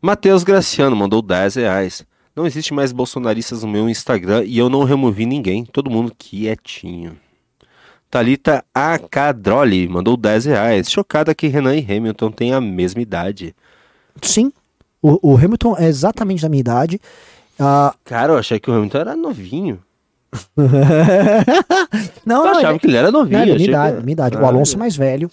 [0.00, 2.06] Matheus Graciano mandou 10 reais.
[2.38, 5.64] Não existe mais bolsonaristas no meu Instagram e eu não removi ninguém.
[5.64, 7.18] Todo mundo quietinho.
[8.08, 10.88] Thalita Akadroli mandou 10 reais.
[10.88, 13.56] Chocada que Renan e Hamilton têm a mesma idade.
[14.22, 14.52] Sim,
[15.02, 17.00] o, o Hamilton é exatamente da minha idade.
[17.58, 19.80] Ah, Cara, eu achei que o Hamilton era novinho.
[22.24, 23.36] não, Eu não, achava ele- que ele era novinho.
[23.38, 24.36] não, é minha que- idade, minha idade.
[24.36, 25.28] O Ah, Alonso é mais velho.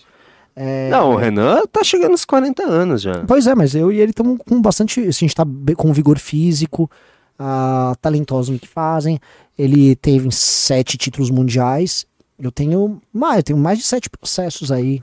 [0.56, 3.24] É, Não, o Renan tá chegando aos 40 anos já.
[3.28, 5.00] Pois é, mas eu e ele estamos com bastante.
[5.02, 5.46] Assim, a gente tá
[5.76, 6.90] com vigor físico,
[7.38, 9.20] ah, talentosos no que fazem.
[9.58, 12.06] Ele teve sete títulos mundiais.
[12.40, 13.02] Eu tenho.
[13.14, 15.02] mais eu tenho mais de sete processos aí.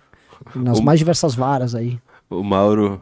[0.55, 1.99] Nas O- mais diversas varas aí.
[2.31, 3.01] O Mauro.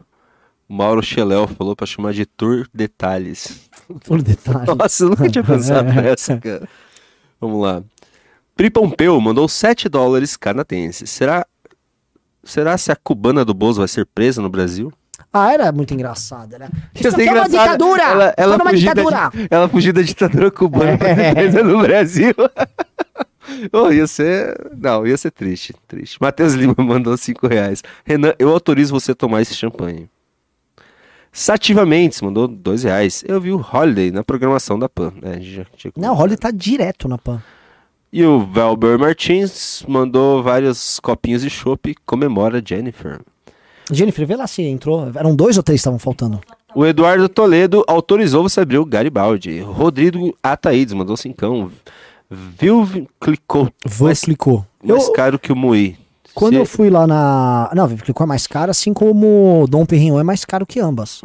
[0.67, 3.69] O Mauro Cheléu falou pra chamar de Tour Detalhes.
[4.05, 4.65] Por detalhe.
[4.73, 6.67] Nossa, eu nunca tinha pensado nessa, cara.
[7.41, 7.83] Vamos lá.
[8.55, 11.09] Pri Pompeu mandou 7 dólares canadenses.
[11.09, 11.45] Será,
[12.43, 14.91] será se a cubana do Bozo vai ser presa no Brasil?
[15.33, 16.69] Ah, era muito engraçada, né?
[16.93, 18.03] Isso ser aqui é uma ditadura!
[18.03, 19.31] Ela, ela, da, ditadura!
[19.33, 22.33] di- ela fugiu da ditadura cubana pra ser presa no Brasil.
[23.73, 24.55] Oh, ia ser.
[24.77, 25.73] Não, ia ser triste.
[25.87, 26.17] Triste.
[26.21, 27.83] Matheus Lima mandou 5 reais.
[28.05, 30.07] Renan, eu autorizo você a tomar esse champanhe.
[31.33, 33.23] Sativa Mendes mandou 2 reais.
[33.27, 35.13] Eu vi o Holiday na programação da PAN.
[35.21, 35.65] É, já
[35.97, 37.41] Não, o Holly tá direto na PAN.
[38.11, 43.21] E o Valber Martins mandou vários copinhos de chopp e comemora Jennifer.
[43.91, 45.09] Jennifer, vê lá se entrou.
[45.15, 46.39] Eram dois ou três que estavam faltando.
[46.75, 49.59] O Eduardo Toledo autorizou você abrir o Garibaldi.
[49.61, 51.71] Rodrigo Ataídes mandou cincão.
[52.29, 52.87] Viu,
[53.19, 53.69] clicou.
[53.85, 54.65] Vou mais, clicou.
[54.83, 55.97] mais Eu, caro que o Mui.
[56.33, 57.69] quando Se- eu fui lá na.
[57.75, 61.23] Não, clicou é mais caro, assim como o Dom Perignon é mais caro que ambas.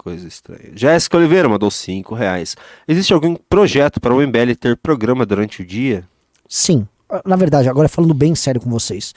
[0.00, 0.70] Que coisa estranha.
[0.74, 2.56] Jéssica Oliveira mandou 5 reais.
[2.88, 6.08] Existe algum projeto para o MBL ter programa durante o dia?
[6.48, 6.88] Sim.
[7.26, 9.12] Na verdade, agora falando bem sério com vocês.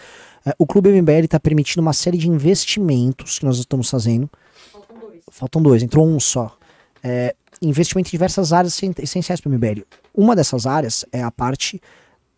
[0.45, 4.29] é, o Clube MBL está permitindo uma série de investimentos que nós estamos fazendo.
[4.73, 5.21] Faltam dois.
[5.31, 6.53] Faltam dois, entrou um só.
[7.01, 9.83] É, investimento em diversas áreas essen- essenciais para o MBL.
[10.13, 11.81] Uma dessas áreas é a parte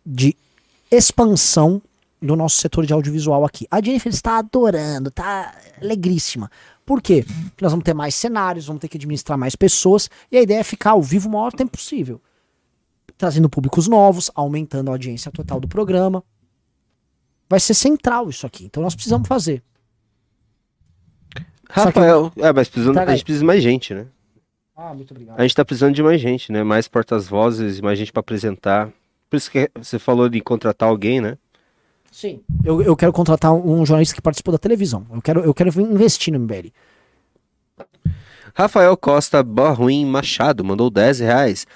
[0.04, 0.36] de
[0.88, 1.82] expansão
[2.20, 3.66] do nosso setor de audiovisual aqui.
[3.70, 6.50] A Jennifer está adorando, tá alegríssima.
[6.84, 7.24] Por quê?
[7.48, 10.60] Porque nós vamos ter mais cenários, vamos ter que administrar mais pessoas, e a ideia
[10.60, 12.20] é ficar ao vivo o maior tempo possível.
[13.18, 16.22] trazendo públicos novos, aumentando a audiência total do programa.
[17.48, 18.66] Vai ser central isso aqui.
[18.66, 19.62] Então nós precisamos fazer.
[21.74, 24.06] Só que- Rafael, é, mas precisando, a gente precisa de mais gente, né?
[24.76, 25.38] Ah, muito obrigado.
[25.40, 26.62] A gente tá precisando de mais gente, né?
[26.62, 28.92] Mais portas-vozes, mais gente pra apresentar.
[29.30, 31.38] Por isso que você falou de contratar alguém, né?
[32.16, 32.40] Sim.
[32.64, 35.06] Eu, eu quero contratar um jornalista que participou da televisão.
[35.12, 36.68] Eu quero, eu quero investir no MBL.
[38.54, 41.66] Rafael Costa Barruim Machado mandou 10 reais.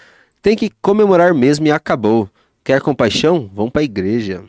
[0.41, 2.27] Tem que comemorar mesmo e acabou.
[2.65, 3.51] Quer compaixão?
[3.53, 4.43] Vão pra igreja.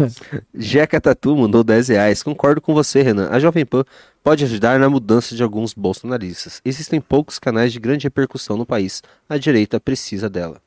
[0.54, 2.22] Jeca Tatu mandou 10 reais.
[2.22, 3.30] Concordo com você, Renan.
[3.30, 3.82] A Jovem Pan
[4.22, 6.60] pode ajudar na mudança de alguns bolsonaristas.
[6.66, 9.02] Existem poucos canais de grande repercussão no país.
[9.26, 10.60] A direita precisa dela.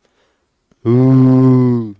[0.83, 1.93] Uh.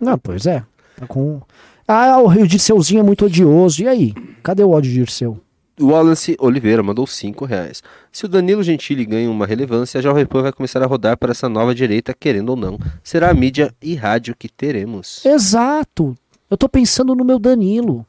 [0.00, 0.64] Não, pois é.
[0.96, 1.42] Tá com...
[1.92, 3.82] Ah, o Rio Dirceuzinho é muito odioso.
[3.82, 4.14] E aí?
[4.44, 5.40] Cadê o ódio de Dirceu?
[5.80, 7.82] Wallace Oliveira mandou 5 reais.
[8.12, 11.32] Se o Danilo Gentili ganha uma relevância, a Jovem Pan vai começar a rodar para
[11.32, 12.78] essa nova direita, querendo ou não.
[13.02, 15.26] Será a mídia e rádio que teremos.
[15.26, 16.16] Exato.
[16.48, 18.06] Eu tô pensando no meu Danilo.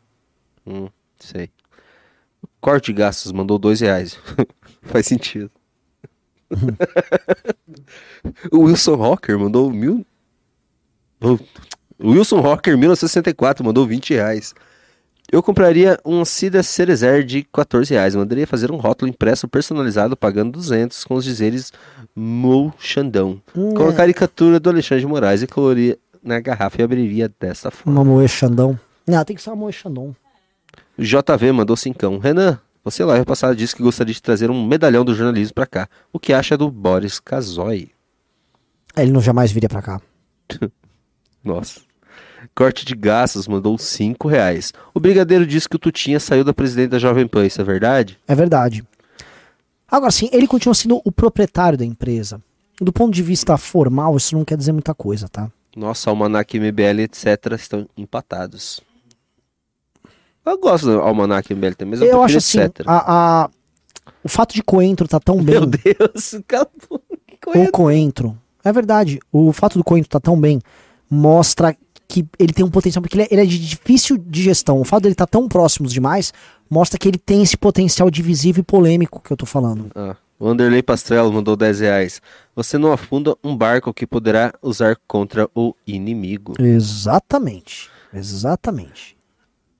[0.64, 0.88] Hum,
[1.20, 1.50] sei.
[2.60, 4.16] Corte de gastos mandou 2 reais.
[4.84, 5.50] Faz sentido.
[8.54, 10.06] o Wilson Rocker mandou mil.
[11.20, 11.40] Oh,
[12.04, 14.54] Wilson Rocker 1964 mandou 20 reais.
[15.32, 18.16] Eu compraria um Cida Cerezer de 14 reais.
[18.16, 21.72] Mandaria fazer um rótulo impresso personalizado pagando 200 com os dizeres
[22.14, 23.42] Mou Xandão.
[23.56, 27.72] Hum, Com a caricatura do Alexandre de Moraes e coloria na garrafa e abriria desta
[27.72, 28.00] forma.
[28.02, 28.78] Uma Moe Xandão.
[29.08, 30.16] Não, tem que ser uma Moe Xandão.
[30.98, 32.18] JV mandou cincão.
[32.18, 35.88] Renan, você lá passado disse que gostaria de trazer um medalhão do jornalismo pra cá.
[36.12, 37.92] O que acha do Boris Casoy?
[38.98, 40.02] Ele não jamais viria pra cá.
[41.44, 41.80] Nossa.
[42.56, 44.74] Corte de gastos mandou 5 reais.
[44.94, 48.20] O brigadeiro disse que o Tutinha saiu da presidente da Jovem Pan, isso é verdade?
[48.28, 48.84] É verdade.
[49.90, 52.42] Agora sim, ele continua sendo o proprietário da empresa.
[52.80, 55.50] Do ponto de vista formal, isso não quer dizer muita coisa, tá?
[55.76, 57.26] Nossa, Almanac MBL, etc.
[57.58, 58.82] estão empatados.
[60.46, 62.86] Eu gosto do Almanac MBL também, mas eu, Eu acho assim, etc.
[62.88, 63.50] a, a-
[64.24, 65.56] o fato de Coentro tá tão bem.
[65.60, 67.02] Meu Deus, acabou.
[67.44, 67.60] Coisa.
[67.70, 68.38] O Coentro.
[68.64, 69.20] É verdade.
[69.32, 70.60] O fato do Coentro tá tão bem
[71.10, 71.76] mostra
[72.12, 74.82] que ele tem um potencial, porque ele é, ele é de difícil de gestão.
[74.82, 76.34] O fato dele estar tão próximos demais
[76.70, 79.90] mostra que ele tem esse potencial divisivo e polêmico que eu tô falando.
[79.96, 82.22] Ah, o Anderley Pastrello mandou 10 reais.
[82.54, 86.54] Você não afunda um barco que poderá usar contra o inimigo.
[86.60, 87.90] Exatamente.
[88.14, 89.16] Exatamente.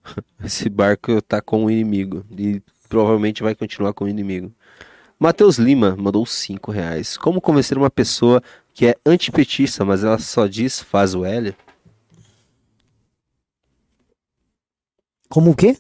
[0.42, 4.54] Esse barco tá com o inimigo e provavelmente vai continuar com o inimigo.
[5.20, 7.18] Matheus Lima mandou 5 reais.
[7.18, 8.42] Como convencer uma pessoa
[8.74, 11.54] que é antipetista, mas ela só diz faz o L?
[15.32, 15.78] Como o quê?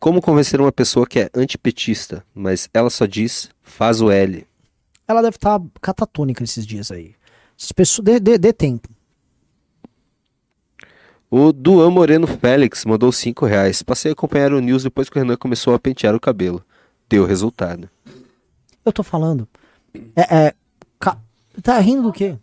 [0.00, 4.44] Como convencer uma pessoa que é antipetista, mas ela só diz faz o L?
[5.06, 7.14] Ela deve estar catatônica esses dias aí.
[7.56, 8.04] Essas pessoas.
[8.04, 8.88] Dê, dê- dê tempo.
[11.30, 13.80] O Duan Moreno Félix mandou 5 reais.
[13.80, 16.64] Passei a acompanhar o news depois que o Renan começou a pentear o cabelo.
[17.08, 17.88] Deu resultado.
[18.84, 19.48] Eu tô falando.
[20.16, 20.46] É.
[20.48, 20.54] é
[20.98, 21.18] ca-
[21.62, 22.36] Tá rindo do quê?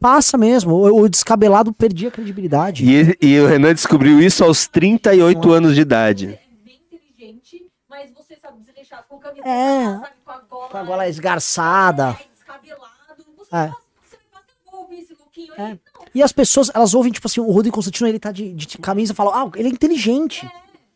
[0.00, 0.74] Passa mesmo.
[0.74, 2.84] O, descabelado perdia a credibilidade.
[2.84, 6.26] E, e o Renan descobriu isso aos 38 anos de idade.
[6.26, 9.84] É bem inteligente, mas você sabe desleixar com camisa, É.
[9.98, 12.16] sabe, com a gola, Com a gola esgarçada.
[12.20, 13.24] é, descabelado.
[13.38, 13.68] Você, É.
[13.68, 15.72] faz, você vai fazer vou ouvir esse louquinho aí?
[15.72, 15.78] É.
[16.14, 19.12] E as pessoas, elas ouvem, tipo assim, o Rodrigo Constantino, ele tá de, de camisa
[19.12, 20.48] e falam, ah, ele é inteligente.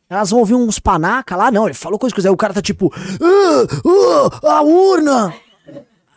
[0.08, 2.28] Elas vão ouvir uns panaca lá, não, ele falou coisa, coisa.
[2.28, 5.32] Aí o cara tá tipo, ah, ah, a urna!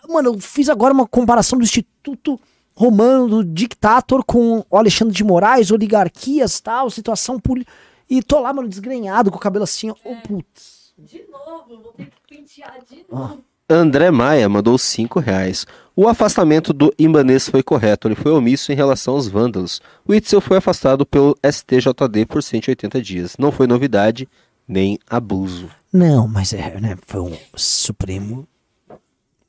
[0.10, 2.40] Mano, eu fiz agora uma comparação do Instituto
[2.76, 7.72] Romano do Dictator com o Alexandre de Moraes, oligarquias tal, situação política.
[8.10, 9.96] E tô lá, mano, desgrenhado, com o cabelo assim, ó.
[10.04, 10.94] Oh, putz.
[10.98, 13.16] de novo, vou ter que pentear de Ah.
[13.16, 13.44] novo.
[13.70, 15.66] André Maia mandou 5 reais.
[15.96, 19.82] O afastamento do Ibanês foi correto, ele foi omisso em relação aos vândalos.
[20.06, 23.36] O Itzel foi afastado pelo STJD por 180 dias.
[23.40, 24.28] Não foi novidade,
[24.68, 25.70] nem abuso.
[25.92, 28.46] Não, mas é, né, foi um Supremo.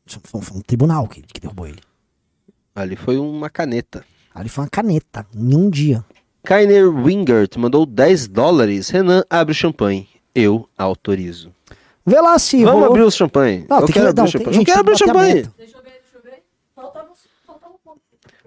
[0.07, 1.81] Foi um, foi um tribunal que, que derrubou ele.
[2.75, 4.05] Ali foi uma caneta.
[4.35, 6.05] Ali foi uma caneta, em um dia.
[6.43, 8.89] Kainer Wingert mandou 10 dólares.
[8.91, 10.09] Renan abre o champanhe.
[10.35, 11.53] Eu autorizo.
[12.05, 12.89] Vê lá se Vamos rolou.
[12.91, 13.65] abrir o champanhe.
[13.71, 14.55] Não, eu tem que- quero abrir não, o tem- champanhe.
[14.57, 15.35] gente, eu quero abrir o champanhe.
[15.57, 16.43] Deixa eu ver, deixa eu ver.
[16.75, 17.09] Faltava,
[17.47, 18.01] faltava um ponto.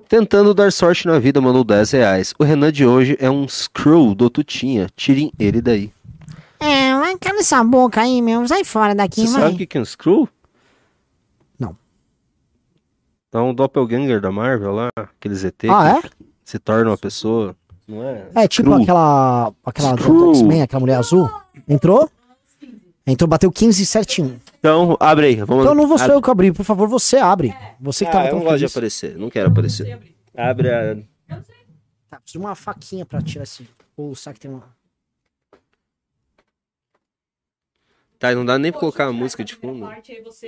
[0.07, 2.33] Tentando dar sorte na vida, mandou 10 reais.
[2.37, 4.89] O Renan de hoje é um screw do Tutinha.
[4.95, 5.91] Tirem ele daí.
[6.59, 8.45] É, vai cala essa boca aí, meu.
[8.47, 9.41] Sai fora daqui, Você vai.
[9.43, 10.27] sabe o que que é um screw?
[11.57, 11.75] Não.
[13.37, 16.09] É um doppelganger da Marvel lá, aqueles ET Ah, que
[16.43, 17.55] se torna uma pessoa.
[17.87, 18.27] Não é?
[18.35, 18.83] É tipo Screw.
[18.83, 19.53] aquela.
[19.65, 19.95] aquela.
[20.33, 21.29] X-Men, aquela mulher azul.
[21.67, 22.09] Entrou?
[23.05, 24.41] Entrou, bateu 15 certinho.
[24.59, 25.35] Então, abre aí.
[25.35, 25.63] Vamos...
[25.63, 27.55] Então não vou ser eu que abri, por favor, você abre.
[27.79, 29.17] Você que Ah, tava eu não gosto de aparecer.
[29.17, 29.97] Não quero aparecer.
[30.35, 30.95] Abre a...
[32.09, 33.67] Tá, preciso de uma faquinha pra tirar esse.
[33.95, 34.63] Ou será que tem uma.
[38.19, 39.87] Tá, não dá nem pra colocar a música de fundo.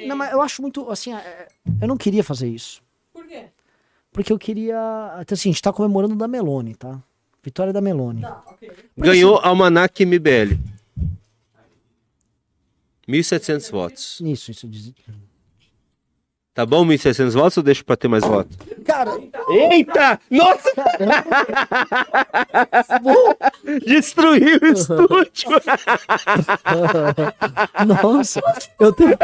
[0.08, 0.90] Não, mas eu acho muito.
[0.90, 1.48] Assim, é,
[1.82, 2.82] eu não queria fazer isso.
[3.14, 3.46] Por quê?
[4.12, 4.78] Porque eu queria.
[5.32, 7.02] Assim, a gente tá comemorando da Melone, tá?
[7.44, 8.22] Vitória da Melone.
[8.22, 8.72] Tá, ok.
[8.98, 10.58] Ganhou Almanac MBL.
[13.08, 14.22] 1.700 votos.
[14.22, 14.70] Isso, isso.
[16.54, 18.58] Tá bom 1.700 votos ou deixa pra ter mais votos?
[18.86, 19.18] Cara,
[19.50, 20.20] Eita!
[20.30, 20.72] Nossa!
[23.86, 25.50] Destruiu o estúdio!
[27.86, 28.42] nossa,
[28.80, 29.18] eu tenho.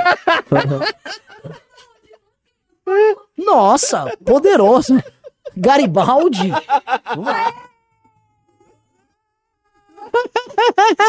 [3.38, 5.02] Nossa, poderoso.
[5.58, 6.52] Garibaldi.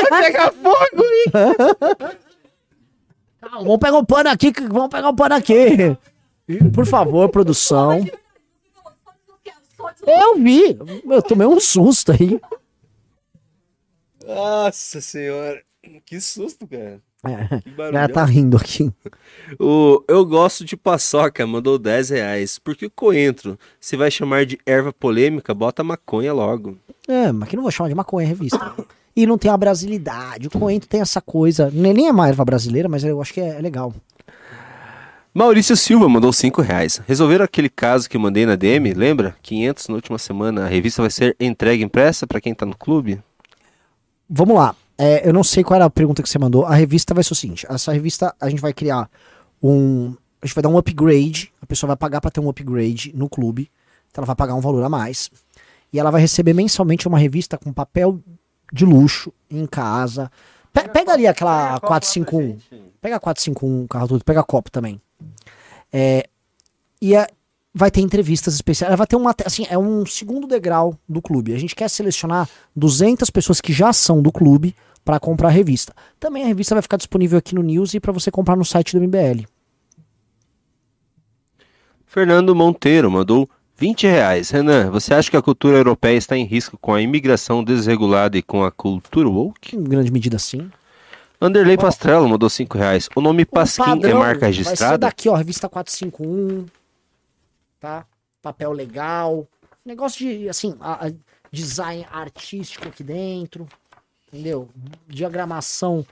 [0.08, 2.16] Pega fogo!
[3.50, 5.96] Calma, vamos pegar um pano aqui, vamos pegar um pano aqui.
[6.74, 8.04] Por favor, produção.
[10.06, 10.78] Eu vi.
[11.08, 12.40] Eu tomei um susto aí.
[14.26, 15.62] Nossa senhora!
[16.04, 17.00] Que susto, cara.
[17.24, 17.92] É, Que a barulho.
[17.92, 18.92] galera tá rindo aqui.
[19.58, 22.58] O Eu Gosto de Paçoca mandou 10 reais.
[22.58, 23.58] Por que coentro?
[23.80, 26.76] Se vai chamar de erva polêmica, bota maconha logo.
[27.08, 28.74] É, mas que não vou chamar de maconha revista.
[29.16, 30.48] E não tem a brasilidade.
[30.48, 31.70] O coentro tem essa coisa.
[31.72, 33.94] Nem nem é uma erva brasileira, mas eu acho que é, é legal.
[35.32, 37.00] Maurício Silva mandou 5 reais.
[37.06, 39.36] Resolveram aquele caso que eu mandei na DM, lembra?
[39.42, 40.64] 500 na última semana.
[40.64, 43.22] A revista vai ser entregue impressa pra quem tá no clube?
[44.28, 44.74] Vamos lá.
[44.98, 46.64] É, eu não sei qual era a pergunta que você mandou.
[46.64, 49.10] A revista vai ser o seguinte: essa revista a gente vai criar
[49.62, 50.14] um.
[50.40, 51.52] A gente vai dar um upgrade.
[51.60, 53.70] A pessoa vai pagar pra ter um upgrade no clube.
[54.10, 55.30] Então ela vai pagar um valor a mais.
[55.92, 58.20] E ela vai receber mensalmente uma revista com papel
[58.72, 60.30] de luxo em casa.
[60.72, 62.58] Pe- pega ali aquela 451.
[63.00, 64.24] Pega a 451, carro todo.
[64.24, 65.00] Pega a copo também.
[65.92, 66.28] É,
[67.00, 67.26] e a-
[67.72, 68.88] vai ter entrevistas especiais.
[68.90, 69.34] Ela vai ter uma.
[69.44, 71.54] Assim, é um segundo degrau do clube.
[71.54, 74.74] A gente quer selecionar 200 pessoas que já são do clube
[75.04, 75.94] para comprar a revista.
[76.18, 78.96] Também a revista vai ficar disponível aqui no News e para você comprar no site
[78.98, 79.46] do MBL.
[82.04, 84.50] Fernando Monteiro mandou 20 reais.
[84.50, 88.42] Renan, você acha que a cultura europeia está em risco com a imigração desregulada e
[88.42, 89.76] com a cultura woke?
[89.76, 90.70] Em grande medida, sim.
[91.40, 93.08] Anderley Pastrello mandou 5 reais.
[93.14, 94.98] O nome Pasquim é padrão marca Vai ser registrada?
[94.98, 96.64] daqui, ó, revista 451.
[97.78, 98.06] Tá?
[98.40, 99.46] Papel legal.
[99.84, 101.12] Negócio de, assim, a- a-
[101.52, 103.66] design artístico aqui dentro.
[104.32, 104.68] Entendeu?
[105.06, 106.04] Diagramação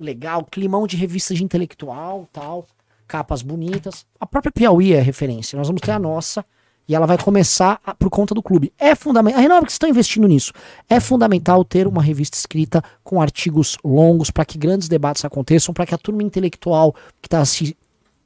[0.00, 0.44] legal.
[0.44, 2.66] Climão de revista de intelectual, tal.
[3.06, 4.04] Capas bonitas.
[4.18, 5.56] A própria Piauí é referência.
[5.56, 6.44] Nós vamos ter a nossa.
[6.88, 8.72] E ela vai começar a- por conta do clube.
[8.78, 9.38] É fundamental.
[9.38, 10.52] A Renova que estão investindo nisso.
[10.88, 15.84] É fundamental ter uma revista escrita com artigos longos para que grandes debates aconteçam, para
[15.84, 17.76] que a turma intelectual que está se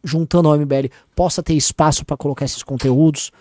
[0.05, 3.33] juntando ao MBL possa ter espaço para colocar esses conteúdos.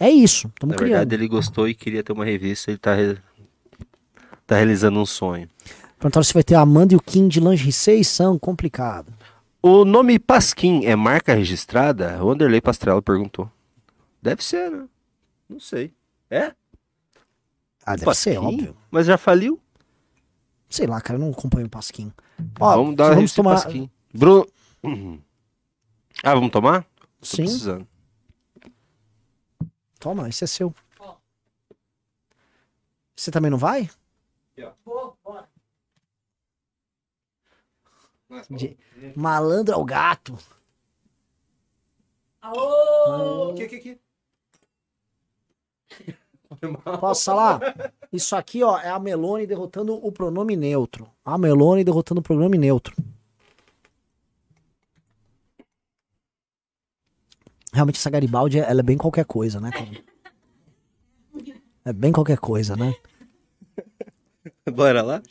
[0.00, 0.48] É isso.
[0.48, 0.98] Estamos Na criando.
[0.98, 2.70] verdade, ele gostou e queria ter uma revista.
[2.70, 3.18] Ele tá, re-
[4.46, 5.48] tá realizando um sonho.
[5.98, 9.12] Perguntaram se vai ter a Amanda e o Kim de lingerie são complicado.
[9.62, 12.22] O nome Pasquim é marca registrada?
[12.22, 13.50] O Anderley Pastrello perguntou.
[14.22, 14.88] Deve ser, né?
[15.48, 15.94] Não sei.
[16.30, 16.54] É?
[17.84, 18.30] Ah, deve Pasquim?
[18.32, 18.76] ser, óbvio.
[18.90, 19.60] Mas já faliu?
[20.68, 22.12] Sei lá, cara, eu não acompanho o Pasquim.
[22.58, 23.54] Ó, vamos dar vamos tomar.
[23.62, 23.88] Pasquim.
[24.12, 24.46] Bruno...
[24.82, 25.22] Uhum.
[26.24, 26.82] Ah, vamos tomar?
[27.20, 27.86] Tô Sim, precisando.
[30.00, 30.74] toma, esse é seu.
[33.14, 33.88] Você também não vai?
[38.50, 38.76] De-
[39.14, 40.36] Malandro é o gato.
[42.40, 43.52] Alô!
[43.52, 44.00] Aqui, aqui, aqui.
[47.00, 47.92] Posso falar?
[48.12, 51.08] Isso aqui, ó, é a Melone derrotando o pronome neutro.
[51.24, 52.94] A Melone derrotando o pronome neutro.
[57.72, 59.90] Realmente essa Garibaldi, ela é bem qualquer coisa, né, cara?
[61.84, 62.94] É bem qualquer coisa, né?
[64.72, 65.22] Bora lá?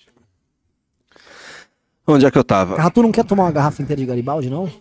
[2.07, 2.75] Onde é que eu tava?
[2.75, 4.71] Ah, tu não quer tomar uma garrafa inteira de Garibaldi, não?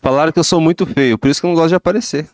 [0.00, 2.28] Falaram que eu sou muito feio, por isso que eu não gosto de aparecer.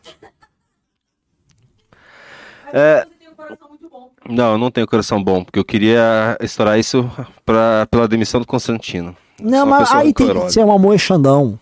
[2.77, 4.11] É, Você tem um coração muito bom.
[4.29, 7.09] não, eu não tenho coração bom, porque eu queria estourar isso
[7.47, 9.17] pra, pela demissão do Constantino.
[9.41, 11.59] Não, mas aí tem que ser uma Moechandão.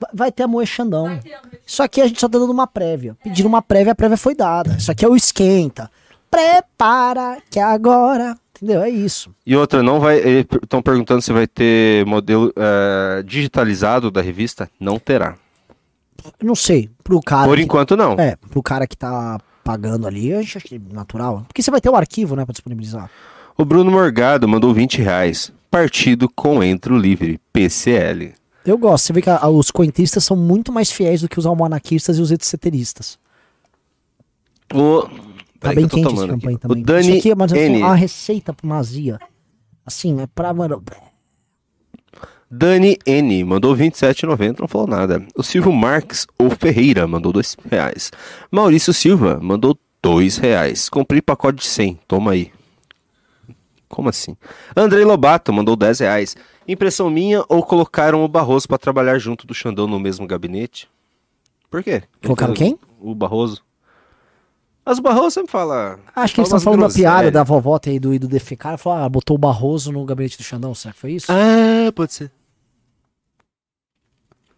[0.00, 1.04] Vai- Vai ter a Moechandão.
[1.06, 1.38] Vai ter.
[1.64, 3.16] Isso aqui a gente só tá dando uma prévia.
[3.22, 4.74] Pediram uma prévia, a prévia foi dada.
[4.76, 5.88] Isso aqui é o esquenta.
[6.28, 8.36] Prepara que agora.
[8.56, 8.82] Entendeu?
[8.82, 9.34] É isso.
[9.46, 10.18] E outra, não vai.
[10.62, 14.68] Estão perguntando se vai ter modelo eh, digitalizado da revista?
[14.78, 15.34] Não terá.
[16.42, 16.88] Não sei.
[17.02, 17.46] Pro cara.
[17.48, 18.12] Por que- enquanto, não.
[18.14, 21.44] É, pro cara que tá pagando ali, eu acho que natural.
[21.46, 23.10] Porque você vai ter o arquivo, né, pra disponibilizar.
[23.56, 25.52] O Bruno Morgado mandou 20 reais.
[25.70, 28.34] Partido Coentro Livre, PCL.
[28.64, 29.06] Eu gosto.
[29.06, 32.18] Você vê que a- a- os coentristas são muito mais fiéis do que os almanaquistas
[32.18, 33.18] e os etceteristas.
[34.72, 35.02] O...
[35.60, 36.62] Tá bem que quente esse champanhe aqui.
[36.62, 36.82] também.
[36.82, 37.78] O Dani Isso aqui é mas, N.
[37.78, 39.18] uma receita pra uma azia.
[39.86, 40.52] Assim, é pra...
[40.52, 40.82] Mano,
[42.54, 45.26] Dani N mandou 27,90, não falou nada.
[45.34, 48.12] O Silvio Marques ou Ferreira mandou 2 reais.
[48.50, 50.90] Maurício Silva mandou 2 reais.
[50.90, 52.52] Comprei pacote de 100, toma aí.
[53.88, 54.36] Como assim?
[54.76, 56.36] Andrei Lobato mandou 10 reais.
[56.68, 60.90] Impressão minha ou colocaram o Barroso pra trabalhar junto do Xandão no mesmo gabinete?
[61.70, 62.02] Por quê?
[62.22, 62.78] Colocaram quem?
[63.00, 63.62] O Barroso.
[64.84, 65.98] Mas o Barroso sempre fala.
[66.14, 68.76] Acho que eles estão falando da piada da vovó aí do, do defecar.
[68.76, 70.74] Falou, ah, botou o Barroso no gabinete do Xandão.
[70.74, 71.32] Será que foi isso?
[71.32, 72.30] Ah, pode ser.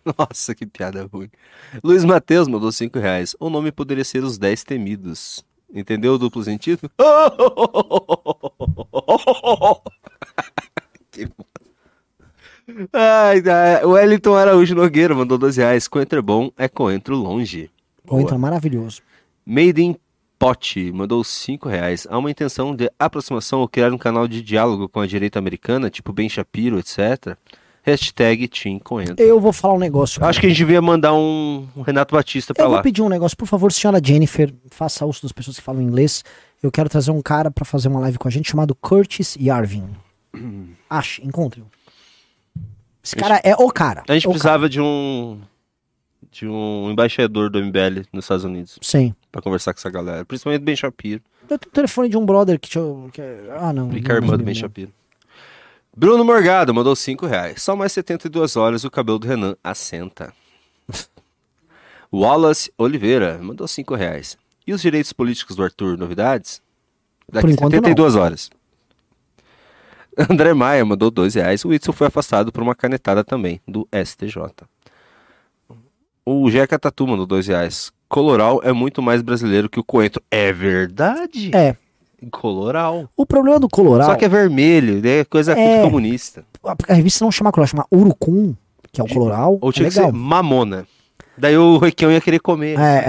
[0.18, 1.30] Nossa, que piada ruim.
[1.82, 3.34] Luiz Matheus mandou 5 reais.
[3.40, 5.44] O nome poderia ser Os 10 Temidos.
[5.72, 6.90] Entendeu o duplo sentido?
[11.10, 11.28] Que.
[12.92, 15.86] Ai, ai, o Wellington Araújo Nogueira mandou 12 reais.
[15.86, 17.70] Coentro é bom, é coentro longe.
[18.04, 19.00] Coentro maravilhoso.
[19.46, 19.96] Made in
[20.38, 22.06] Pot mandou 5 reais.
[22.10, 25.88] Há uma intenção de aproximação ou criar um canal de diálogo com a direita americana,
[25.88, 27.36] tipo Ben Shapiro, etc.
[27.84, 29.22] Hashtag Team Coentro.
[29.22, 30.24] Eu vou falar um negócio.
[30.24, 32.74] Acho que a gente devia mandar um, um Renato Batista pra Eu lá.
[32.76, 36.24] vou pedir um negócio, por favor, senhora Jennifer, faça uso das pessoas que falam inglês.
[36.62, 39.86] Eu quero trazer um cara pra fazer uma live com a gente chamado Curtis Yarvin.
[40.88, 41.62] Ache, encontre.
[43.04, 44.02] Esse cara é o cara.
[44.08, 45.38] A gente é precisava de um
[46.32, 48.84] de um embaixador do MBL nos Estados Unidos cara.
[49.04, 49.14] Sim.
[49.30, 52.58] pra conversar com essa galera, principalmente Ben Shapiro, Eu tenho o telefone de um brother
[52.58, 52.76] que.
[52.76, 53.90] eu- que é- ah, não.
[53.90, 54.54] e não que é a irmã do Ben.
[54.54, 54.90] Shapiro.
[55.96, 57.62] Bruno Morgado mandou 5 reais.
[57.62, 60.32] Só mais 72 horas o cabelo do Renan assenta.
[62.12, 64.36] Wallace Oliveira mandou 5 reais.
[64.66, 66.60] E os direitos políticos do Arthur, novidades?
[67.30, 68.50] Daqui Por enquanto, 72 horas.
[70.28, 71.64] André Maia mandou 2 reais.
[71.64, 74.66] O Whitson foi afastado por uma canetada também, do STJ.
[76.26, 77.92] O Jeca Tatu mandou 2 reais.
[78.08, 80.22] Coloral é muito mais brasileiro que o Coentro.
[80.30, 81.54] É verdade?
[81.54, 81.76] É.
[82.30, 83.08] Coloral.
[83.16, 84.10] O problema do Colorado.
[84.10, 85.82] Só que é vermelho, é coisa É.
[85.82, 86.44] comunista.
[86.64, 88.54] a, revista não chama Colorado, chama Urucum,
[88.92, 89.58] que é o Coloral.
[89.60, 90.12] Ou é tinha que legal.
[90.12, 90.86] ser mamona.
[91.36, 92.78] Daí o Requião ia querer comer.
[92.78, 93.04] É.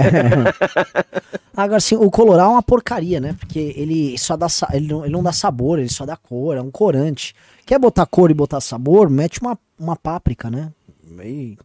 [1.56, 3.36] Agora, assim, o Coloral é uma porcaria, né?
[3.38, 6.60] Porque ele só dá, ele não, ele não dá sabor, ele só dá cor, é
[6.60, 7.34] um corante.
[7.64, 10.70] Quer botar cor e botar sabor, mete uma, uma páprica, né?
[11.08, 11.56] Meio...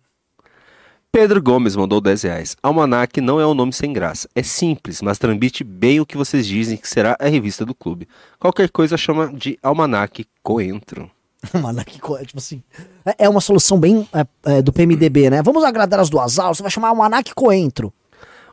[1.12, 2.56] Pedro Gomes mandou 10 reais.
[2.64, 4.30] Almanac não é um nome sem graça.
[4.34, 8.08] É simples, mas transmite bem o que vocês dizem que será a revista do clube.
[8.40, 11.12] Qualquer coisa chama de Almanac Coentro.
[11.62, 12.64] Mano, que co- tipo assim.
[13.06, 14.26] É é uma solução bem é,
[14.58, 15.42] é, do PMDB, né?
[15.42, 17.92] Vamos agradar as duas aulas, você vai chamar Almanac Coentro.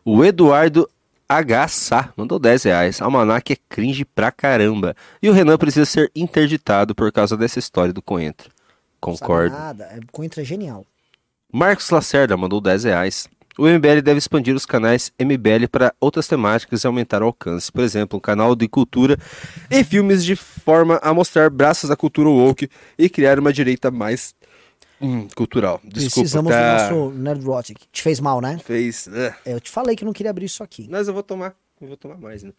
[0.05, 0.89] O Eduardo
[1.29, 1.69] H.
[1.69, 3.01] Sá mandou 10 reais.
[3.01, 4.97] Almanac é cringe pra caramba.
[5.23, 8.51] E o Renan precisa ser interditado por causa dessa história do Coentro.
[9.01, 9.55] Concordo.
[9.55, 10.85] Nada, é, Coentro é genial.
[11.53, 13.29] Marcos Lacerda mandou 10 reais.
[13.59, 17.73] O MBL deve expandir os canais MBL para outras temáticas e aumentar o alcance.
[17.73, 19.19] Por exemplo, um canal de cultura
[19.69, 24.35] e filmes de forma a mostrar braços da cultura woke e criar uma direita mais
[25.01, 25.81] hum, cultural.
[25.83, 26.89] Desculpa, Precisamos tá...
[26.89, 27.79] do nosso Nerd Rotic.
[27.91, 28.59] Te fez mal, né?
[28.62, 29.09] Fez...
[29.09, 30.87] uh, Eu te falei que não queria abrir isso aqui.
[30.89, 31.57] Mas eu vou tomar.
[31.81, 32.53] Eu vou tomar mais, né?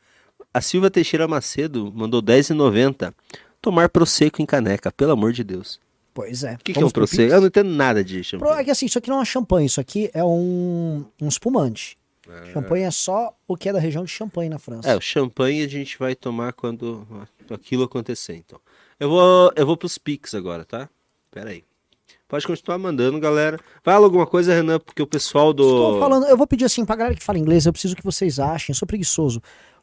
[0.54, 3.14] A Silva Teixeira Macedo mandou 10,90.
[3.62, 5.80] Tomar Prosecco em caneca, pelo amor de Deus.
[6.14, 6.54] Pois é.
[6.56, 7.34] O que, que é um pro Prosecco?
[7.34, 8.60] Eu não entendo nada de Pro- champanhe.
[8.62, 11.98] É que assim, isso aqui não é champanhe, isso aqui é um, um espumante.
[12.28, 12.46] Ah.
[12.54, 14.88] Champanhe é só o que é da região de Champanhe na França.
[14.90, 17.08] É, o champanhe a gente vai tomar quando
[17.50, 18.60] aquilo acontecer, então.
[19.00, 20.88] Eu vou, eu vou pros Pix agora, tá?
[21.32, 21.64] Pera aí.
[22.28, 23.60] Pode continuar mandando, galera.
[23.84, 25.64] Fala alguma coisa, Renan, porque o pessoal do...
[25.64, 28.38] Estou falando, eu vou pedir assim pra galera que fala inglês, eu preciso que vocês
[28.40, 29.42] achem, eu sou preguiçoso,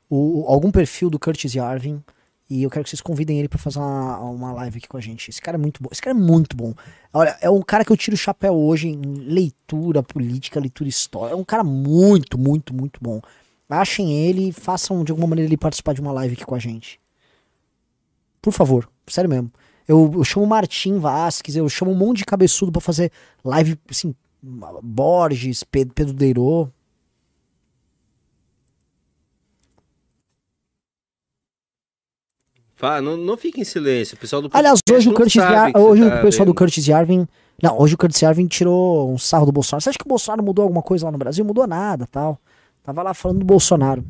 [0.08, 2.00] o- algum perfil do Curtis Yarvin
[2.48, 5.00] e eu quero que vocês convidem ele pra fazer uma, uma live aqui com a
[5.00, 5.30] gente.
[5.30, 6.74] Esse cara é muito bom, esse cara é muito bom.
[7.12, 11.32] Olha, é um cara que eu tiro o chapéu hoje em leitura política, leitura história.
[11.32, 13.20] É um cara muito, muito, muito bom.
[13.68, 16.58] Achem ele e façam de alguma maneira ele participar de uma live aqui com a
[16.58, 17.00] gente.
[18.40, 19.50] Por favor, sério mesmo.
[19.88, 23.10] Eu, eu chamo Martim Vasquez, eu chamo um monte de cabeçudo pra fazer
[23.44, 24.14] live, assim,
[24.82, 26.68] Borges, Pedro, Pedro Deirô.
[32.76, 36.10] Fala, não, não fique em silêncio, o pessoal do Aliás, hoje o Curtis você hoje
[36.10, 36.54] tá o pessoal do vendo.
[36.54, 37.26] Curtis Yarvin,
[37.62, 39.82] não, hoje o Curtis Yarvin tirou um sarro do Bolsonaro.
[39.82, 41.42] Você acha que o Bolsonaro mudou alguma coisa lá no Brasil?
[41.42, 42.38] Mudou nada, tal.
[42.84, 44.04] Tava lá falando do Bolsonaro.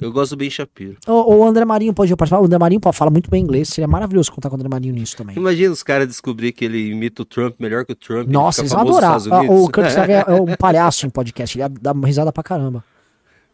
[0.00, 0.96] Eu gosto do Ben Shapiro.
[1.06, 2.42] O, o André Marinho pode participar.
[2.42, 3.68] O André Marinho fala muito bem inglês.
[3.68, 5.36] Seria maravilhoso contar com o André Marinho nisso também.
[5.36, 8.26] Imagina os caras descobrir que ele imita o Trump melhor que o Trump.
[8.28, 9.18] Nossa, eles vão adorar.
[9.48, 11.56] O Curtis é, é um palhaço em podcast.
[11.56, 12.84] Ele dá uma risada pra caramba.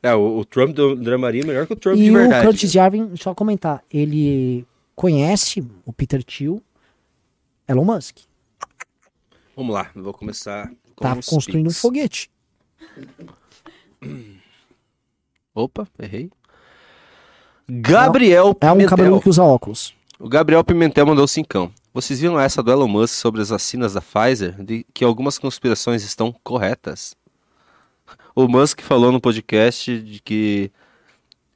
[0.03, 2.15] É, o, o Trump do André Maria é melhor que o Trump E de o
[2.15, 2.47] verdade.
[2.47, 6.63] Curtis Yarvin, só comentar, ele conhece o Peter Thiel,
[7.67, 8.19] Elon Musk.
[9.57, 12.31] Vamos lá, vou começar com Tá construindo um foguete.
[15.55, 16.31] Opa, errei.
[17.69, 19.93] Gabriel É um cabelo que usa óculos.
[20.19, 21.71] O Gabriel Pimentel mandou cincão.
[21.93, 24.63] Vocês viram essa do Elon Musk sobre as vacinas da Pfizer?
[24.63, 27.17] De que algumas conspirações estão corretas.
[28.35, 30.71] O Musk falou no podcast de que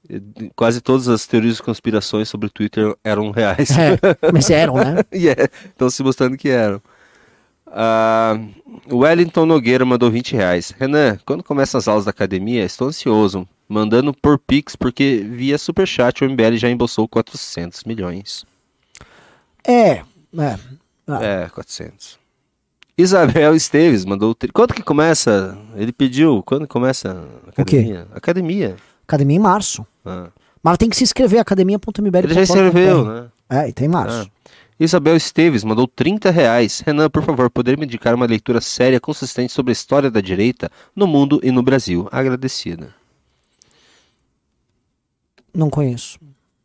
[0.09, 0.20] eh,
[0.57, 3.70] quase todas as teorias de conspirações sobre o Twitter eram reais.
[3.70, 3.99] É,
[4.33, 4.97] mas eram, né?
[5.12, 6.83] É, estão se mostrando que eram.
[8.91, 10.74] O Wellington Nogueira mandou 20 reais.
[10.79, 13.49] Renan, quando começam as aulas da academia, estou ansioso.
[13.69, 18.45] Mandando por Pix, porque via Superchat o MBL já embolsou 400 milhões.
[19.66, 20.03] É,
[20.39, 20.59] é.
[21.07, 21.24] Ah.
[21.24, 22.22] É, 400.
[22.97, 24.36] Isabel Esteves mandou.
[24.52, 25.59] Quando que começa?
[25.77, 26.43] Ele pediu.
[26.43, 27.10] Quando começa
[27.56, 27.77] a O quê?
[27.78, 28.06] academia?
[28.14, 28.77] Academia.
[29.06, 29.86] Academia em março.
[30.05, 30.28] Ah.
[30.62, 32.19] Mas tem que se inscrever, academia.mbl.
[32.19, 33.27] Ele já escreveu, né?
[33.51, 34.31] É, e tem em março.
[34.78, 36.81] Isabel Esteves mandou 30 reais.
[36.85, 40.70] Renan, por favor, poderia me indicar uma leitura séria, consistente sobre a história da direita
[40.94, 42.09] no mundo e no Brasil?
[42.12, 42.94] Agradecida.
[45.55, 46.19] Não conheço.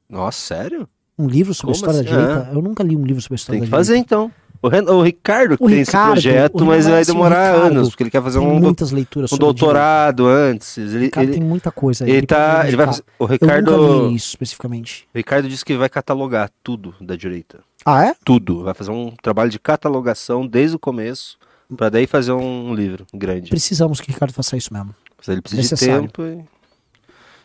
[0.09, 0.87] Nossa, sério?
[1.17, 2.25] Um livro sobre Como a história assim?
[2.27, 2.51] da direita?
[2.55, 4.15] Eu nunca li um livro sobre a história Tem que da fazer direita.
[4.15, 4.31] então.
[4.67, 7.53] O, Ren- o Ricardo O tem Ricardo, esse projeto, mas Ricardo, vai sim, o demorar
[7.55, 10.77] Ricardo anos, porque ele quer fazer um, muitas leituras um doutorado antes.
[10.77, 12.11] Ele, Ricardo ele- tem muita coisa aí.
[12.11, 12.63] ele tá.
[12.67, 13.71] Ele vai o Eu Ricardo.
[13.77, 15.07] nunca li isso especificamente.
[15.13, 17.59] O Ricardo disse que vai catalogar tudo da direita.
[17.85, 18.15] Ah, é?
[18.23, 18.63] Tudo.
[18.63, 21.37] Vai fazer um trabalho de catalogação desde o começo,
[21.75, 23.49] pra daí fazer um livro grande.
[23.49, 24.93] Precisamos que o Ricardo faça isso mesmo.
[25.17, 26.01] Mas ele precisa Necessário.
[26.03, 26.21] de tempo.
[26.23, 26.56] E...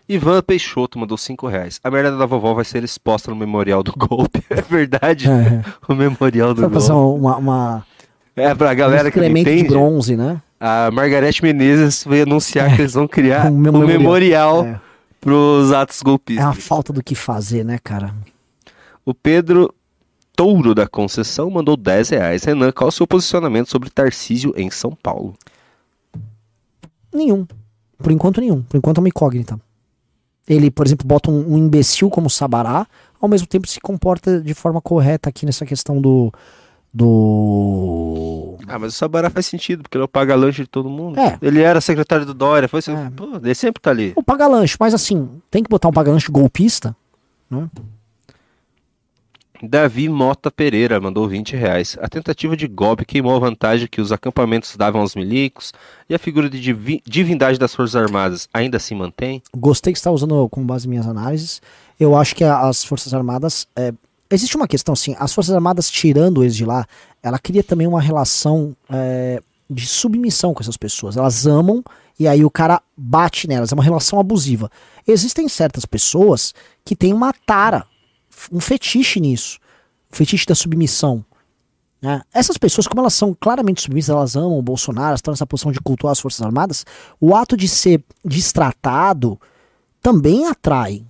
[0.09, 1.81] Ivan Peixoto mandou 5 reais.
[1.83, 4.43] A merda da vovó vai ser exposta no memorial do golpe.
[4.51, 5.29] É verdade?
[5.29, 5.63] É.
[5.89, 7.21] O memorial do fazer golpe.
[7.21, 7.87] uma, uma,
[8.37, 10.41] É, pra um galera que não excremento de entende, bronze, né?
[10.61, 13.89] a Margarete Menezes veio anunciar que eles vão criar Um um memorial.
[13.99, 14.81] memorial É.
[15.21, 16.45] pros atos É golpistas.
[16.45, 18.15] uma falta do que fazer, né, cara?
[19.05, 19.75] O Pedro
[20.37, 22.45] Touro da Conceição mandou 10 reais.
[22.45, 25.35] Renan, qual o seu posicionamento sobre Tarcísio em São Paulo?
[27.13, 27.47] Nenhum.
[27.99, 28.63] Por enquanto, nenhum.
[28.63, 29.59] Por enquanto é uma incógnita.
[30.49, 32.87] Ele, por exemplo, bota um, um imbecil como Sabará,
[33.21, 36.33] ao mesmo tempo se comporta de forma correta aqui nessa questão do.
[36.95, 38.57] Do.
[38.67, 41.19] Ah, mas o Sabará faz sentido, porque ele é o paga-lanche de todo mundo.
[41.19, 41.39] É.
[41.41, 43.11] Ele era secretário do Dória, foi assim, É.
[43.11, 44.13] pô, ele sempre tá ali.
[44.17, 46.95] O paga-lanche, mas assim, tem que botar um paga-lanche golpista.
[49.63, 51.97] Davi Mota Pereira mandou 20 reais.
[52.01, 55.73] A tentativa de golpe queimou a vantagem que os acampamentos davam aos milicos
[56.09, 59.41] e a figura de divi- divindade das Forças Armadas ainda se mantém?
[59.57, 61.63] Gostei que está usando como base minhas análises.
[61.99, 63.69] Eu acho que as Forças Armadas.
[63.77, 63.93] é,
[64.31, 66.85] existe uma questão assim: as Forças Armadas, tirando eles de lá,
[67.23, 69.41] ela cria também uma relação é,
[69.71, 71.17] de submissão com essas pessoas.
[71.17, 71.85] Elas amam
[72.19, 73.71] e aí o cara bate nelas.
[73.71, 74.69] É uma relação abusiva.
[75.07, 76.53] Existem certas pessoas
[76.85, 77.85] que têm uma tara,
[78.51, 79.59] um fetiche nisso
[80.13, 81.25] o fetiche da submissão.
[82.01, 82.21] né?
[82.33, 85.73] Essas pessoas, como elas são claramente submissas, elas amam o Bolsonaro, elas estão nessa posição
[85.73, 86.85] de cultuar as Forças Armadas,
[87.19, 89.41] o ato de ser destratado
[90.01, 91.05] também atrai.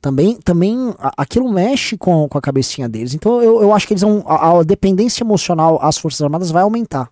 [0.00, 3.14] Também, também aquilo mexe com, com a cabecinha deles.
[3.14, 4.22] Então eu, eu acho que eles vão.
[4.26, 7.10] A, a dependência emocional às Forças Armadas vai aumentar.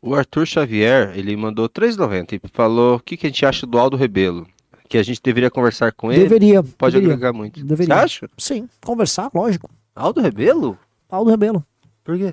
[0.00, 3.78] O Arthur Xavier, ele mandou 3,90 e falou o que, que a gente acha do
[3.78, 4.46] Aldo Rebelo.
[4.94, 6.22] Que a gente deveria conversar com ele.
[6.22, 6.62] Deveria.
[6.62, 7.14] Pode deveria.
[7.14, 7.64] agregar muito.
[7.64, 7.96] Deveria.
[7.96, 8.30] Você acha?
[8.38, 9.68] Sim, conversar, lógico.
[9.92, 10.78] Aldo Rebelo?
[11.08, 11.66] Paulo Rebelo.
[12.04, 12.32] Por quê?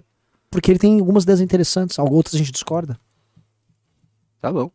[0.51, 2.99] Porque ele tem algumas ideias interessantes, outras a gente discorda.
[4.39, 4.69] Tá bom.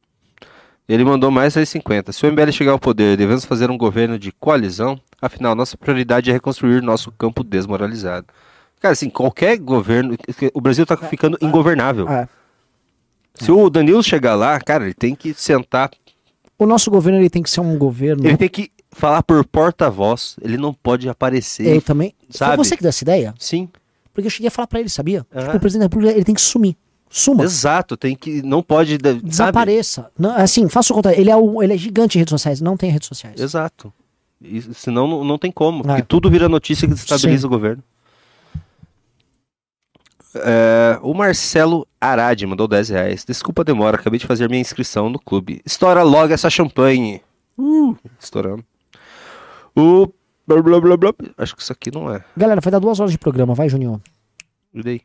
[0.88, 2.10] Ele mandou mais 6,50.
[2.10, 5.00] Se o MBL chegar ao poder, devemos fazer um governo de coalizão?
[5.22, 8.26] Afinal, nossa prioridade é reconstruir nosso campo desmoralizado.
[8.80, 10.16] Cara, assim, qualquer governo.
[10.52, 12.08] O Brasil tá ficando ingovernável.
[12.08, 12.28] É.
[13.34, 15.88] Se o Danilo chegar lá, cara, ele tem que sentar.
[16.58, 18.26] O nosso governo ele tem que ser um governo.
[18.26, 20.36] Ele tem que falar por porta-voz.
[20.40, 21.66] Ele não pode aparecer.
[21.66, 22.14] Eu também.
[22.30, 22.56] sabe?
[22.56, 23.34] Foi você que deu essa ideia?
[23.38, 23.68] Sim,
[24.12, 25.26] Porque eu cheguei a falar pra ele, sabia?
[25.30, 26.76] Tipo, o presidente da República ele tem que sumir.
[27.08, 27.44] Suma.
[27.44, 27.96] exato.
[27.96, 28.42] Tem que.
[28.42, 28.92] Não pode.
[28.92, 29.20] Sabe?
[29.22, 30.10] Desapareça.
[30.18, 31.20] Não, assim, faça o contrário.
[31.20, 32.60] Ele é, um, ele é gigante em redes sociais.
[32.60, 33.40] Não tem redes sociais.
[33.40, 33.92] Exato.
[34.42, 35.80] E, senão não, não tem como.
[35.80, 35.86] É.
[35.86, 37.46] Porque tudo vira notícia que desestabiliza Sim.
[37.46, 37.82] o governo.
[40.44, 43.24] É, o Marcelo Arade mandou 10 reais.
[43.24, 45.60] Desculpa a demora, acabei de fazer minha inscrição no clube.
[45.64, 47.22] Estoura logo essa champanhe.
[47.58, 48.64] Uh, estourando.
[49.74, 50.08] O.
[50.46, 51.14] Blá, blá, blá, blá.
[51.36, 52.24] Acho que isso aqui não é.
[52.36, 53.54] Galera, vai dar duas horas de programa.
[53.54, 54.00] Vai, Juninho.
[54.84, 55.00] Aí.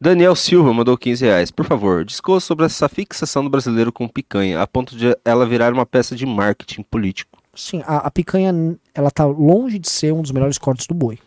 [0.00, 1.50] Daniel Silva mandou 15 reais.
[1.50, 5.74] Por favor, discorra sobre essa fixação do brasileiro com picanha, a ponto de ela virar
[5.74, 7.38] uma peça de marketing político.
[7.54, 11.18] Sim, a, a picanha, ela tá longe de ser um dos melhores cortes do boi.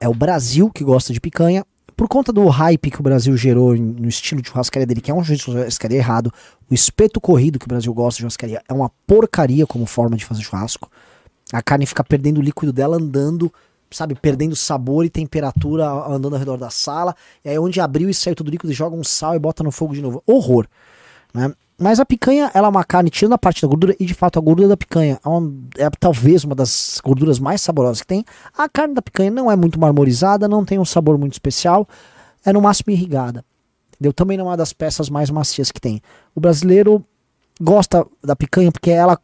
[0.00, 1.64] É o Brasil que gosta de picanha.
[1.98, 5.14] Por conta do hype que o Brasil gerou no estilo de churrascaria dele, que é
[5.14, 6.32] um jeito de churrascaria errado,
[6.70, 10.24] o espeto corrido que o Brasil gosta de churrascaria é uma porcaria como forma de
[10.24, 10.88] fazer churrasco.
[11.52, 13.52] A carne fica perdendo o líquido dela andando,
[13.90, 17.16] sabe, perdendo sabor e temperatura andando ao redor da sala.
[17.44, 19.92] E aí onde abriu e saiu todo líquido, joga um sal e bota no fogo
[19.92, 20.22] de novo.
[20.24, 20.68] Horror,
[21.34, 21.52] né?
[21.80, 24.36] Mas a picanha, ela é uma carne tirando a parte da gordura e de fato
[24.36, 28.24] a gordura da picanha é, uma- é talvez uma das gorduras mais saborosas que tem.
[28.56, 31.86] A carne da picanha não é muito marmorizada, não tem um sabor muito especial,
[32.44, 33.44] é no máximo irrigada.
[33.94, 34.12] Entendeu?
[34.12, 36.02] Também não é uma das peças mais macias que tem.
[36.34, 37.04] O brasileiro
[37.60, 39.18] gosta da picanha porque ela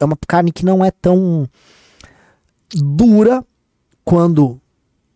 [0.00, 1.46] é uma carne que não é tão
[2.74, 3.44] dura
[4.04, 4.60] quando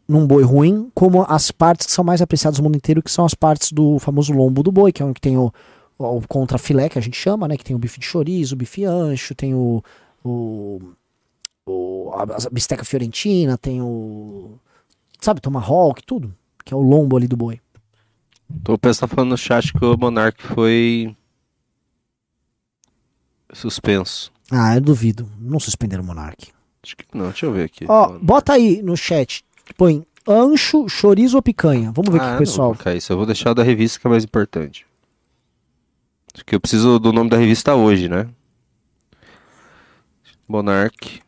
[0.07, 3.25] num boi ruim, como as partes que são mais apreciadas no mundo inteiro, que são
[3.25, 5.53] as partes do famoso lombo do boi, que é onde tem o,
[6.03, 7.57] o contrafilé, que a gente chama, né?
[7.57, 9.83] Que tem o bife de chorizo, o bife ancho, tem o,
[10.25, 10.81] o,
[11.67, 14.59] o a, bisteca fiorentina, tem o
[15.21, 17.61] sabe, tomahawk, tudo, que é o lombo ali do boi.
[18.51, 21.15] Então, o pessoal tá falando no chat que o Monark foi
[23.53, 24.33] suspenso.
[24.51, 25.29] Ah, eu duvido.
[25.39, 26.49] Não suspenderam o Monark.
[26.83, 27.85] Acho que não, deixa eu ver aqui.
[27.89, 29.45] Ó, bota aí no chat.
[29.77, 31.93] Põe ancho, chorizo ou picanha.
[31.93, 32.69] Vamos ver o Ah, que o não pessoal.
[32.71, 33.13] colocar isso.
[33.13, 34.87] Eu vou deixar o da revista que é mais importante.
[36.33, 38.29] Porque eu preciso do nome da revista hoje, né?
[40.49, 41.21] Monark.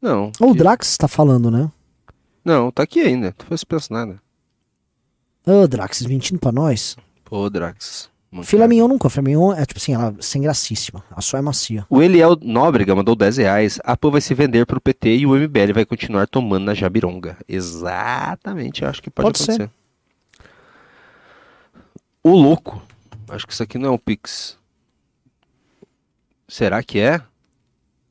[0.00, 0.30] Não.
[0.40, 1.70] O aqui- Drax está falando, né?
[2.44, 3.34] Não, tá aqui ainda.
[3.38, 4.20] Não foi suspenso nada.
[5.46, 6.96] Ô, Drax, mentindo pra nós.
[7.24, 8.10] Pô, Drax.
[8.44, 9.08] Filé mignon nunca.
[9.08, 11.02] Filé mignon é tipo assim, ela é sem gracíssima.
[11.10, 11.86] A só é macia.
[11.88, 13.80] O Eliel Nóbrega mandou 10 reais.
[13.82, 17.38] A PAN vai se vender pro PT e o MBL vai continuar tomando na Jabironga.
[17.48, 19.70] Exatamente, eu acho que pode, Pode ser.
[22.28, 22.82] O louco.
[23.28, 24.56] Acho que isso aqui não é um Pix.
[26.46, 27.20] Será que é?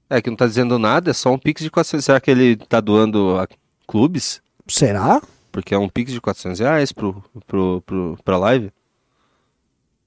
[0.09, 2.05] É que não tá dizendo nada, é só um Pix de 400.
[2.05, 3.47] Será que ele tá doando a
[3.87, 4.41] clubes?
[4.67, 5.21] Será?
[5.51, 8.71] Porque é um Pix de 400 reais pro, pro, pro, pra live?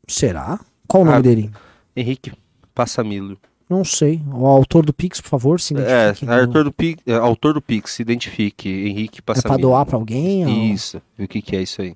[0.06, 0.58] Será?
[0.86, 1.50] Qual o nome Ah, dele?
[1.94, 2.32] Henrique
[2.74, 3.36] Passamilo.
[3.68, 4.20] Não sei.
[4.32, 6.32] O autor do Pix, por favor, se É, identifique.
[6.32, 8.68] autor do, Pix, é, autor do Pix, se identifique.
[8.68, 9.60] Henrique É pra Passamilo.
[9.62, 10.44] doar pra alguém?
[10.44, 11.00] ou- Isso.
[11.18, 11.94] E o que, que é isso aí?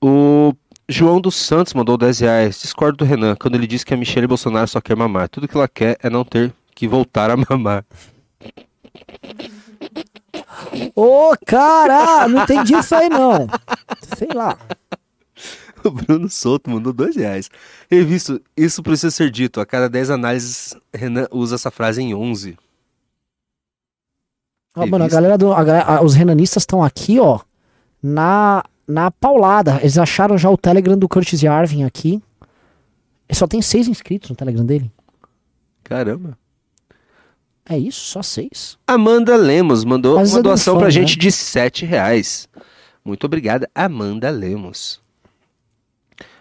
[0.00, 0.54] O
[0.88, 2.60] João dos Santos mandou 10 reais.
[2.60, 5.28] Discordo do Renan quando ele diz que a Michelle Bolsonaro só quer mamar.
[5.28, 7.84] Tudo que ela quer é não ter que voltar a mamar.
[10.94, 12.28] Ô, cara!
[12.28, 13.46] Não entendi isso aí, não.
[14.16, 14.56] Sei lá.
[15.84, 17.48] O Bruno Souto mandou 2 reais.
[17.90, 19.60] Revisto, isso precisa ser dito.
[19.60, 22.56] A cada 10 análises, Renan usa essa frase em 11.
[24.76, 25.52] Ó, mano, a galera do.
[25.52, 27.40] a a- os renanistas estão aqui, ó.
[28.02, 29.78] Na, na paulada.
[29.80, 32.22] Eles acharam já o Telegram do Curtis Yarvin aqui.
[33.28, 34.90] Ele só tem seis inscritos no Telegram dele.
[35.84, 36.36] Caramba.
[37.68, 38.78] É isso, só seis.
[38.86, 40.92] Amanda Lemos mandou Mas uma do doação fã, pra né?
[40.92, 42.48] gente de 7 reais.
[43.04, 45.00] Muito obrigada, Amanda Lemos.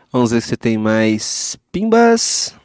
[0.10, 2.56] Vamos ver se tem mais pimbas.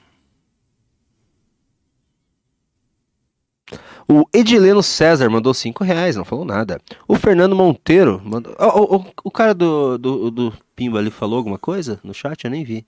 [4.08, 6.80] O Edileno César mandou 5 reais, não falou nada.
[7.06, 8.54] O Fernando Monteiro mandou.
[8.58, 12.44] Ó, o cara do, do, do Pimba ali falou alguma coisa no chat?
[12.44, 12.86] Eu nem vi.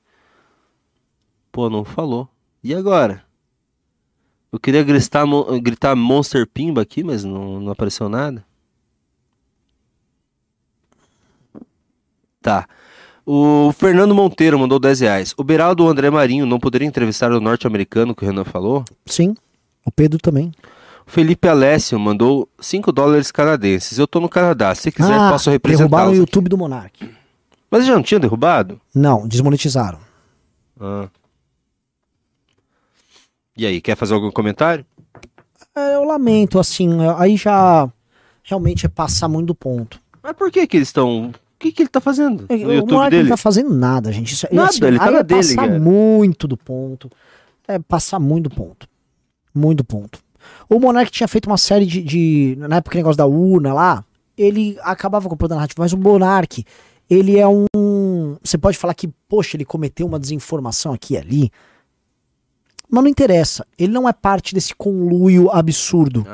[1.53, 2.29] Pô, não falou.
[2.63, 3.25] E agora?
[4.51, 5.25] Eu queria gritar,
[5.61, 8.45] gritar Monster Pimba aqui, mas não, não apareceu nada.
[12.41, 12.69] Tá.
[13.27, 15.35] O Fernando Monteiro mandou 10 reais.
[15.37, 18.85] O Beraldo André Marinho não poderia entrevistar o norte-americano que o Renan falou?
[19.07, 19.35] Sim.
[19.85, 20.53] O Pedro também.
[21.07, 23.99] Felipe Alessio mandou 5 dólares canadenses.
[23.99, 24.75] Eu tô no Canadá.
[24.75, 26.19] Se quiser, ah, posso derrubaram representá-los.
[26.19, 26.21] o.
[26.21, 27.11] YouTube do Monark.
[27.71, 28.81] Mas já não tinha derrubado?
[28.95, 29.99] Não, desmonetizaram.
[30.81, 31.09] Ah.
[33.57, 34.85] E aí, quer fazer algum comentário?
[35.77, 37.89] É, eu lamento, assim, aí já
[38.43, 40.01] realmente é passar muito do ponto.
[40.23, 41.29] Mas por que que eles estão...
[41.31, 43.23] O que que ele tá fazendo no o YouTube Monark dele?
[43.25, 44.35] não tá fazendo nada, gente.
[44.35, 45.81] Isso, e, Nada, assim, ele tá na é dele, passar cara.
[45.81, 47.11] muito do ponto.
[47.67, 48.87] É passar muito do ponto.
[49.55, 50.19] Muito ponto.
[50.69, 54.05] O Monark tinha feito uma série de, de- Na época, o negócio da urna lá,
[54.37, 56.65] ele acabava comprando a narrativa, mas o Monark,
[57.09, 58.37] ele é um.
[58.43, 61.51] Você pode falar que, poxa, ele cometeu uma desinformação aqui e ali.
[62.91, 63.67] Mas não interessa.
[63.79, 66.27] Ele não é parte desse conluio absurdo.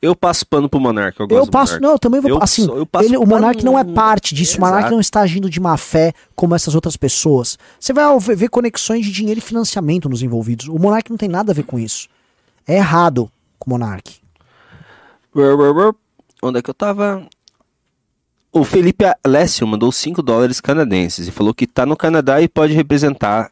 [0.00, 2.66] Eu passo pano pro Monark, eu gosto Eu passo, não, eu também vou, Eu assim,
[2.66, 4.92] eu ele- o Monark não é parte disso, o Monark Exato.
[4.92, 7.58] não está agindo de má fé como essas outras pessoas.
[7.80, 10.68] Você vai ver, ver conexões de dinheiro e financiamento nos envolvidos.
[10.68, 12.06] O Monark não tem nada a ver com isso.
[12.68, 13.30] É errado
[13.64, 14.20] com o Monark.
[16.42, 17.26] Onde é que eu tava?
[18.52, 22.72] O Felipe Alessio mandou 5 dólares canadenses e falou que tá no Canadá e pode
[22.72, 23.50] representar,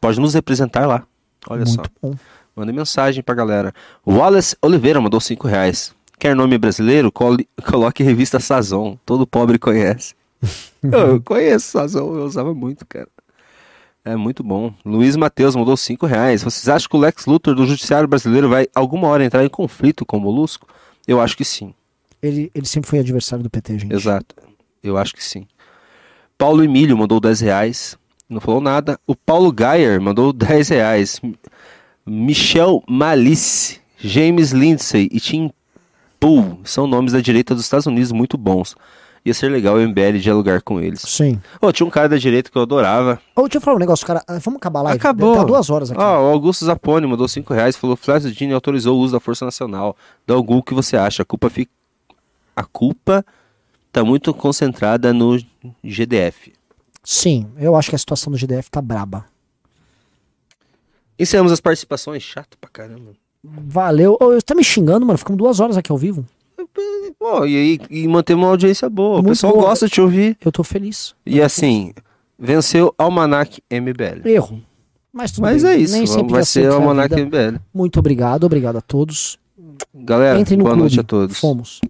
[0.00, 1.02] pode nos representar lá.
[1.48, 1.78] Olha só.
[1.78, 2.14] Muito bom.
[2.54, 3.72] Manda mensagem pra galera.
[4.06, 5.92] Wallace Oliveira mandou 5 reais.
[6.18, 7.10] Quer nome brasileiro?
[7.10, 8.96] Cole- Coloque revista Sazon.
[9.04, 10.14] Todo pobre conhece.
[10.82, 13.08] eu, eu conheço Sazon, eu usava muito, cara.
[14.04, 14.74] É muito bom.
[14.84, 16.42] Luiz Matheus mandou 5 reais.
[16.42, 20.04] Vocês acham que o Lex Luthor do Judiciário Brasileiro vai alguma hora entrar em conflito
[20.04, 20.66] com o Molusco?
[21.06, 21.72] Eu acho que sim.
[22.20, 23.94] Ele, ele sempre foi adversário do PT, gente.
[23.94, 24.34] Exato.
[24.82, 25.46] Eu acho que sim.
[26.36, 27.96] Paulo Emílio mandou 10 reais.
[28.28, 28.98] Não falou nada.
[29.06, 31.20] O Paulo Geyer mandou 10 reais.
[32.04, 35.50] Michel Malice, James Lindsay e Tim
[36.18, 38.74] Pool são nomes da direita dos Estados Unidos muito bons.
[39.24, 41.00] Ia ser legal o MBL dialogar com eles.
[41.02, 41.40] Sim.
[41.60, 43.20] Ô, tinha um cara da direita que eu adorava.
[43.36, 44.20] Ô, deixa eu falar um negócio, cara.
[44.26, 44.98] Ah, Vamos acabar live?
[44.98, 45.36] Acabou.
[45.36, 46.00] Tá duas horas aqui.
[46.00, 47.76] Ó, o Augusto Zapone mandou 5 reais.
[47.76, 49.96] Falou: Flávio Dini autorizou o uso da Força Nacional.
[50.26, 51.22] Dá o o que você acha?
[51.22, 51.70] A culpa fica.
[52.56, 53.24] A culpa
[53.92, 55.38] tá muito concentrada no
[55.84, 56.52] GDF.
[57.04, 59.24] Sim, eu acho que a situação do GDF tá braba.
[61.18, 62.22] Encerramos as participações.
[62.24, 63.12] Chato pra caramba.
[63.44, 64.16] Valeu.
[64.20, 65.18] Ô, você tá me xingando, mano?
[65.18, 66.26] Ficamos duas horas aqui ao vivo.
[67.18, 69.14] Pô, e e manter uma audiência boa.
[69.14, 69.66] O Muito pessoal boa.
[69.68, 70.36] gosta de te ouvir.
[70.44, 71.14] Eu tô feliz.
[71.24, 71.92] E assim,
[72.38, 74.26] venceu Almanac MBL.
[74.28, 74.60] Erro.
[75.12, 75.72] Mas tudo Mas bem.
[75.72, 75.94] é isso.
[75.94, 77.14] Nem sempre Vai dá ser o Almanac.
[77.14, 77.58] MBL.
[77.72, 79.38] Muito obrigado, obrigado a todos.
[79.94, 80.82] Galera, Entre no boa clube.
[80.88, 81.38] noite a todos.
[81.38, 81.80] Fomos.